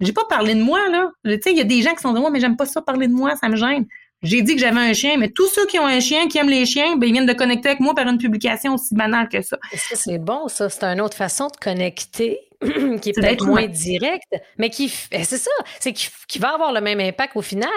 J'ai 0.00 0.12
pas 0.12 0.24
parlé 0.28 0.54
de 0.54 0.62
moi, 0.62 0.88
là. 0.88 1.10
Tu 1.24 1.32
sais, 1.42 1.50
il 1.52 1.58
y 1.58 1.60
a 1.60 1.64
des 1.64 1.82
gens 1.82 1.94
qui 1.94 2.00
sont 2.00 2.12
de 2.12 2.20
moi, 2.20 2.30
mais 2.30 2.40
j'aime 2.40 2.56
pas 2.56 2.66
ça 2.66 2.80
parler 2.80 3.08
de 3.08 3.12
moi, 3.12 3.34
ça 3.36 3.48
me 3.48 3.56
gêne. 3.56 3.86
J'ai 4.22 4.42
dit 4.42 4.54
que 4.54 4.60
j'avais 4.60 4.80
un 4.80 4.92
chien, 4.92 5.16
mais 5.18 5.30
tous 5.30 5.48
ceux 5.48 5.66
qui 5.66 5.78
ont 5.78 5.86
un 5.86 6.00
chien, 6.00 6.28
qui 6.28 6.38
aiment 6.38 6.48
les 6.48 6.64
chiens, 6.64 6.96
ben, 6.96 7.06
ils 7.06 7.12
viennent 7.12 7.26
de 7.26 7.32
connecter 7.32 7.70
avec 7.70 7.80
moi 7.80 7.94
par 7.94 8.06
une 8.06 8.18
publication 8.18 8.74
aussi 8.74 8.94
banale 8.94 9.28
que 9.28 9.42
ça. 9.42 9.58
Ça, 9.74 9.96
c'est 9.96 10.18
bon, 10.18 10.48
ça? 10.48 10.68
C'est 10.68 10.84
une 10.84 11.00
autre 11.00 11.16
façon 11.16 11.48
de 11.48 11.56
connecter 11.56 12.40
qui 13.00 13.10
est, 13.10 13.12
peut-être 13.12 13.44
moins 13.44 13.66
directe, 13.66 14.34
mais 14.58 14.70
qui, 14.70 14.92
ben, 15.10 15.24
c'est 15.24 15.38
ça, 15.38 15.50
c'est 15.80 15.92
qui, 15.92 16.38
va 16.38 16.54
avoir 16.54 16.72
le 16.72 16.80
même 16.80 17.00
impact 17.00 17.36
au 17.36 17.42
final. 17.42 17.70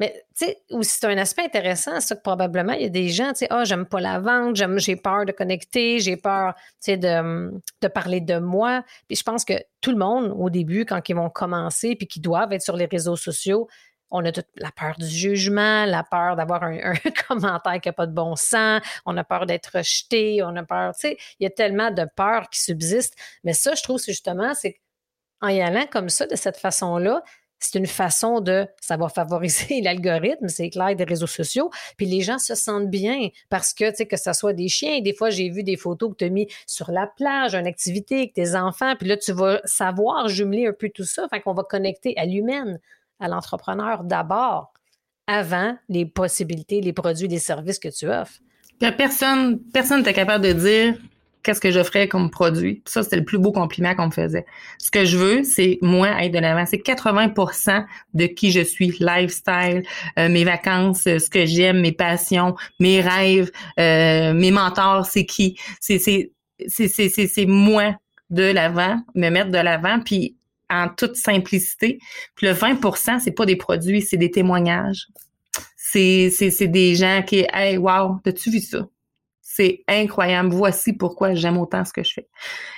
Mais, 0.00 0.14
tu 0.38 0.44
sais, 0.44 0.58
aussi, 0.70 0.98
c'est 1.00 1.06
un 1.06 1.18
aspect 1.18 1.42
intéressant, 1.42 1.98
ça, 2.00 2.14
que 2.14 2.20
probablement, 2.20 2.74
il 2.74 2.82
y 2.82 2.86
a 2.86 2.90
des 2.90 3.08
gens, 3.08 3.30
tu 3.30 3.38
sais, 3.38 3.46
ah, 3.50 3.64
j'aime 3.64 3.86
pas 3.86 4.00
la 4.00 4.20
vente, 4.20 4.56
j'ai 4.76 4.96
peur 4.96 5.24
de 5.24 5.32
connecter, 5.32 5.98
j'ai 5.98 6.16
peur, 6.16 6.54
tu 6.54 6.92
sais, 6.92 6.96
de, 6.96 7.50
de 7.80 7.88
parler 7.88 8.20
de 8.20 8.38
moi. 8.38 8.84
Puis 9.08 9.16
je 9.16 9.22
pense 9.24 9.44
que 9.44 9.54
tout 9.80 9.90
le 9.90 9.96
monde, 9.96 10.32
au 10.38 10.50
début, 10.50 10.84
quand 10.84 11.00
ils 11.08 11.16
vont 11.16 11.30
commencer, 11.30 11.96
puis 11.96 12.06
qu'ils 12.06 12.22
doivent 12.22 12.52
être 12.52 12.62
sur 12.62 12.76
les 12.76 12.86
réseaux 12.86 13.16
sociaux, 13.16 13.68
on 14.10 14.24
a 14.24 14.32
toute 14.32 14.46
la 14.56 14.70
peur 14.70 14.96
du 14.98 15.08
jugement, 15.08 15.84
la 15.84 16.02
peur 16.02 16.36
d'avoir 16.36 16.62
un, 16.62 16.94
commentaire 17.28 17.80
qui 17.80 17.88
n'a 17.88 17.92
pas 17.92 18.06
de 18.06 18.12
bon 18.12 18.36
sens, 18.36 18.80
on 19.06 19.16
a 19.16 19.24
peur 19.24 19.46
d'être 19.46 19.76
rejeté, 19.78 20.42
on 20.42 20.54
a 20.56 20.62
peur, 20.62 20.94
tu 20.94 21.00
sais, 21.00 21.18
il 21.40 21.44
y 21.44 21.46
a 21.46 21.50
tellement 21.50 21.90
de 21.90 22.06
peurs 22.16 22.48
qui 22.50 22.60
subsistent. 22.60 23.16
Mais 23.44 23.52
ça, 23.52 23.74
je 23.74 23.82
trouve, 23.82 24.00
justement, 24.02 24.54
c'est 24.54 24.80
en 25.40 25.48
y 25.48 25.60
allant 25.60 25.86
comme 25.86 26.08
ça, 26.08 26.26
de 26.26 26.36
cette 26.36 26.56
façon-là, 26.56 27.22
c'est 27.60 27.78
une 27.78 27.86
façon 27.86 28.40
de, 28.40 28.66
ça 28.80 28.96
va 28.96 29.08
favoriser 29.08 29.80
l'algorithme, 29.82 30.48
c'est 30.48 30.70
clair, 30.70 30.94
des 30.94 31.04
réseaux 31.04 31.26
sociaux. 31.26 31.70
Puis 31.96 32.06
les 32.06 32.20
gens 32.20 32.38
se 32.38 32.54
sentent 32.54 32.88
bien 32.88 33.28
parce 33.48 33.74
que, 33.74 33.90
tu 33.90 33.96
sais, 33.96 34.06
que 34.06 34.16
ce 34.16 34.32
soit 34.32 34.52
des 34.52 34.68
chiens. 34.68 35.00
Des 35.00 35.12
fois, 35.12 35.30
j'ai 35.30 35.50
vu 35.50 35.62
des 35.62 35.76
photos 35.76 36.12
que 36.12 36.16
tu 36.16 36.24
as 36.24 36.28
mis 36.28 36.46
sur 36.66 36.90
la 36.92 37.06
plage, 37.06 37.54
une 37.54 37.66
activité 37.66 38.16
avec 38.18 38.34
tes 38.34 38.54
enfants. 38.54 38.94
Puis 38.96 39.08
là, 39.08 39.16
tu 39.16 39.32
vas 39.32 39.60
savoir 39.64 40.28
jumeler 40.28 40.66
un 40.66 40.72
peu 40.72 40.88
tout 40.88 41.04
ça. 41.04 41.26
Fait 41.28 41.40
qu'on 41.40 41.54
va 41.54 41.64
connecter 41.64 42.16
à 42.16 42.26
l'humaine 42.26 42.78
à 43.20 43.28
l'entrepreneur 43.28 44.04
d'abord 44.04 44.72
avant 45.26 45.76
les 45.88 46.06
possibilités, 46.06 46.80
les 46.80 46.92
produits, 46.92 47.28
les 47.28 47.38
services 47.38 47.78
que 47.78 47.88
tu 47.88 48.08
offres. 48.08 48.38
Personne 48.96 49.60
personne 49.72 49.98
n'était 49.98 50.14
capable 50.14 50.44
de 50.44 50.52
dire 50.52 50.94
qu'est-ce 51.42 51.60
que 51.60 51.70
je 51.70 51.82
ferais 51.82 52.08
comme 52.08 52.30
produit. 52.30 52.82
Ça, 52.86 53.02
c'était 53.02 53.16
le 53.16 53.24
plus 53.24 53.38
beau 53.38 53.52
compliment 53.52 53.94
qu'on 53.94 54.06
me 54.06 54.12
faisait. 54.12 54.46
Ce 54.78 54.90
que 54.90 55.04
je 55.04 55.16
veux, 55.16 55.44
c'est 55.44 55.78
moi 55.82 56.22
être 56.22 56.32
de 56.32 56.38
l'avant. 56.38 56.64
C'est 56.66 56.78
80% 56.78 57.84
de 58.14 58.26
qui 58.26 58.50
je 58.50 58.60
suis, 58.60 58.94
lifestyle, 59.00 59.82
euh, 60.18 60.28
mes 60.28 60.44
vacances, 60.44 61.06
euh, 61.06 61.18
ce 61.18 61.30
que 61.30 61.46
j'aime, 61.46 61.80
mes 61.80 61.92
passions, 61.92 62.54
mes 62.80 63.00
rêves, 63.00 63.50
euh, 63.78 64.32
mes 64.34 64.50
mentors, 64.50 65.06
c'est 65.06 65.26
qui? 65.26 65.58
C'est 65.80 66.30
moi 67.46 67.94
de 68.30 68.42
l'avant, 68.42 69.00
me 69.14 69.30
mettre 69.30 69.50
de 69.50 69.58
l'avant, 69.58 70.00
puis 70.00 70.36
en 70.70 70.88
toute 70.88 71.16
simplicité. 71.16 71.98
Puis 72.34 72.46
le 72.46 72.52
20% 72.52 73.20
c'est 73.20 73.32
pas 73.32 73.46
des 73.46 73.56
produits, 73.56 74.02
c'est 74.02 74.16
des 74.16 74.30
témoignages. 74.30 75.06
C'est, 75.76 76.30
c'est, 76.30 76.50
c'est 76.50 76.68
des 76.68 76.94
gens 76.94 77.22
qui, 77.26 77.46
hey, 77.52 77.78
wow, 77.78 78.18
as-tu 78.26 78.50
vu 78.50 78.60
ça? 78.60 78.86
C'est 79.40 79.84
incroyable. 79.88 80.50
Voici 80.50 80.92
pourquoi 80.92 81.34
j'aime 81.34 81.56
autant 81.56 81.84
ce 81.84 81.92
que 81.92 82.04
je 82.04 82.12
fais. 82.12 82.28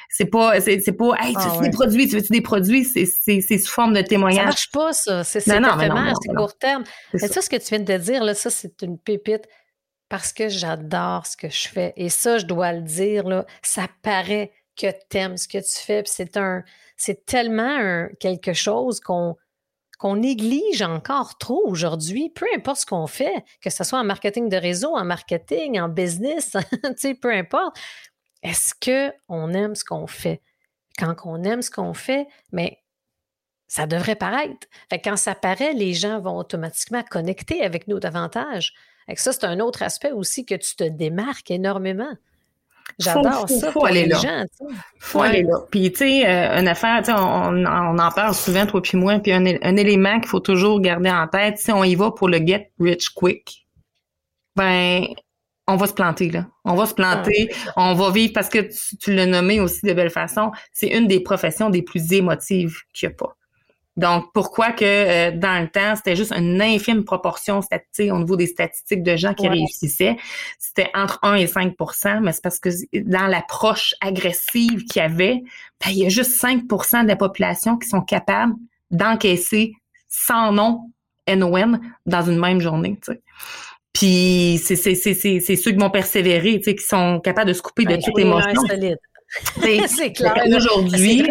C'est 0.08 0.26
pas, 0.26 0.60
c'est, 0.60 0.80
c'est 0.80 0.92
pas, 0.92 1.14
hey, 1.20 1.32
tu 1.34 1.40
ah, 1.40 1.56
veux 1.56 1.62
des 1.62 1.70
produits, 1.70 2.08
tu 2.08 2.16
veux-tu 2.16 2.32
des 2.32 2.40
produits? 2.40 2.84
C'est, 2.84 3.06
c'est, 3.06 3.40
c'est 3.40 3.58
sous 3.58 3.72
forme 3.72 3.94
de 3.94 4.02
témoignage. 4.02 4.38
Ça 4.38 4.44
marche 4.44 4.70
pas, 4.70 4.92
ça. 4.92 5.24
C'est, 5.24 5.40
c'est 5.40 5.56
éphémère, 5.56 6.14
c'est 6.22 6.34
court 6.34 6.56
terme. 6.56 6.84
Mais 7.12 7.18
ça. 7.26 7.42
ce 7.42 7.50
que 7.50 7.56
tu 7.56 7.74
viens 7.74 7.80
de 7.80 7.96
dire, 7.96 8.22
là, 8.22 8.34
ça, 8.34 8.48
c'est 8.48 8.82
une 8.82 8.98
pépite 8.98 9.46
parce 10.08 10.32
que 10.32 10.48
j'adore 10.48 11.26
ce 11.26 11.36
que 11.36 11.48
je 11.48 11.68
fais. 11.68 11.92
Et 11.96 12.08
ça, 12.08 12.38
je 12.38 12.46
dois 12.46 12.72
le 12.72 12.82
dire, 12.82 13.26
là, 13.26 13.46
ça 13.62 13.86
paraît 14.02 14.52
que 14.80 14.90
tu 15.08 15.16
aimes 15.16 15.36
ce 15.36 15.48
que 15.48 15.58
tu 15.58 15.84
fais. 15.84 16.02
C'est 16.06 16.38
c'est 16.96 17.24
tellement 17.24 18.08
quelque 18.18 18.52
chose 18.52 19.00
qu'on 19.00 19.36
néglige 20.16 20.82
encore 20.82 21.38
trop 21.38 21.62
aujourd'hui, 21.66 22.30
peu 22.30 22.46
importe 22.54 22.80
ce 22.80 22.86
qu'on 22.86 23.06
fait, 23.06 23.44
que 23.60 23.70
ce 23.70 23.84
soit 23.84 23.98
en 23.98 24.04
marketing 24.04 24.48
de 24.48 24.56
réseau, 24.56 24.96
en 24.96 25.04
marketing, 25.04 25.80
en 25.80 25.88
business, 25.88 26.56
peu 27.22 27.32
importe. 27.32 27.76
Est-ce 28.42 28.74
qu'on 29.28 29.52
aime 29.52 29.74
ce 29.74 29.84
qu'on 29.84 30.06
fait? 30.06 30.42
Quand 30.98 31.14
on 31.24 31.42
aime 31.44 31.62
ce 31.62 31.70
qu'on 31.70 31.94
fait, 31.94 32.26
mais 32.52 32.78
ça 33.70 33.86
devrait 33.86 34.16
paraître. 34.16 34.66
Fait 34.90 35.00
quand 35.00 35.16
ça 35.16 35.34
paraît, 35.34 35.74
les 35.74 35.94
gens 35.94 36.20
vont 36.20 36.36
automatiquement 36.36 37.04
connecter 37.04 37.62
avec 37.62 37.86
nous 37.86 38.00
davantage. 38.00 38.74
Et 39.08 39.16
ça, 39.16 39.32
c'est 39.32 39.44
un 39.44 39.60
autre 39.60 39.82
aspect 39.82 40.12
aussi 40.12 40.44
que 40.44 40.54
tu 40.54 40.76
te 40.76 40.84
démarques 40.84 41.50
énormément. 41.50 42.12
J'adore 43.00 43.48
ça. 43.48 43.72
Faut 43.72 43.84
aller 43.84 44.06
là. 44.06 44.18
Gens, 44.18 44.44
faut 44.98 45.22
aller 45.22 45.42
là. 45.42 45.58
Puis, 45.70 45.90
tu 45.92 45.98
sais, 45.98 46.28
euh, 46.28 46.60
une 46.60 46.68
affaire, 46.68 46.98
tu 46.98 47.06
sais, 47.06 47.12
on, 47.16 47.98
en 47.98 48.10
parle 48.10 48.34
souvent, 48.34 48.66
toi 48.66 48.82
puis 48.82 48.96
moi, 48.98 49.18
puis 49.18 49.32
un, 49.32 49.44
élément 49.44 50.20
qu'il 50.20 50.28
faut 50.28 50.40
toujours 50.40 50.80
garder 50.80 51.10
en 51.10 51.26
tête, 51.26 51.58
si 51.58 51.72
on 51.72 51.84
y 51.84 51.94
va 51.94 52.10
pour 52.10 52.28
le 52.28 52.38
get 52.38 52.70
rich 52.78 53.10
quick, 53.10 53.66
ben, 54.56 55.06
on 55.66 55.76
va 55.76 55.86
se 55.86 55.94
planter, 55.94 56.30
là. 56.30 56.46
On 56.64 56.74
va 56.74 56.86
se 56.86 56.94
planter, 56.94 57.50
ah, 57.68 57.72
on 57.76 57.94
va 57.94 58.10
vivre, 58.10 58.32
parce 58.34 58.48
que 58.48 58.58
tu, 58.58 58.96
tu 58.98 59.14
l'as 59.14 59.26
nommé 59.26 59.60
aussi 59.60 59.86
de 59.86 59.92
belle 59.92 60.10
façon, 60.10 60.50
c'est 60.72 60.88
une 60.88 61.06
des 61.06 61.20
professions 61.20 61.70
des 61.70 61.82
plus 61.82 62.12
émotives 62.12 62.76
qu'il 62.92 63.08
n'y 63.08 63.14
a 63.14 63.16
pas. 63.16 63.36
Donc, 63.96 64.26
pourquoi 64.32 64.72
que 64.72 64.84
euh, 64.84 65.30
dans 65.36 65.60
le 65.60 65.68
temps, 65.68 65.96
c'était 65.96 66.16
juste 66.16 66.32
une 66.32 66.62
infime 66.62 67.04
proportion 67.04 67.60
statistique 67.60 68.12
au 68.12 68.18
niveau 68.18 68.36
des 68.36 68.46
statistiques 68.46 69.02
de 69.02 69.16
gens 69.16 69.34
qui 69.34 69.48
réussissaient. 69.48 70.16
C'était 70.58 70.90
entre 70.94 71.18
1 71.22 71.34
et 71.34 71.46
5% 71.46 72.20
mais 72.20 72.32
c'est 72.32 72.42
parce 72.42 72.58
que 72.58 72.70
dans 73.00 73.26
l'approche 73.26 73.94
agressive 74.00 74.84
qu'il 74.84 75.02
y 75.02 75.04
avait, 75.04 75.42
ben, 75.84 75.90
il 75.90 75.98
y 75.98 76.06
a 76.06 76.08
juste 76.08 76.40
5% 76.40 77.02
de 77.02 77.08
la 77.08 77.16
population 77.16 77.76
qui 77.76 77.88
sont 77.88 78.00
capables 78.00 78.54
d'encaisser 78.90 79.74
sans 80.08 80.52
nom 80.52 80.90
NON 81.28 81.78
dans 82.06 82.22
une 82.22 82.38
même 82.38 82.60
journée. 82.60 82.98
Puis 83.92 84.60
c'est 84.64 84.76
ceux 84.76 85.70
qui 85.70 85.78
vont 85.78 85.90
persévérer, 85.90 86.58
tu 86.58 86.64
sais, 86.64 86.74
qui 86.74 86.84
sont 86.84 87.20
capables 87.20 87.48
de 87.48 87.54
se 87.54 87.62
couper 87.62 87.84
de 87.84 87.90
ben, 87.90 88.02
toute 88.02 88.18
émotion. 88.18 88.62
C'est 89.86 90.12
clair. 90.12 90.34
Aujourd'hui, 90.56 91.24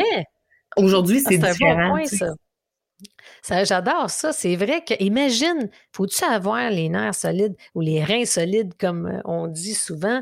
aujourd'hui, 0.78 1.20
c'est 1.20 1.38
différent. 1.38 1.90
Bon 1.90 1.96
point, 1.96 2.06
ça. 2.06 2.28
J'adore 3.48 4.10
ça. 4.10 4.34
C'est 4.34 4.56
vrai 4.56 4.84
que, 4.84 4.94
imagine, 5.00 5.70
faut-tu 5.92 6.24
avoir 6.24 6.70
les 6.70 6.90
nerfs 6.90 7.16
solides 7.16 7.56
ou 7.76 7.82
les 7.82 8.04
reins 8.04 8.26
solides, 8.26 8.74
comme 8.80 9.08
euh, 9.08 9.22
on 9.26 9.48
dit 9.48 9.76
souvent, 9.76 10.22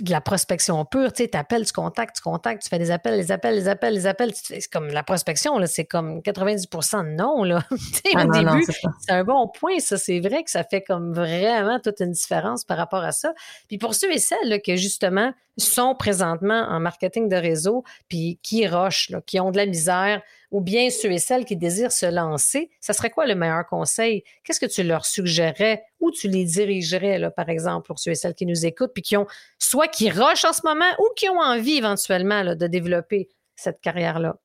de 0.00 0.10
la 0.10 0.20
prospection 0.20 0.84
pure, 0.84 1.12
tu 1.12 1.24
sais, 1.24 1.36
appelles, 1.36 1.66
tu 1.66 1.72
contactes, 1.72 2.16
tu 2.16 2.22
contactes, 2.22 2.62
tu 2.62 2.68
fais 2.68 2.78
des 2.78 2.92
appels, 2.92 3.16
les 3.16 3.32
appels, 3.32 3.54
les 3.54 3.68
appels, 3.68 3.94
les 3.94 4.06
appels. 4.06 4.32
C'est 4.34 4.60
comme 4.70 4.86
la 4.88 5.02
prospection, 5.02 5.58
là, 5.58 5.66
c'est 5.66 5.84
comme 5.84 6.20
90% 6.20 7.04
de 7.04 7.10
non, 7.10 7.42
là. 7.42 7.64
Ah 8.14 8.24
au 8.26 8.30
début, 8.30 8.64
c'est 9.00 9.12
un 9.12 9.24
bon 9.24 9.48
point, 9.48 9.80
ça. 9.80 9.98
C'est 9.98 10.20
vrai 10.20 10.44
que 10.44 10.50
ça 10.50 10.62
fait 10.62 10.82
comme 10.82 11.12
vraiment 11.12 11.80
toute 11.80 12.00
une 12.00 12.12
différence 12.12 12.64
par 12.64 12.76
rapport 12.76 13.02
à 13.02 13.12
ça. 13.12 13.34
Puis 13.68 13.78
pour 13.78 13.94
ceux 13.94 14.12
et 14.12 14.18
celles 14.18 14.48
là, 14.48 14.58
que 14.60 14.76
justement 14.76 15.32
sont 15.56 15.94
présentement 15.94 16.66
en 16.68 16.80
marketing 16.80 17.28
de 17.28 17.36
réseau, 17.36 17.84
puis 18.08 18.38
qui 18.42 18.66
rochent, 18.66 19.10
là, 19.10 19.20
qui 19.24 19.38
ont 19.40 19.50
de 19.50 19.56
la 19.56 19.66
misère, 19.66 20.22
ou 20.50 20.60
bien 20.60 20.90
ceux 20.90 21.12
et 21.12 21.18
celles 21.18 21.44
qui 21.44 21.56
désirent 21.56 21.92
se 21.92 22.06
lancer, 22.06 22.70
ça 22.80 22.92
serait 22.92 23.10
quoi 23.10 23.26
le 23.26 23.34
meilleur 23.34 23.66
conseil? 23.66 24.22
Qu'est-ce 24.44 24.60
que 24.60 24.66
tu 24.66 24.82
leur 24.82 25.04
suggérerais? 25.04 25.82
Où 26.00 26.10
tu 26.10 26.28
les 26.28 26.44
dirigerais, 26.44 27.18
là, 27.18 27.30
par 27.30 27.48
exemple, 27.48 27.86
pour 27.86 27.98
ceux 27.98 28.12
et 28.12 28.14
celles 28.14 28.34
qui 28.34 28.46
nous 28.46 28.66
écoutent, 28.66 28.92
puis 28.92 29.02
qui 29.02 29.16
ont 29.16 29.26
soit 29.58 29.88
qui 29.88 30.10
rushent 30.10 30.44
en 30.44 30.52
ce 30.52 30.62
moment 30.64 30.90
ou 30.98 31.08
qui 31.16 31.28
ont 31.28 31.40
envie 31.40 31.76
éventuellement 31.76 32.44
de 32.54 32.66
développer 32.66 33.28
cette 33.56 33.80
carrière-là? 33.80 34.36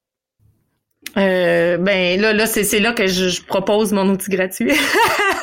Euh, 1.17 1.77
ben 1.77 2.19
là, 2.19 2.33
là 2.33 2.45
c'est 2.45 2.79
là 2.79 2.93
que 2.93 3.07
je, 3.07 3.41
propose 3.43 3.93
mon 3.93 4.07
outil 4.09 4.29
gratuit. 4.29 4.71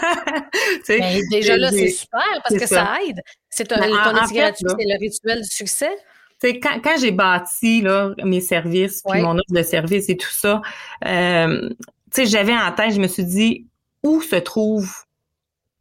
ben, 0.89 1.23
déjà 1.31 1.57
là, 1.57 1.71
c'est 1.71 1.89
super 1.89 2.41
parce 2.43 2.57
que 2.57 2.67
ça, 2.67 2.97
aide. 3.07 3.21
C'est 3.51 3.73
un, 3.73 3.81
ben, 3.81 3.91
gratuit, 3.91 4.39
c'est 4.59 4.63
le 4.63 4.99
rituel 4.99 5.43
du 5.43 5.51
succès 5.51 5.97
quand, 6.43 6.81
quand 6.83 6.97
j'ai 7.01 7.13
bâti 7.13 7.81
là, 7.81 8.15
mes 8.25 8.41
services, 8.41 9.03
puis 9.09 9.21
mon 9.21 9.35
offre 9.35 9.53
de 9.53 9.63
service 9.63 10.09
et 10.09 10.17
tout 10.17 10.31
ça, 10.31 10.63
euh, 11.07 11.69
j'avais 12.17 12.57
en 12.57 12.73
tête, 12.73 12.93
je 12.93 13.01
me 13.01 13.09
suis 13.09 13.25
dit, 13.25 13.67
où 14.03 14.23
se 14.23 14.37
trouve 14.37 14.91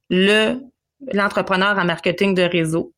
le 0.09 0.59
l'entrepreneur 1.13 1.78
en 1.78 1.86
marketing 1.86 2.34
de 2.34 2.41
réseau 2.41 2.93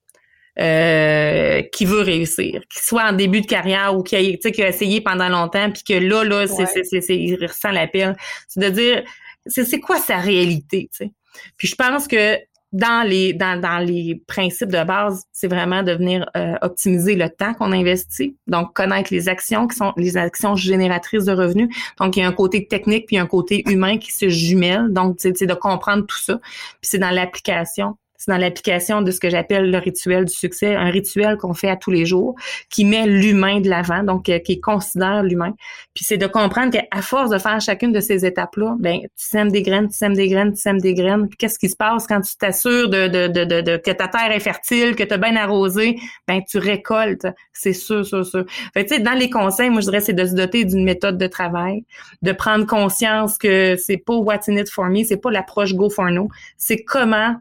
euh, 0.59 1.61
qui 1.73 1.83
veut 1.85 2.01
réussir, 2.01 2.61
qui 2.69 2.83
soit 2.83 3.03
en 3.03 3.11
début 3.11 3.41
de 3.41 3.47
carrière 3.47 3.97
ou 3.97 4.03
qui 4.03 4.15
a, 4.15 4.49
qui 4.51 4.63
a 4.63 4.69
essayé 4.69 5.01
pendant 5.01 5.27
longtemps, 5.27 5.71
puis 5.71 5.83
que 5.83 5.93
là, 5.93 6.23
là, 6.23 6.47
c'est, 6.47 6.83
c'est, 6.83 7.17
il 7.17 7.35
ressent 7.35 7.71
l'appel. 7.71 8.15
C'est 8.47 8.61
de 8.61 8.69
dire, 8.69 9.03
c'est, 9.49 9.79
quoi 9.79 9.97
sa 9.99 10.17
réalité, 10.17 10.89
tu 10.91 11.05
sais? 11.05 11.11
Puis 11.57 11.67
je 11.67 11.75
pense 11.75 12.07
que 12.07 12.37
dans 12.73 13.07
les 13.07 13.33
dans, 13.33 13.59
dans 13.59 13.77
les 13.77 14.21
principes 14.27 14.69
de 14.69 14.83
base, 14.83 15.23
c'est 15.31 15.47
vraiment 15.47 15.83
de 15.83 15.93
venir 15.93 16.29
euh, 16.35 16.55
optimiser 16.61 17.15
le 17.15 17.29
temps 17.29 17.53
qu'on 17.53 17.71
investit, 17.71 18.35
donc 18.47 18.73
connaître 18.73 19.13
les 19.13 19.29
actions 19.29 19.67
qui 19.67 19.77
sont 19.77 19.93
les 19.95 20.17
actions 20.17 20.55
génératrices 20.55 21.25
de 21.25 21.31
revenus. 21.31 21.69
Donc 21.99 22.17
il 22.17 22.21
y 22.21 22.23
a 22.23 22.27
un 22.27 22.33
côté 22.33 22.67
technique 22.67 23.05
puis 23.07 23.17
un 23.17 23.27
côté 23.27 23.63
humain 23.69 23.97
qui 23.97 24.11
se 24.11 24.29
jumellent. 24.29 24.91
Donc 24.91 25.17
c'est 25.19 25.45
de 25.45 25.53
comprendre 25.53 26.05
tout 26.05 26.17
ça. 26.17 26.39
Puis 26.81 26.89
c'est 26.89 26.99
dans 26.99 27.11
l'application 27.11 27.97
c'est 28.17 28.31
dans 28.31 28.37
l'application 28.37 29.01
de 29.01 29.11
ce 29.11 29.19
que 29.19 29.29
j'appelle 29.29 29.71
le 29.71 29.77
rituel 29.77 30.25
du 30.25 30.33
succès, 30.33 30.75
un 30.75 30.89
rituel 30.89 31.37
qu'on 31.37 31.53
fait 31.53 31.69
à 31.69 31.75
tous 31.75 31.91
les 31.91 32.05
jours, 32.05 32.35
qui 32.69 32.83
met 32.83 33.05
l'humain 33.05 33.61
de 33.61 33.69
l'avant, 33.69 34.03
donc 34.03 34.27
euh, 34.29 34.39
qui 34.39 34.59
considère 34.59 35.23
l'humain. 35.23 35.53
Puis 35.93 36.03
c'est 36.03 36.17
de 36.17 36.27
comprendre 36.27 36.71
qu'à 36.71 37.01
force 37.01 37.29
de 37.29 37.37
faire 37.37 37.61
chacune 37.61 37.91
de 37.91 37.99
ces 37.99 38.25
étapes-là, 38.25 38.75
ben 38.79 38.99
tu 39.01 39.07
sèmes 39.15 39.51
des 39.51 39.61
graines, 39.61 39.87
tu 39.87 39.97
sèmes 39.97 40.15
des 40.15 40.27
graines, 40.27 40.53
tu 40.53 40.59
sèmes 40.59 40.81
des 40.81 40.93
graines. 40.93 41.29
Qu'est-ce 41.37 41.59
qui 41.59 41.69
se 41.69 41.75
passe 41.75 42.07
quand 42.07 42.21
tu 42.21 42.35
t'assures 42.37 42.89
de, 42.89 43.07
de, 43.07 43.27
de, 43.27 43.61
de, 43.61 43.77
que 43.77 43.91
ta 43.91 44.07
terre 44.07 44.31
est 44.31 44.39
fertile, 44.39 44.95
que 44.95 45.03
tu 45.03 45.13
as 45.13 45.17
bien 45.17 45.35
arrosé, 45.35 45.97
ben 46.27 46.41
tu 46.49 46.57
récoltes, 46.57 47.27
c'est 47.53 47.73
sûr, 47.73 48.05
sûr, 48.05 48.25
sûr. 48.25 48.45
Fait 48.73 48.85
tu 48.85 48.95
sais, 48.95 48.99
dans 48.99 49.13
les 49.13 49.29
conseils, 49.29 49.69
moi 49.69 49.81
je 49.81 49.85
dirais 49.85 50.01
c'est 50.01 50.13
de 50.13 50.25
se 50.25 50.33
doter 50.33 50.65
d'une 50.65 50.83
méthode 50.83 51.17
de 51.17 51.27
travail, 51.27 51.85
de 52.21 52.31
prendre 52.31 52.65
conscience 52.65 53.37
que 53.37 53.75
c'est 53.77 53.97
pas 53.97 54.15
what's 54.15 54.49
in 54.49 54.57
it 54.57 54.69
for 54.69 54.85
me, 54.85 55.03
c'est 55.03 55.17
pas 55.17 55.31
l'approche 55.31 55.73
go 55.73 55.89
for 55.89 56.09
no, 56.09 56.29
c'est 56.57 56.83
comment 56.83 57.35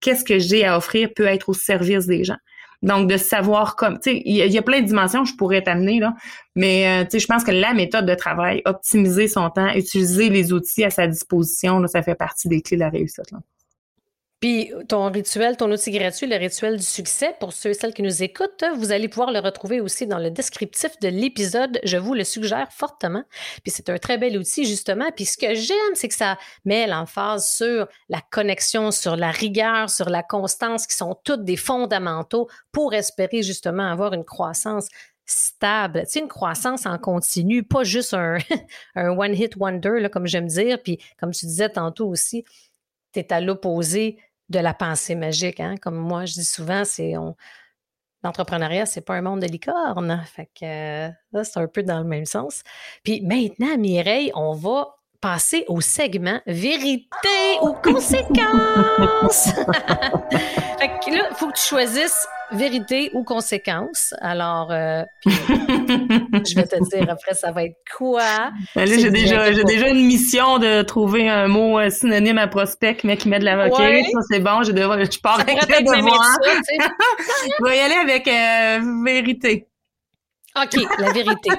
qu'est-ce 0.00 0.24
que 0.24 0.38
j'ai 0.38 0.64
à 0.64 0.76
offrir 0.76 1.10
peut 1.14 1.26
être 1.26 1.48
au 1.48 1.54
service 1.54 2.06
des 2.06 2.24
gens. 2.24 2.36
Donc, 2.82 3.08
de 3.08 3.16
savoir 3.16 3.74
comme, 3.74 3.98
tu 3.98 4.10
sais, 4.10 4.22
il 4.24 4.36
y, 4.36 4.58
a 4.58 4.62
plein 4.62 4.80
de 4.80 4.86
dimensions 4.86 5.24
que 5.24 5.30
je 5.30 5.34
pourrais 5.34 5.62
t'amener, 5.62 5.98
là, 5.98 6.14
mais, 6.54 6.86
euh, 6.86 7.04
tu 7.04 7.12
sais, 7.12 7.18
je 7.20 7.26
pense 7.26 7.42
que 7.42 7.50
la 7.50 7.72
méthode 7.72 8.06
de 8.06 8.14
travail, 8.14 8.62
optimiser 8.66 9.28
son 9.28 9.48
temps, 9.50 9.72
utiliser 9.74 10.28
les 10.28 10.52
outils 10.52 10.84
à 10.84 10.90
sa 10.90 11.06
disposition, 11.06 11.78
là, 11.80 11.88
ça 11.88 12.02
fait 12.02 12.14
partie 12.14 12.48
des 12.48 12.60
clés 12.60 12.76
de 12.76 12.82
la 12.82 12.90
réussite. 12.90 13.30
Là. 13.32 13.38
Puis 14.40 14.70
ton 14.88 15.10
rituel, 15.10 15.56
ton 15.56 15.70
outil 15.72 15.90
gratuit, 15.90 16.26
le 16.26 16.36
rituel 16.36 16.76
du 16.76 16.84
succès, 16.84 17.34
pour 17.40 17.54
ceux 17.54 17.70
et 17.70 17.74
celles 17.74 17.94
qui 17.94 18.02
nous 18.02 18.22
écoutent, 18.22 18.64
vous 18.76 18.92
allez 18.92 19.08
pouvoir 19.08 19.30
le 19.30 19.38
retrouver 19.38 19.80
aussi 19.80 20.06
dans 20.06 20.18
le 20.18 20.30
descriptif 20.30 20.98
de 21.00 21.08
l'épisode. 21.08 21.80
Je 21.84 21.96
vous 21.96 22.12
le 22.12 22.22
suggère 22.22 22.70
fortement. 22.70 23.24
Puis 23.62 23.72
c'est 23.74 23.88
un 23.88 23.96
très 23.96 24.18
bel 24.18 24.36
outil, 24.36 24.66
justement. 24.66 25.10
Puis 25.16 25.24
ce 25.24 25.38
que 25.38 25.54
j'aime, 25.54 25.94
c'est 25.94 26.08
que 26.08 26.14
ça 26.14 26.38
met 26.66 26.86
l'emphase 26.86 27.50
sur 27.50 27.88
la 28.10 28.20
connexion, 28.30 28.90
sur 28.90 29.16
la 29.16 29.30
rigueur, 29.30 29.88
sur 29.88 30.10
la 30.10 30.22
constance, 30.22 30.86
qui 30.86 30.96
sont 30.96 31.16
toutes 31.24 31.44
des 31.44 31.56
fondamentaux 31.56 32.48
pour 32.72 32.92
espérer 32.92 33.42
justement 33.42 33.90
avoir 33.90 34.12
une 34.12 34.24
croissance 34.24 34.88
stable, 35.26 36.02
tu 36.04 36.12
sais, 36.12 36.20
une 36.20 36.28
croissance 36.28 36.86
en 36.86 36.98
continu, 36.98 37.64
pas 37.64 37.82
juste 37.82 38.14
un, 38.14 38.38
one-hit 38.96 39.56
wonder, 39.56 40.08
comme 40.12 40.26
j'aime 40.26 40.46
dire. 40.46 40.80
Puis 40.82 40.98
comme 41.18 41.32
tu 41.32 41.46
disais 41.46 41.68
tantôt 41.68 42.06
aussi, 42.06 42.44
tu 43.22 43.26
es 43.26 43.32
à 43.32 43.40
l'opposé 43.40 44.18
de 44.48 44.58
la 44.58 44.74
pensée 44.74 45.14
magique. 45.14 45.60
Hein? 45.60 45.74
Comme 45.80 45.96
moi, 45.96 46.24
je 46.24 46.34
dis 46.34 46.44
souvent, 46.44 46.84
c'est 46.84 47.16
on, 47.16 47.34
l'entrepreneuriat, 48.22 48.86
c'est 48.86 49.00
pas 49.00 49.14
un 49.14 49.22
monde 49.22 49.40
de 49.40 49.46
licorne. 49.46 50.22
Fait 50.26 50.46
que 50.58 51.42
c'est 51.44 51.58
un 51.58 51.66
peu 51.66 51.82
dans 51.82 51.98
le 51.98 52.04
même 52.04 52.26
sens. 52.26 52.62
Puis 53.02 53.20
maintenant, 53.22 53.76
Mireille, 53.78 54.32
on 54.34 54.54
va 54.54 54.96
passer 55.20 55.64
au 55.68 55.80
segment 55.80 56.40
vérité 56.46 57.08
ou 57.62 57.72
conséquence. 57.72 59.48
fait 60.78 60.88
que 61.00 61.10
là, 61.10 61.28
il 61.30 61.36
faut 61.36 61.48
que 61.48 61.56
tu 61.56 61.62
choisisses 61.62 62.26
vérité 62.52 63.10
ou 63.12 63.24
conséquence. 63.24 64.14
Alors, 64.20 64.70
euh, 64.70 65.02
je 65.24 66.54
vais 66.54 66.66
te 66.66 66.96
dire 66.96 67.10
après, 67.10 67.34
ça 67.34 67.50
va 67.52 67.64
être 67.64 67.76
quoi? 67.96 68.50
Ben 68.74 68.86
j'ai 68.86 69.10
déjà, 69.10 69.52
j'ai 69.52 69.64
déjà 69.64 69.88
une 69.88 70.06
mission 70.06 70.58
de 70.58 70.82
trouver 70.82 71.28
un 71.28 71.48
mot 71.48 71.78
euh, 71.78 71.90
synonyme 71.90 72.38
à 72.38 72.46
prospect, 72.46 72.98
mais 73.04 73.16
qui 73.16 73.28
met 73.28 73.38
de 73.38 73.44
l'avocat. 73.44 73.76
Ça, 73.76 74.20
c'est 74.30 74.40
bon. 74.40 74.62
Je, 74.62 74.72
devoir, 74.72 74.98
je 75.04 75.18
pars 75.20 75.40
avec 75.40 75.60
le 75.66 75.84
devoir. 75.84 76.38
je 76.44 77.64
vais 77.64 77.76
y 77.76 77.80
aller 77.80 77.94
avec 77.94 78.28
euh, 78.28 79.02
vérité. 79.04 79.66
OK, 80.56 80.80
la 80.98 81.12
vérité. 81.12 81.50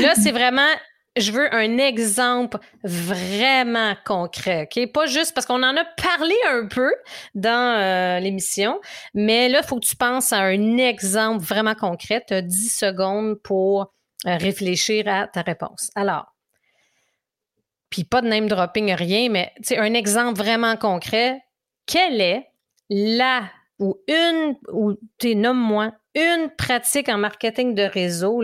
Là, 0.00 0.14
c'est 0.14 0.32
vraiment 0.32 0.68
je 1.16 1.30
veux 1.30 1.54
un 1.54 1.78
exemple 1.78 2.58
vraiment 2.82 3.94
concret, 4.04 4.68
OK? 4.70 4.92
Pas 4.92 5.06
juste 5.06 5.34
parce 5.34 5.46
qu'on 5.46 5.62
en 5.62 5.76
a 5.76 5.84
parlé 5.84 6.34
un 6.48 6.66
peu 6.66 6.90
dans 7.34 7.78
euh, 7.78 8.18
l'émission, 8.20 8.80
mais 9.14 9.48
là, 9.48 9.60
il 9.62 9.66
faut 9.66 9.78
que 9.78 9.86
tu 9.86 9.96
penses 9.96 10.32
à 10.32 10.40
un 10.40 10.78
exemple 10.78 11.44
vraiment 11.44 11.74
concret. 11.74 12.24
Tu 12.26 12.34
as 12.34 12.42
10 12.42 12.78
secondes 12.78 13.34
pour 13.42 13.92
euh, 14.26 14.36
réfléchir 14.36 15.06
à 15.06 15.26
ta 15.26 15.42
réponse. 15.42 15.90
Alors, 15.94 16.32
puis 17.90 18.04
pas 18.04 18.22
de 18.22 18.28
name 18.28 18.48
dropping, 18.48 18.92
rien, 18.94 19.28
mais 19.28 19.52
un 19.76 19.92
exemple 19.92 20.38
vraiment 20.38 20.76
concret. 20.76 21.42
Quelle 21.84 22.22
est 22.22 22.48
la 22.88 23.50
ou 23.78 23.96
une, 24.08 24.56
ou 24.72 24.94
tu 25.18 25.34
nomme-moi, 25.34 25.92
une 26.14 26.50
pratique 26.56 27.08
en 27.08 27.18
marketing 27.18 27.74
de 27.74 27.82
réseau 27.82 28.42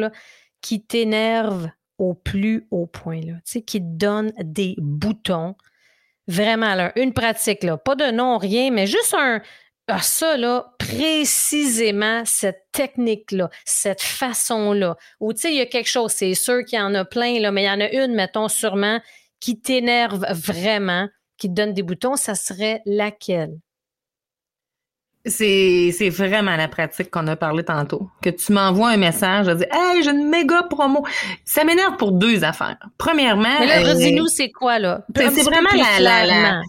qui 0.60 0.84
t'énerve 0.84 1.70
au 1.98 2.14
plus 2.14 2.66
haut 2.70 2.86
point, 2.86 3.20
là, 3.20 3.34
qui 3.66 3.80
donne 3.80 4.32
des 4.38 4.74
boutons. 4.78 5.56
Vraiment, 6.26 6.90
une 6.96 7.12
pratique, 7.12 7.66
pas 7.84 7.94
de 7.94 8.10
nom, 8.10 8.38
rien, 8.38 8.70
mais 8.70 8.86
juste 8.86 9.14
un, 9.18 9.40
ah, 9.90 10.02
ça, 10.02 10.36
là, 10.36 10.74
précisément 10.78 12.22
cette 12.26 12.66
technique-là, 12.72 13.48
cette 13.64 14.02
façon-là, 14.02 14.96
où, 15.18 15.32
tu 15.32 15.40
sais, 15.40 15.50
il 15.50 15.56
y 15.56 15.62
a 15.62 15.66
quelque 15.66 15.88
chose, 15.88 16.12
c'est 16.12 16.34
sûr 16.34 16.62
qu'il 16.64 16.78
y 16.78 16.82
en 16.82 16.94
a 16.94 17.06
plein, 17.06 17.40
là, 17.40 17.50
mais 17.50 17.62
il 17.62 17.66
y 17.66 17.70
en 17.70 17.80
a 17.80 17.90
une, 17.90 18.14
mettons, 18.14 18.48
sûrement, 18.48 19.00
qui 19.40 19.58
t'énerve 19.58 20.26
vraiment, 20.30 21.08
qui 21.38 21.48
te 21.48 21.54
donne 21.54 21.72
des 21.72 21.82
boutons, 21.82 22.16
ça 22.16 22.34
serait 22.34 22.82
laquelle? 22.84 23.56
C'est, 25.26 25.94
c'est 25.96 26.08
vraiment 26.08 26.56
la 26.56 26.68
pratique 26.68 27.10
qu'on 27.10 27.26
a 27.26 27.36
parlé 27.36 27.64
tantôt. 27.64 28.08
Que 28.22 28.30
tu 28.30 28.52
m'envoies 28.52 28.90
un 28.90 28.96
message, 28.96 29.46
je 29.46 29.50
dis 29.52 29.64
Hey, 29.70 30.02
j'ai 30.02 30.10
une 30.10 30.28
méga 30.28 30.62
promo. 30.62 31.04
Ça 31.44 31.64
m'énerve 31.64 31.96
pour 31.96 32.12
deux 32.12 32.44
affaires. 32.44 32.78
Premièrement. 32.96 33.56
Mais 33.60 33.66
là, 33.66 33.88
euh, 33.90 34.10
nous 34.12 34.28
c'est 34.28 34.50
quoi, 34.50 34.78
là? 34.78 35.04
C'est, 35.14 35.42
vraiment 35.42 35.68
la, 35.74 36.62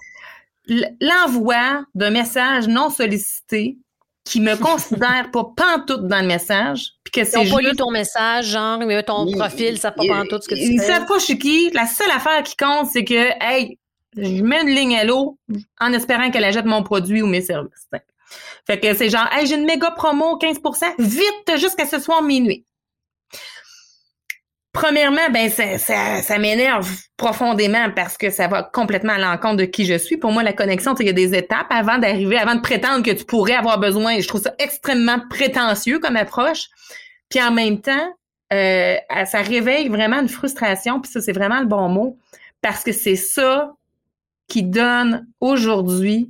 l'envoi 1.02 1.84
d'un 1.96 2.10
message 2.10 2.68
non 2.68 2.90
sollicité 2.90 3.78
qui 4.26 4.42
me 4.42 4.56
considère 4.62 5.30
pas 5.32 5.46
pantoute 5.56 6.08
dans 6.08 6.22
le 6.22 6.28
message, 6.28 6.92
que 7.12 7.24
c'est 7.24 7.42
Ils 7.42 7.50
n'ont 7.50 7.56
pas 7.56 7.62
lu 7.62 7.76
ton 7.76 7.92
message, 7.92 8.46
genre, 8.48 8.80
mais 8.80 9.02
ton 9.04 9.32
profil, 9.32 9.78
ça 9.78 9.92
pas 9.92 10.04
en 10.04 10.26
tout 10.26 10.40
ce 10.42 10.48
que 10.48 10.56
tu 10.56 10.62
fais. 10.62 10.74
Ils 10.74 10.82
savent 10.82 11.06
pas 11.06 11.18
je 11.18 11.24
suis 11.26 11.40
qui? 11.40 11.72
La 11.72 11.88
seule 11.88 12.12
affaire 12.12 12.44
qui 12.44 12.56
compte, 12.56 12.88
c'est 12.92 13.04
que, 13.04 13.32
hey, 13.42 13.80
je 14.16 14.44
mets 14.44 14.62
une 14.62 14.70
ligne 14.70 14.98
à 14.98 15.04
l'eau 15.04 15.38
en 15.80 15.94
espérant 15.94 16.30
qu'elle 16.30 16.44
achète 16.44 16.66
mon 16.66 16.84
produit 16.84 17.22
ou 17.22 17.28
mes 17.28 17.42
services. 17.42 17.88
Fait 18.70 18.80
que 18.80 18.94
c'est 18.94 19.10
genre, 19.10 19.28
hey, 19.32 19.48
j'ai 19.48 19.56
une 19.56 19.66
méga 19.66 19.90
promo, 19.90 20.38
15% 20.38 20.94
vite 21.00 21.58
jusqu'à 21.58 21.88
ce 21.88 21.98
soir 21.98 22.22
minuit. 22.22 22.68
Premièrement, 24.74 25.28
ben 25.34 25.50
ça, 25.50 25.80
ça, 26.22 26.38
m'énerve 26.38 26.88
profondément 27.18 27.90
parce 27.96 28.16
que 28.16 28.30
ça 28.30 28.48
va 28.48 28.62
complètement 28.62 29.14
à 29.14 29.18
l'encontre 29.18 29.56
de 29.56 29.66
qui 29.66 29.86
je 29.86 29.98
suis. 29.98 30.18
Pour 30.18 30.32
moi, 30.32 30.44
la 30.44 30.54
connexion, 30.54 30.94
il 31.00 31.08
y 31.08 31.10
a 31.10 31.14
des 31.14 31.34
étapes 31.34 31.66
avant 31.72 31.98
d'arriver, 31.98 32.38
avant 32.38 32.54
de 32.54 32.62
prétendre 32.62 33.04
que 33.04 33.10
tu 33.10 33.26
pourrais 33.26 33.56
avoir 33.56 33.80
besoin. 33.80 34.20
Je 34.20 34.28
trouve 34.28 34.44
ça 34.44 34.54
extrêmement 34.60 35.18
prétentieux 35.32 35.98
comme 35.98 36.16
approche. 36.16 36.68
Puis 37.28 37.42
en 37.42 37.50
même 37.50 37.82
temps, 37.82 38.14
euh, 38.54 38.98
ça 39.26 39.42
réveille 39.42 39.90
vraiment 39.90 40.20
une 40.20 40.30
frustration. 40.30 41.02
Puis 41.02 41.12
ça, 41.12 41.22
c'est 41.22 41.34
vraiment 41.34 41.60
le 41.60 41.66
bon 41.66 41.90
mot 41.90 42.20
parce 42.62 42.84
que 42.84 42.92
c'est 42.92 43.16
ça 43.16 43.74
qui 44.48 44.62
donne 44.62 45.26
aujourd'hui 45.40 46.30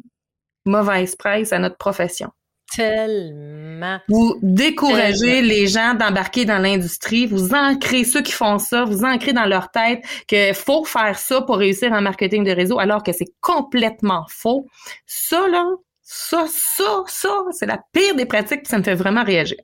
mauvaise 0.66 1.16
presse 1.16 1.53
à 1.53 1.60
notre 1.60 1.78
profession. 1.78 2.30
Tellement. 2.76 3.99
Vous 4.10 4.38
découragez 4.43 5.41
les 5.41 5.68
gens 5.68 5.95
d'embarquer 5.95 6.45
dans 6.45 6.60
l'industrie, 6.60 7.26
vous 7.26 7.53
ancrez 7.55 8.03
ceux 8.03 8.22
qui 8.22 8.32
font 8.32 8.60
ça, 8.60 8.84
vous 8.84 9.03
ancrez 9.03 9.34
dans 9.34 9.45
leur 9.45 9.72
tête 9.72 10.03
qu'il 10.28 10.53
faut 10.53 10.86
faire 10.86 11.18
ça 11.18 11.41
pour 11.41 11.57
réussir 11.57 11.91
en 11.93 12.01
marketing 12.01 12.43
de 12.43 12.51
réseau, 12.51 12.80
alors 12.80 13.01
que 13.01 13.12
c'est 13.12 13.34
complètement 13.41 14.26
faux. 14.30 14.68
Ça, 15.07 15.47
là, 15.47 15.66
ça, 16.03 16.45
ça, 16.47 17.03
ça, 17.07 17.43
c'est 17.51 17.66
la 17.66 17.80
pire 17.91 18.16
des 18.16 18.26
pratiques, 18.26 18.64
puis 18.64 18.70
ça 18.70 18.78
me 18.78 18.84
fait 18.84 18.95
vraiment 18.95 19.24
réagir. 19.24 19.57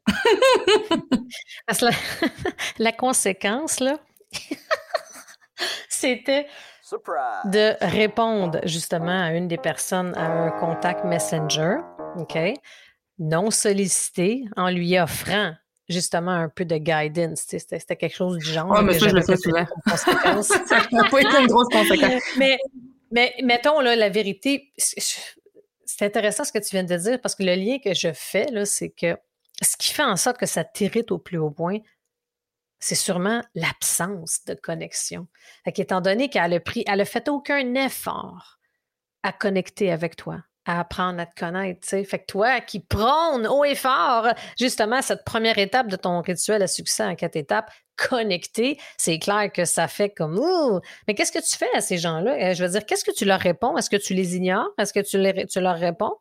Parce 1.67 1.79
que 1.79 1.85
la, 1.85 1.91
la 2.79 2.91
conséquence, 2.91 3.79
là, 3.79 3.99
c'était 5.89 6.47
de 7.45 7.75
répondre 7.83 8.59
justement 8.63 9.23
à 9.23 9.31
une 9.31 9.47
des 9.47 9.57
personnes 9.57 10.13
à 10.15 10.25
un 10.25 10.51
contact 10.51 11.03
Messenger, 11.03 11.77
OK, 12.17 12.37
non 13.19 13.49
sollicité, 13.49 14.45
en 14.55 14.69
lui 14.69 14.99
offrant 14.99 15.53
justement 15.89 16.31
un 16.31 16.49
peu 16.49 16.65
de 16.65 16.77
guidance. 16.77 17.45
C'était 17.47 17.95
quelque 17.95 18.15
chose 18.15 18.37
du 18.37 18.45
genre. 18.45 18.71
Ah, 18.75 18.81
mais 18.81 18.99
ça, 18.99 19.07
je 19.07 19.15
le 19.15 19.21
fais 19.21 19.37
souvent. 19.37 19.65
ça 19.95 20.81
n'a 20.91 21.09
pas 21.09 21.21
été 21.21 21.39
une 21.39 21.47
grosse 21.47 21.69
conséquence. 21.69 22.23
Mais, 22.37 22.59
mais 23.11 23.33
mettons, 23.43 23.79
là, 23.79 23.95
la 23.95 24.09
vérité, 24.09 24.73
c'est 24.77 26.05
intéressant 26.05 26.43
ce 26.43 26.51
que 26.51 26.57
tu 26.57 26.71
viens 26.71 26.83
de 26.83 26.95
dire 26.95 27.21
parce 27.21 27.35
que 27.35 27.43
le 27.43 27.53
lien 27.53 27.77
que 27.77 27.93
je 27.93 28.11
fais, 28.13 28.47
là, 28.47 28.65
c'est 28.65 28.89
que 28.89 29.15
ce 29.61 29.77
qui 29.77 29.93
fait 29.93 30.03
en 30.03 30.17
sorte 30.17 30.37
que 30.37 30.47
ça 30.47 30.63
t'irrite 30.63 31.11
au 31.11 31.19
plus 31.19 31.37
haut 31.37 31.51
point, 31.51 31.77
c'est 32.85 32.93
sûrement 32.93 33.41
l'absence 33.55 34.45
de 34.45 34.53
connexion. 34.53 35.25
Fait 35.63 35.79
étant 35.79 36.01
donné 36.01 36.29
qu'elle 36.29 36.53
a 36.53 36.59
pris, 36.59 36.83
elle 36.85 37.01
a 37.01 37.05
fait 37.05 37.27
aucun 37.29 37.73
effort 37.73 38.59
à 39.23 39.31
connecter 39.31 39.91
avec 39.91 40.15
toi, 40.15 40.43
à 40.65 40.81
apprendre 40.81 41.19
à 41.19 41.25
te 41.25 41.33
connaître. 41.33 41.87
Fait 41.87 42.19
que 42.19 42.25
toi 42.27 42.61
qui 42.61 42.79
prône 42.79 43.47
haut 43.47 43.65
et 43.65 43.73
fort, 43.73 44.27
justement, 44.59 45.01
cette 45.01 45.25
première 45.25 45.57
étape 45.57 45.87
de 45.87 45.95
ton 45.95 46.21
rituel 46.21 46.61
à 46.61 46.67
succès 46.67 47.03
en 47.03 47.15
quatre 47.15 47.37
étapes, 47.37 47.71
connecter, 47.95 48.79
c'est 48.97 49.17
clair 49.17 49.51
que 49.51 49.65
ça 49.65 49.87
fait 49.87 50.11
comme 50.11 50.37
Ouh! 50.37 50.79
Mais 51.07 51.15
qu'est-ce 51.15 51.31
que 51.31 51.43
tu 51.43 51.57
fais 51.57 51.73
à 51.73 51.81
ces 51.81 51.97
gens-là? 51.97 52.51
Euh, 52.51 52.53
je 52.53 52.63
veux 52.63 52.69
dire, 52.69 52.85
qu'est-ce 52.85 53.03
que 53.03 53.15
tu 53.15 53.25
leur 53.25 53.39
réponds? 53.39 53.75
Est-ce 53.77 53.89
que 53.89 53.95
tu 53.95 54.13
les 54.13 54.35
ignores? 54.35 54.69
Est-ce 54.77 54.93
que 54.93 54.99
tu 54.99 55.59
leur 55.59 55.79
réponds? 55.79 56.13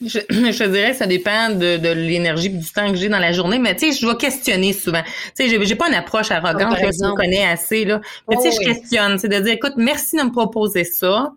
Je, 0.00 0.18
je 0.30 0.64
dirais 0.64 0.92
que 0.92 0.96
ça 0.96 1.06
dépend 1.06 1.50
de, 1.50 1.76
de 1.76 1.88
l'énergie 1.90 2.46
et 2.46 2.50
du 2.50 2.70
temps 2.70 2.90
que 2.90 2.96
j'ai 2.96 3.08
dans 3.08 3.18
la 3.18 3.32
journée, 3.32 3.58
mais 3.58 3.74
tu 3.74 3.92
sais, 3.92 3.98
je 3.98 4.04
dois 4.04 4.16
questionner 4.16 4.72
souvent. 4.72 5.02
Tu 5.02 5.10
sais, 5.34 5.48
j'ai, 5.48 5.64
j'ai 5.64 5.76
pas 5.76 5.88
une 5.88 5.94
approche 5.94 6.30
arrogante, 6.30 6.76
que 6.76 6.86
je 6.86 7.14
connais 7.14 7.44
assez, 7.44 7.84
là. 7.84 8.00
Mais 8.28 8.36
tu 8.36 8.42
sais, 8.42 8.50
oh 8.52 8.58
je 8.60 8.66
questionne. 8.72 9.18
C'est 9.18 9.28
de 9.28 9.38
dire, 9.38 9.54
écoute, 9.54 9.74
merci 9.76 10.16
de 10.16 10.22
me 10.22 10.30
proposer 10.30 10.84
ça. 10.84 11.32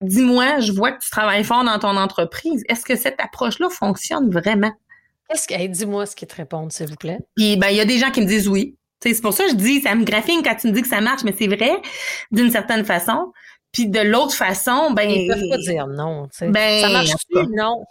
Dis-moi, 0.00 0.60
je 0.60 0.72
vois 0.72 0.92
que 0.92 1.02
tu 1.02 1.10
travailles 1.10 1.44
fort 1.44 1.64
dans 1.64 1.78
ton 1.78 1.96
entreprise. 1.96 2.62
Est-ce 2.68 2.84
que 2.84 2.96
cette 2.96 3.20
approche-là 3.20 3.70
fonctionne 3.70 4.30
vraiment? 4.30 4.72
Qu'est-ce 5.28 5.48
que, 5.48 5.66
dis-moi 5.66 6.06
ce 6.06 6.14
qu'ils 6.14 6.28
te 6.28 6.36
répondent, 6.36 6.70
s'il 6.70 6.88
vous 6.88 6.96
plaît. 6.96 7.18
Puis, 7.36 7.56
ben, 7.56 7.68
il 7.68 7.76
y 7.76 7.80
a 7.80 7.84
des 7.84 7.98
gens 7.98 8.10
qui 8.10 8.20
me 8.20 8.26
disent 8.26 8.48
oui. 8.48 8.76
c'est 9.02 9.20
pour 9.22 9.32
ça 9.32 9.44
que 9.44 9.50
je 9.50 9.56
dis, 9.56 9.80
ça 9.80 9.94
me 9.94 10.04
graphine 10.04 10.42
quand 10.42 10.54
tu 10.54 10.66
me 10.68 10.72
dis 10.72 10.82
que 10.82 10.88
ça 10.88 11.00
marche, 11.00 11.24
mais 11.24 11.34
c'est 11.36 11.46
vrai, 11.46 11.72
d'une 12.30 12.50
certaine 12.50 12.84
façon. 12.84 13.32
Puis 13.74 13.88
de 13.88 14.00
l'autre 14.00 14.34
façon, 14.34 14.92
ben. 14.92 15.10
Ils 15.10 15.28
peuvent 15.28 15.48
pas 15.50 15.58
dire 15.58 15.86
non. 15.88 16.28
Ben, 16.40 16.80
ça 16.80 16.88
marche 16.88 17.10
plus, 17.28 17.46
non. 17.54 17.84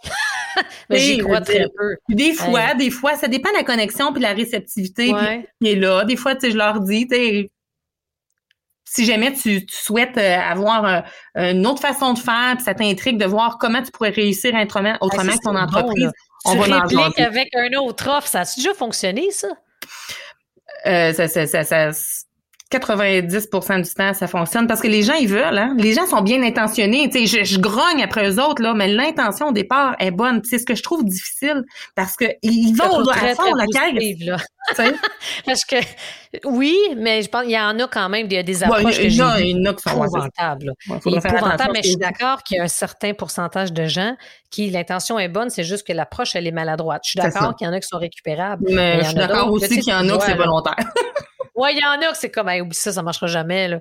mais 0.90 0.98
j'y 0.98 1.18
crois 1.18 1.42
très 1.42 1.68
peu. 1.76 1.96
Des 2.08 2.32
fois, 2.32 2.74
des 2.74 2.90
fois, 2.90 3.16
ça 3.16 3.28
dépend 3.28 3.50
de 3.50 3.56
la 3.56 3.64
connexion 3.64 4.10
puis 4.12 4.20
de 4.20 4.26
la 4.26 4.32
réceptivité 4.32 5.12
qui 5.60 5.70
est 5.70 5.76
là. 5.76 6.04
Des 6.04 6.16
fois, 6.16 6.34
tu 6.34 6.46
sais, 6.46 6.50
je 6.50 6.56
leur 6.56 6.80
dis, 6.80 7.06
tu 7.06 7.48
si 8.86 9.04
jamais 9.04 9.32
tu, 9.32 9.66
souhaites 9.68 10.16
euh, 10.18 10.38
avoir 10.38 10.84
euh, 10.84 11.00
une 11.52 11.66
autre 11.66 11.80
façon 11.80 12.12
de 12.12 12.18
faire, 12.18 12.54
puis 12.54 12.64
ça 12.64 12.74
t'intrigue 12.74 13.18
de 13.18 13.24
voir 13.24 13.58
comment 13.58 13.82
tu 13.82 13.90
pourrais 13.90 14.10
réussir 14.10 14.54
autrement, 14.54 14.96
autrement 15.00 15.32
que 15.32 15.42
ton 15.42 15.56
entreprise, 15.56 16.12
on 16.44 16.52
tu 16.52 16.70
va 16.70 16.80
répliques 16.80 17.18
avec 17.18 17.48
un 17.56 17.76
autre 17.78 18.08
offre. 18.08 18.28
Ça 18.28 18.42
a 18.42 18.44
déjà 18.44 18.72
fonctionné, 18.72 19.30
ça? 19.32 19.48
Euh, 20.86 21.12
ça, 21.12 21.26
ça, 21.26 21.46
ça, 21.46 21.64
ça 21.64 21.90
90% 22.78 23.82
du 23.82 23.94
temps, 23.94 24.14
ça 24.14 24.26
fonctionne 24.26 24.66
parce 24.66 24.80
que 24.80 24.88
les 24.88 25.02
gens, 25.02 25.14
ils 25.14 25.28
veulent. 25.28 25.58
Hein? 25.58 25.74
Les 25.78 25.92
gens 25.92 26.06
sont 26.06 26.22
bien 26.22 26.42
intentionnés. 26.42 27.08
Tu 27.10 27.26
sais, 27.26 27.44
je, 27.44 27.60
grogne 27.60 28.02
après 28.02 28.28
eux 28.28 28.40
autres, 28.40 28.62
là, 28.62 28.74
mais 28.74 28.88
l'intention 28.88 29.48
au 29.48 29.52
départ 29.52 29.96
est 29.98 30.10
bonne. 30.10 30.40
C'est 30.44 30.58
ce 30.58 30.66
que 30.66 30.74
je 30.74 30.82
trouve 30.82 31.04
difficile 31.04 31.62
parce 31.94 32.16
que 32.16 32.24
ils 32.42 32.74
vont 32.74 33.08
à 33.08 33.34
fond 33.34 33.54
la 33.54 33.66
caisse. 33.66 34.40
parce 35.46 35.64
que 35.64 35.76
oui, 36.44 36.76
mais 36.96 37.22
je 37.22 37.28
pense 37.28 37.42
qu'il 37.42 37.52
y 37.52 37.58
en 37.58 37.78
a 37.78 37.86
quand 37.86 38.08
même 38.08 38.26
des, 38.26 38.42
des 38.42 38.64
approches 38.64 38.98
ouais, 38.98 39.06
il 39.06 39.14
y, 39.14 39.20
a, 39.20 39.40
il 39.40 39.56
y 39.56 39.60
en 39.60 39.70
a 39.70 39.74
qui 39.74 39.82
sont 39.82 40.04
épouvantables. 40.04 40.72
mais 41.72 41.82
je 41.82 41.88
suis 41.88 41.96
d'accord 41.96 42.42
qu'il 42.42 42.56
y 42.56 42.60
a 42.60 42.64
un 42.64 42.68
certain 42.68 43.12
pourcentage 43.12 43.72
de 43.72 43.86
gens 43.86 44.16
qui 44.50 44.70
l'intention 44.70 45.18
est 45.18 45.28
bonne, 45.28 45.50
c'est 45.50 45.64
juste 45.64 45.86
que 45.86 45.92
l'approche 45.92 46.34
elle 46.34 46.46
est 46.46 46.52
maladroite. 46.52 47.02
Je 47.04 47.10
suis 47.10 47.20
d'accord 47.20 47.54
qu'il 47.56 47.66
y 47.66 47.70
en 47.70 47.72
a 47.72 47.80
qui 47.80 47.88
sont 47.88 47.98
récupérables. 47.98 48.64
Mais, 48.70 49.00
je 49.00 49.06
suis 49.06 49.14
d'accord 49.14 49.50
aussi 49.52 49.80
qu'il 49.80 49.92
y 49.92 49.96
en 49.96 50.08
a 50.08 50.18
qui 50.18 50.26
c'est 50.26 50.34
volontaire. 50.34 50.74
Ouais, 51.54 51.72
il 51.72 51.78
y 51.78 51.84
en 51.84 52.00
a 52.06 52.12
que 52.12 52.18
c'est 52.18 52.30
comme, 52.30 52.48
hey, 52.48 52.60
oublie 52.60 52.76
ça, 52.76 52.92
ça 52.92 53.02
marchera 53.02 53.26
jamais, 53.26 53.68
là. 53.68 53.80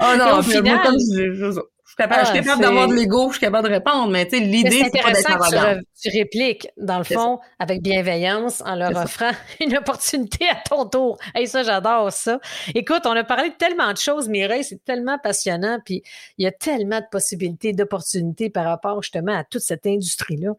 oh 0.00 0.14
non, 0.18 0.40
puis 0.42 0.52
final... 0.52 0.76
moi, 0.76 0.84
comme 0.84 0.98
je, 0.98 1.34
je, 1.34 1.50
je, 1.52 1.60
suis 1.94 1.96
capable, 1.96 2.26
je 2.26 2.30
suis 2.30 2.38
ah, 2.38 2.42
capable 2.42 2.62
d'avoir 2.62 2.88
de 2.88 2.94
l'ego, 2.94 3.28
je 3.28 3.32
suis 3.32 3.40
capable 3.40 3.68
de 3.68 3.74
répondre, 3.74 4.08
mais 4.08 4.26
tu 4.26 4.38
sais, 4.38 4.42
l'idée, 4.42 4.90
c'est 4.92 5.02
pas 5.02 5.12
d'être 5.12 5.30
arrogant. 5.30 5.80
Tu, 6.00 6.10
tu 6.10 6.18
répliques, 6.18 6.68
dans 6.78 6.98
le 6.98 7.04
fond, 7.04 7.38
avec 7.58 7.82
bienveillance, 7.82 8.62
en 8.64 8.74
leur 8.74 8.96
offrant 8.96 9.30
une 9.60 9.76
opportunité 9.76 10.48
à 10.48 10.56
ton 10.68 10.86
tour. 10.86 11.18
Hey, 11.34 11.46
ça, 11.46 11.62
j'adore 11.62 12.10
ça. 12.10 12.40
Écoute, 12.74 13.02
on 13.04 13.12
a 13.12 13.22
parlé 13.22 13.50
de 13.50 13.54
tellement 13.54 13.92
de 13.92 13.98
choses, 13.98 14.28
Mireille, 14.28 14.64
c'est 14.64 14.82
tellement 14.82 15.18
passionnant, 15.18 15.78
puis 15.84 16.02
il 16.38 16.44
y 16.44 16.48
a 16.48 16.52
tellement 16.52 17.00
de 17.00 17.06
possibilités, 17.10 17.72
d'opportunités 17.72 18.48
par 18.48 18.64
rapport 18.64 19.02
justement 19.02 19.36
à 19.36 19.44
toute 19.44 19.62
cette 19.62 19.86
industrie-là. 19.86 20.52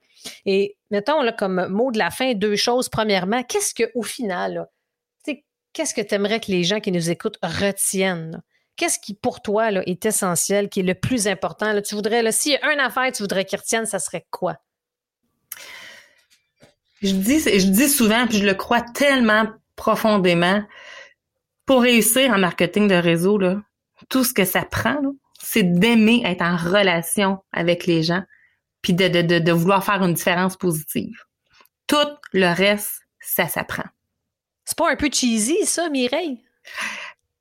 Et 0.46 0.78
mettons, 0.92 1.22
là, 1.22 1.32
comme 1.32 1.68
mot 1.68 1.92
de 1.92 1.98
la 1.98 2.12
fin, 2.12 2.34
deux 2.34 2.56
choses. 2.56 2.88
Premièrement, 2.88 3.44
qu'est-ce 3.44 3.74
que, 3.74 3.92
au 3.96 4.04
final, 4.04 4.54
là, 4.54 4.68
qu'est-ce 5.76 5.94
que 5.94 6.02
tu 6.02 6.16
aimerais 6.16 6.40
que 6.40 6.50
les 6.50 6.64
gens 6.64 6.80
qui 6.80 6.92
nous 6.92 7.12
écoutent 7.12 7.38
retiennent? 7.44 8.42
Qu'est-ce 8.78 8.98
qui, 8.98 9.14
pour 9.14 9.42
toi, 9.42 9.72
est 9.72 10.06
essentiel, 10.06 10.70
qui 10.70 10.80
est 10.80 10.84
le 10.84 10.96
plus 10.96 11.28
important? 11.28 11.80
Tu 11.82 11.96
voudrais, 11.96 12.32
s'il 12.32 12.54
y 12.54 12.56
a 12.56 12.74
une 12.74 12.80
affaire 12.80 13.12
tu 13.12 13.22
voudrais 13.22 13.46
qu'ils 13.46 13.60
retiennent, 13.60 13.86
ça 13.86 14.00
serait 14.00 14.26
quoi? 14.32 14.58
Je 17.02 17.12
dis, 17.12 17.90
souvent, 17.90 18.26
puis 18.26 18.40
je 18.40 18.46
le 18.46 18.54
crois 18.54 18.82
tellement 18.82 19.48
profondément, 19.76 20.64
pour 21.66 21.82
réussir 21.82 22.32
en 22.32 22.38
marketing 22.38 22.88
de 22.88 22.96
réseau, 22.96 23.38
tout 24.10 24.24
ce 24.24 24.34
que 24.34 24.46
ça 24.46 24.64
prend, 24.64 24.98
c'est 25.42 25.64
d'aimer 25.64 26.22
être 26.26 26.42
en 26.42 26.56
relation 26.56 27.44
avec 27.52 27.86
les 27.86 28.02
gens, 28.02 28.24
puis 28.82 28.94
de, 28.94 29.08
de, 29.08 29.40
de 29.40 29.52
vouloir 29.52 29.84
faire 29.84 30.04
une 30.04 30.14
différence 30.14 30.58
positive. 30.58 31.18
Tout 31.88 32.08
le 32.34 32.54
reste, 32.54 33.02
ça 33.20 33.48
s'apprend. 33.48 33.86
C'est 34.76 34.84
pas 34.84 34.92
un 34.92 34.96
peu 34.98 35.10
cheesy, 35.10 35.66
ça, 35.66 35.90
Mireille? 35.90 36.42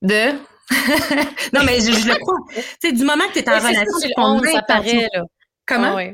De? 0.02 0.32
non, 1.52 1.64
mais 1.64 1.80
je, 1.80 2.08
le 2.08 2.14
crois. 2.20 2.38
Tu 2.80 2.92
du 2.92 3.04
moment 3.04 3.24
que 3.28 3.32
tu 3.32 3.38
es 3.40 3.48
en 3.48 3.58
relation, 3.58 3.98
tu 4.00 4.08
le 4.08 4.52
ça 4.52 4.62
paraît, 4.62 5.08
là. 5.12 5.24
Comment? 5.66 5.96
Ah 5.96 6.12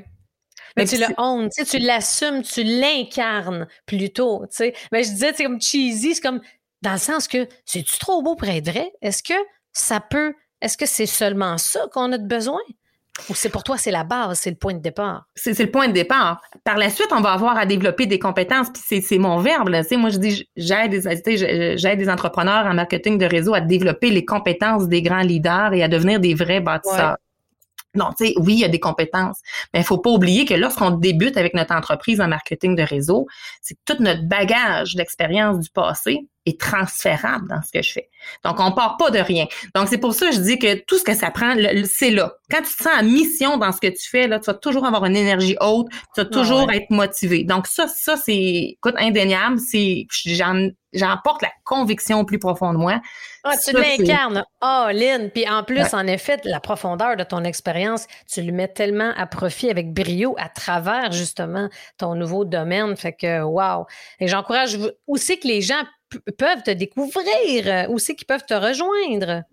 mais, 0.76 0.86
tu 0.86 0.96
le 0.96 1.06
honnes, 1.18 1.50
tu 1.50 1.78
l'assumes, 1.78 2.42
tu 2.42 2.62
l'incarnes 2.62 3.66
plutôt. 3.84 4.46
Mais 4.92 5.02
je 5.02 5.10
disais, 5.10 5.32
c'est 5.34 5.44
comme 5.44 5.60
cheesy, 5.60 6.14
c'est 6.14 6.22
comme 6.22 6.40
dans 6.80 6.92
le 6.92 6.98
sens 6.98 7.28
que 7.28 7.46
c'est-tu 7.66 7.98
trop 7.98 8.22
beau 8.22 8.34
pour 8.34 8.48
être 8.48 8.70
vrai? 8.70 8.90
Est-ce 9.02 9.22
que 9.22 9.34
ça 9.72 10.00
peut, 10.00 10.32
est-ce 10.62 10.78
que 10.78 10.86
c'est 10.86 11.06
seulement 11.06 11.58
ça 11.58 11.86
qu'on 11.92 12.12
a 12.12 12.18
de 12.18 12.26
besoin? 12.26 12.60
Ou 13.28 13.34
c'est 13.34 13.48
pour 13.48 13.62
toi, 13.62 13.76
c'est 13.76 13.90
la 13.90 14.04
base, 14.04 14.38
c'est 14.38 14.50
le 14.50 14.56
point 14.56 14.74
de 14.74 14.80
départ? 14.80 15.26
C'est, 15.34 15.58
le 15.58 15.70
point 15.70 15.88
de 15.88 15.92
départ. 15.92 16.40
Par 16.64 16.76
la 16.76 16.90
suite, 16.90 17.08
on 17.12 17.20
va 17.20 17.32
avoir 17.32 17.56
à 17.56 17.66
développer 17.66 18.06
des 18.06 18.18
compétences, 18.18 18.68
puis 18.70 19.02
c'est, 19.02 19.18
mon 19.18 19.38
verbe. 19.38 19.68
Là. 19.68 19.82
moi, 19.92 20.10
je 20.10 20.18
dis, 20.18 20.48
j'aide 20.56 20.90
des, 20.90 21.76
j'aide 21.76 21.98
des 21.98 22.08
entrepreneurs 22.08 22.66
en 22.66 22.74
marketing 22.74 23.18
de 23.18 23.26
réseau 23.26 23.54
à 23.54 23.60
développer 23.60 24.10
les 24.10 24.24
compétences 24.24 24.88
des 24.88 25.02
grands 25.02 25.22
leaders 25.22 25.72
et 25.74 25.82
à 25.82 25.88
devenir 25.88 26.20
des 26.20 26.34
vrais 26.34 26.60
bâtisseurs. 26.60 27.16
Donc, 27.94 28.14
tu 28.16 28.26
sais, 28.26 28.34
oui, 28.36 28.54
il 28.54 28.58
y 28.60 28.64
a 28.64 28.68
des 28.68 28.78
compétences, 28.78 29.40
mais 29.74 29.80
il 29.80 29.84
faut 29.84 29.98
pas 29.98 30.10
oublier 30.10 30.44
que 30.44 30.54
lorsqu'on 30.54 30.92
débute 30.92 31.36
avec 31.36 31.54
notre 31.54 31.74
entreprise 31.74 32.20
en 32.20 32.28
marketing 32.28 32.76
de 32.76 32.82
réseau, 32.82 33.26
c'est 33.62 33.76
tout 33.84 33.96
notre 34.00 34.22
bagage 34.28 34.94
d'expérience 34.94 35.58
du 35.58 35.70
passé 35.70 36.28
est 36.46 36.60
transférable 36.60 37.48
dans 37.48 37.62
ce 37.62 37.70
que 37.70 37.82
je 37.82 37.92
fais. 37.92 38.10
Donc, 38.44 38.60
on 38.60 38.72
part 38.72 38.96
pas 38.96 39.10
de 39.10 39.18
rien. 39.18 39.46
Donc, 39.74 39.88
c'est 39.88 39.98
pour 39.98 40.14
ça 40.14 40.28
que 40.28 40.34
je 40.34 40.40
dis 40.40 40.58
que 40.58 40.74
tout 40.84 40.98
ce 40.98 41.04
que 41.04 41.14
ça 41.14 41.30
prend, 41.30 41.54
c'est 41.84 42.10
là. 42.10 42.32
Quand 42.50 42.62
tu 42.62 42.74
te 42.74 42.82
sens 42.82 42.92
en 43.00 43.04
mission 43.04 43.56
dans 43.58 43.72
ce 43.72 43.80
que 43.80 43.88
tu 43.88 44.08
fais, 44.08 44.26
là, 44.26 44.38
tu 44.38 44.46
vas 44.46 44.54
toujours 44.54 44.86
avoir 44.86 45.04
une 45.04 45.16
énergie 45.16 45.56
haute, 45.60 45.88
tu 46.14 46.20
vas 46.22 46.24
toujours 46.24 46.70
être 46.72 46.90
motivé. 46.90 47.44
Donc, 47.44 47.66
ça, 47.66 47.88
ça, 47.88 48.16
c'est, 48.16 48.34
écoute, 48.34 48.94
indéniable. 48.98 49.58
C'est, 49.58 50.06
j'en, 50.10 50.68
j'en 50.92 51.16
porte 51.22 51.42
la 51.42 51.50
conviction 51.64 52.20
au 52.20 52.24
plus 52.24 52.38
profond 52.38 52.72
de 52.72 52.78
moi. 52.78 53.00
Ah, 53.44 53.54
tu 53.56 53.72
l'incarnes. 53.72 54.44
Oh, 54.62 54.86
Lynn. 54.92 55.30
Puis 55.30 55.48
en 55.48 55.62
plus, 55.62 55.94
en 55.94 56.06
effet, 56.06 56.40
la 56.44 56.60
profondeur 56.60 57.16
de 57.16 57.24
ton 57.24 57.44
expérience, 57.44 58.06
tu 58.30 58.42
le 58.42 58.52
mets 58.52 58.68
tellement 58.68 59.12
à 59.16 59.26
profit 59.26 59.70
avec 59.70 59.92
brio 59.92 60.34
à 60.38 60.48
travers, 60.48 61.12
justement, 61.12 61.68
ton 61.98 62.14
nouveau 62.14 62.44
domaine. 62.44 62.96
Fait 62.96 63.12
que, 63.12 63.42
wow. 63.42 63.86
Et 64.18 64.26
j'encourage 64.26 64.78
aussi 65.06 65.38
que 65.38 65.46
les 65.46 65.60
gens 65.60 65.82
peuvent 66.38 66.62
te 66.62 66.70
découvrir? 66.70 67.66
Euh, 67.66 67.86
où 67.88 67.98
c'est 67.98 68.14
qu'ils 68.14 68.26
peuvent 68.26 68.46
te 68.46 68.54
rejoindre? 68.54 69.44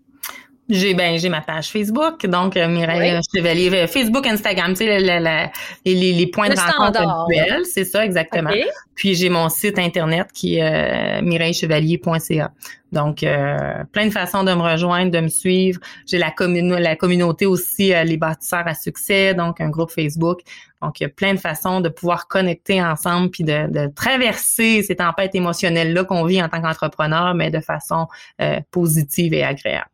J'ai 0.70 0.92
ben 0.92 1.18
j'ai 1.18 1.30
ma 1.30 1.40
page 1.40 1.70
Facebook, 1.70 2.26
donc 2.26 2.54
euh, 2.54 2.68
Mireille 2.68 3.18
Chevalier, 3.34 3.70
euh, 3.72 3.86
Facebook, 3.86 4.26
Instagram, 4.26 4.72
tu 4.72 4.84
sais, 4.84 4.98
les, 4.98 6.12
les, 6.12 6.26
points 6.26 6.50
de 6.50 6.60
rencontre 6.60 7.00
habituels, 7.00 7.64
c'est 7.64 7.84
ça 7.84 8.04
exactement. 8.04 8.50
Puis 8.94 9.14
j'ai 9.14 9.30
mon 9.30 9.48
site 9.48 9.78
internet 9.78 10.28
qui 10.34 10.56
est 10.56 11.20
euh, 11.20 11.22
mireillechevalier.ca. 11.22 12.52
Donc 12.92 13.18
plein 13.20 14.06
de 14.06 14.10
façons 14.10 14.44
de 14.44 14.52
me 14.52 14.62
rejoindre, 14.62 15.10
de 15.10 15.20
me 15.20 15.28
suivre. 15.28 15.80
J'ai 16.06 16.18
la, 16.18 16.34
la 16.38 16.96
communauté 16.96 17.46
aussi, 17.46 17.92
les 18.04 18.16
bâtisseurs 18.16 18.66
à 18.66 18.74
succès, 18.74 19.34
donc 19.34 19.60
un 19.60 19.68
groupe 19.70 19.90
Facebook. 19.90 20.40
Donc 20.82 21.00
il 21.00 21.04
y 21.04 21.06
a 21.06 21.10
plein 21.10 21.34
de 21.34 21.38
façons 21.38 21.80
de 21.80 21.88
pouvoir 21.88 22.28
connecter 22.28 22.82
ensemble 22.82 23.30
puis 23.30 23.44
de, 23.44 23.70
de 23.70 23.90
traverser 23.94 24.82
ces 24.82 24.96
tempêtes 24.96 25.34
émotionnelles 25.34 25.92
là 25.92 26.04
qu'on 26.04 26.24
vit 26.24 26.42
en 26.42 26.48
tant 26.48 26.60
qu'entrepreneur, 26.60 27.34
mais 27.34 27.50
de 27.50 27.60
façon 27.60 28.06
positive 28.70 29.32
et 29.32 29.44
agréable. 29.44 29.88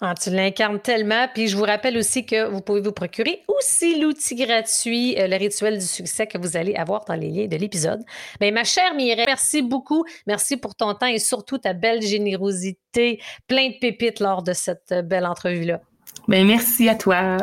Ah, 0.00 0.14
tu 0.20 0.30
l'incarnes 0.30 0.80
tellement. 0.80 1.28
Puis 1.32 1.48
je 1.48 1.56
vous 1.56 1.62
rappelle 1.62 1.96
aussi 1.96 2.26
que 2.26 2.48
vous 2.48 2.60
pouvez 2.60 2.80
vous 2.80 2.92
procurer 2.92 3.42
aussi 3.46 4.00
l'outil 4.00 4.34
gratuit, 4.34 5.16
euh, 5.18 5.28
le 5.28 5.36
rituel 5.36 5.78
du 5.78 5.86
succès 5.86 6.26
que 6.26 6.36
vous 6.36 6.56
allez 6.56 6.74
avoir 6.74 7.04
dans 7.04 7.14
les 7.14 7.30
liens 7.30 7.46
de 7.46 7.56
l'épisode. 7.56 8.02
Bien, 8.40 8.50
ma 8.50 8.64
chère 8.64 8.94
Mireille, 8.94 9.24
merci 9.26 9.62
beaucoup. 9.62 10.04
Merci 10.26 10.56
pour 10.56 10.74
ton 10.74 10.94
temps 10.94 11.06
et 11.06 11.20
surtout 11.20 11.58
ta 11.58 11.74
belle 11.74 12.02
générosité, 12.02 13.20
plein 13.46 13.68
de 13.68 13.78
pépites 13.78 14.18
lors 14.18 14.42
de 14.42 14.52
cette 14.52 14.90
euh, 14.90 15.02
belle 15.02 15.26
entrevue-là. 15.26 15.80
Bien, 16.26 16.44
merci 16.44 16.88
à 16.88 16.96
toi. 16.96 17.36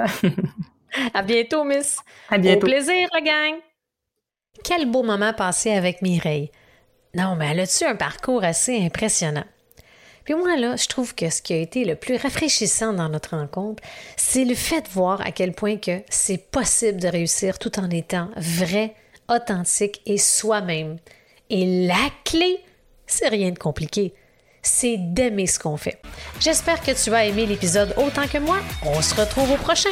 à 1.14 1.22
bientôt, 1.22 1.64
Miss. 1.64 2.00
À 2.30 2.38
bientôt. 2.38 2.68
Au 2.68 2.70
plaisir, 2.70 3.08
la 3.14 3.22
gang. 3.22 3.60
Quel 4.64 4.92
beau 4.92 5.04
moment 5.04 5.34
passé 5.34 5.72
avec 5.72 6.02
Mireille. 6.02 6.52
Non, 7.16 7.36
mais 7.36 7.48
elle 7.52 7.62
a-tu 7.62 7.86
un 7.86 7.96
parcours 7.96 8.44
assez 8.44 8.78
impressionnant? 8.84 9.46
Puis 10.26 10.34
moi, 10.34 10.56
là, 10.58 10.76
je 10.76 10.88
trouve 10.88 11.16
que 11.16 11.30
ce 11.30 11.42
qui 11.42 11.54
a 11.54 11.58
été 11.58 11.86
le 11.86 11.96
plus 11.96 12.16
rafraîchissant 12.16 12.94
dans 12.94 13.10
notre 13.10 13.36
rencontre, 13.36 13.82
c'est 14.18 14.46
le 14.46 14.56
fait 14.56 14.82
de 14.82 14.90
voir 14.90 15.22
à 15.22 15.32
quel 15.32 15.54
point 15.54 15.78
que 15.78 16.02
c'est 16.10 16.50
possible 16.52 17.00
de 17.00 17.08
réussir 17.08 17.58
tout 17.60 17.80
en 17.80 17.90
étant 17.90 18.30
vrai, 18.38 18.96
authentique 19.30 20.02
et 20.06 20.18
soi-même. 20.18 20.98
Et 21.50 21.86
la 21.88 22.10
clé, 22.24 22.60
c'est 23.08 23.30
rien 23.30 23.52
de 23.52 23.60
compliqué. 23.60 24.14
C'est 24.62 24.98
d'aimer 24.98 25.48
ce 25.48 25.58
qu'on 25.58 25.78
fait. 25.78 26.00
J'espère 26.40 26.82
que 26.82 26.92
tu 26.92 27.14
as 27.14 27.26
aimé 27.26 27.46
l'épisode 27.46 27.94
autant 27.98 28.28
que 28.28 28.38
moi. 28.38 28.60
On 28.86 29.02
se 29.02 29.16
retrouve 29.16 29.52
au 29.52 29.58
prochain. 29.58 29.90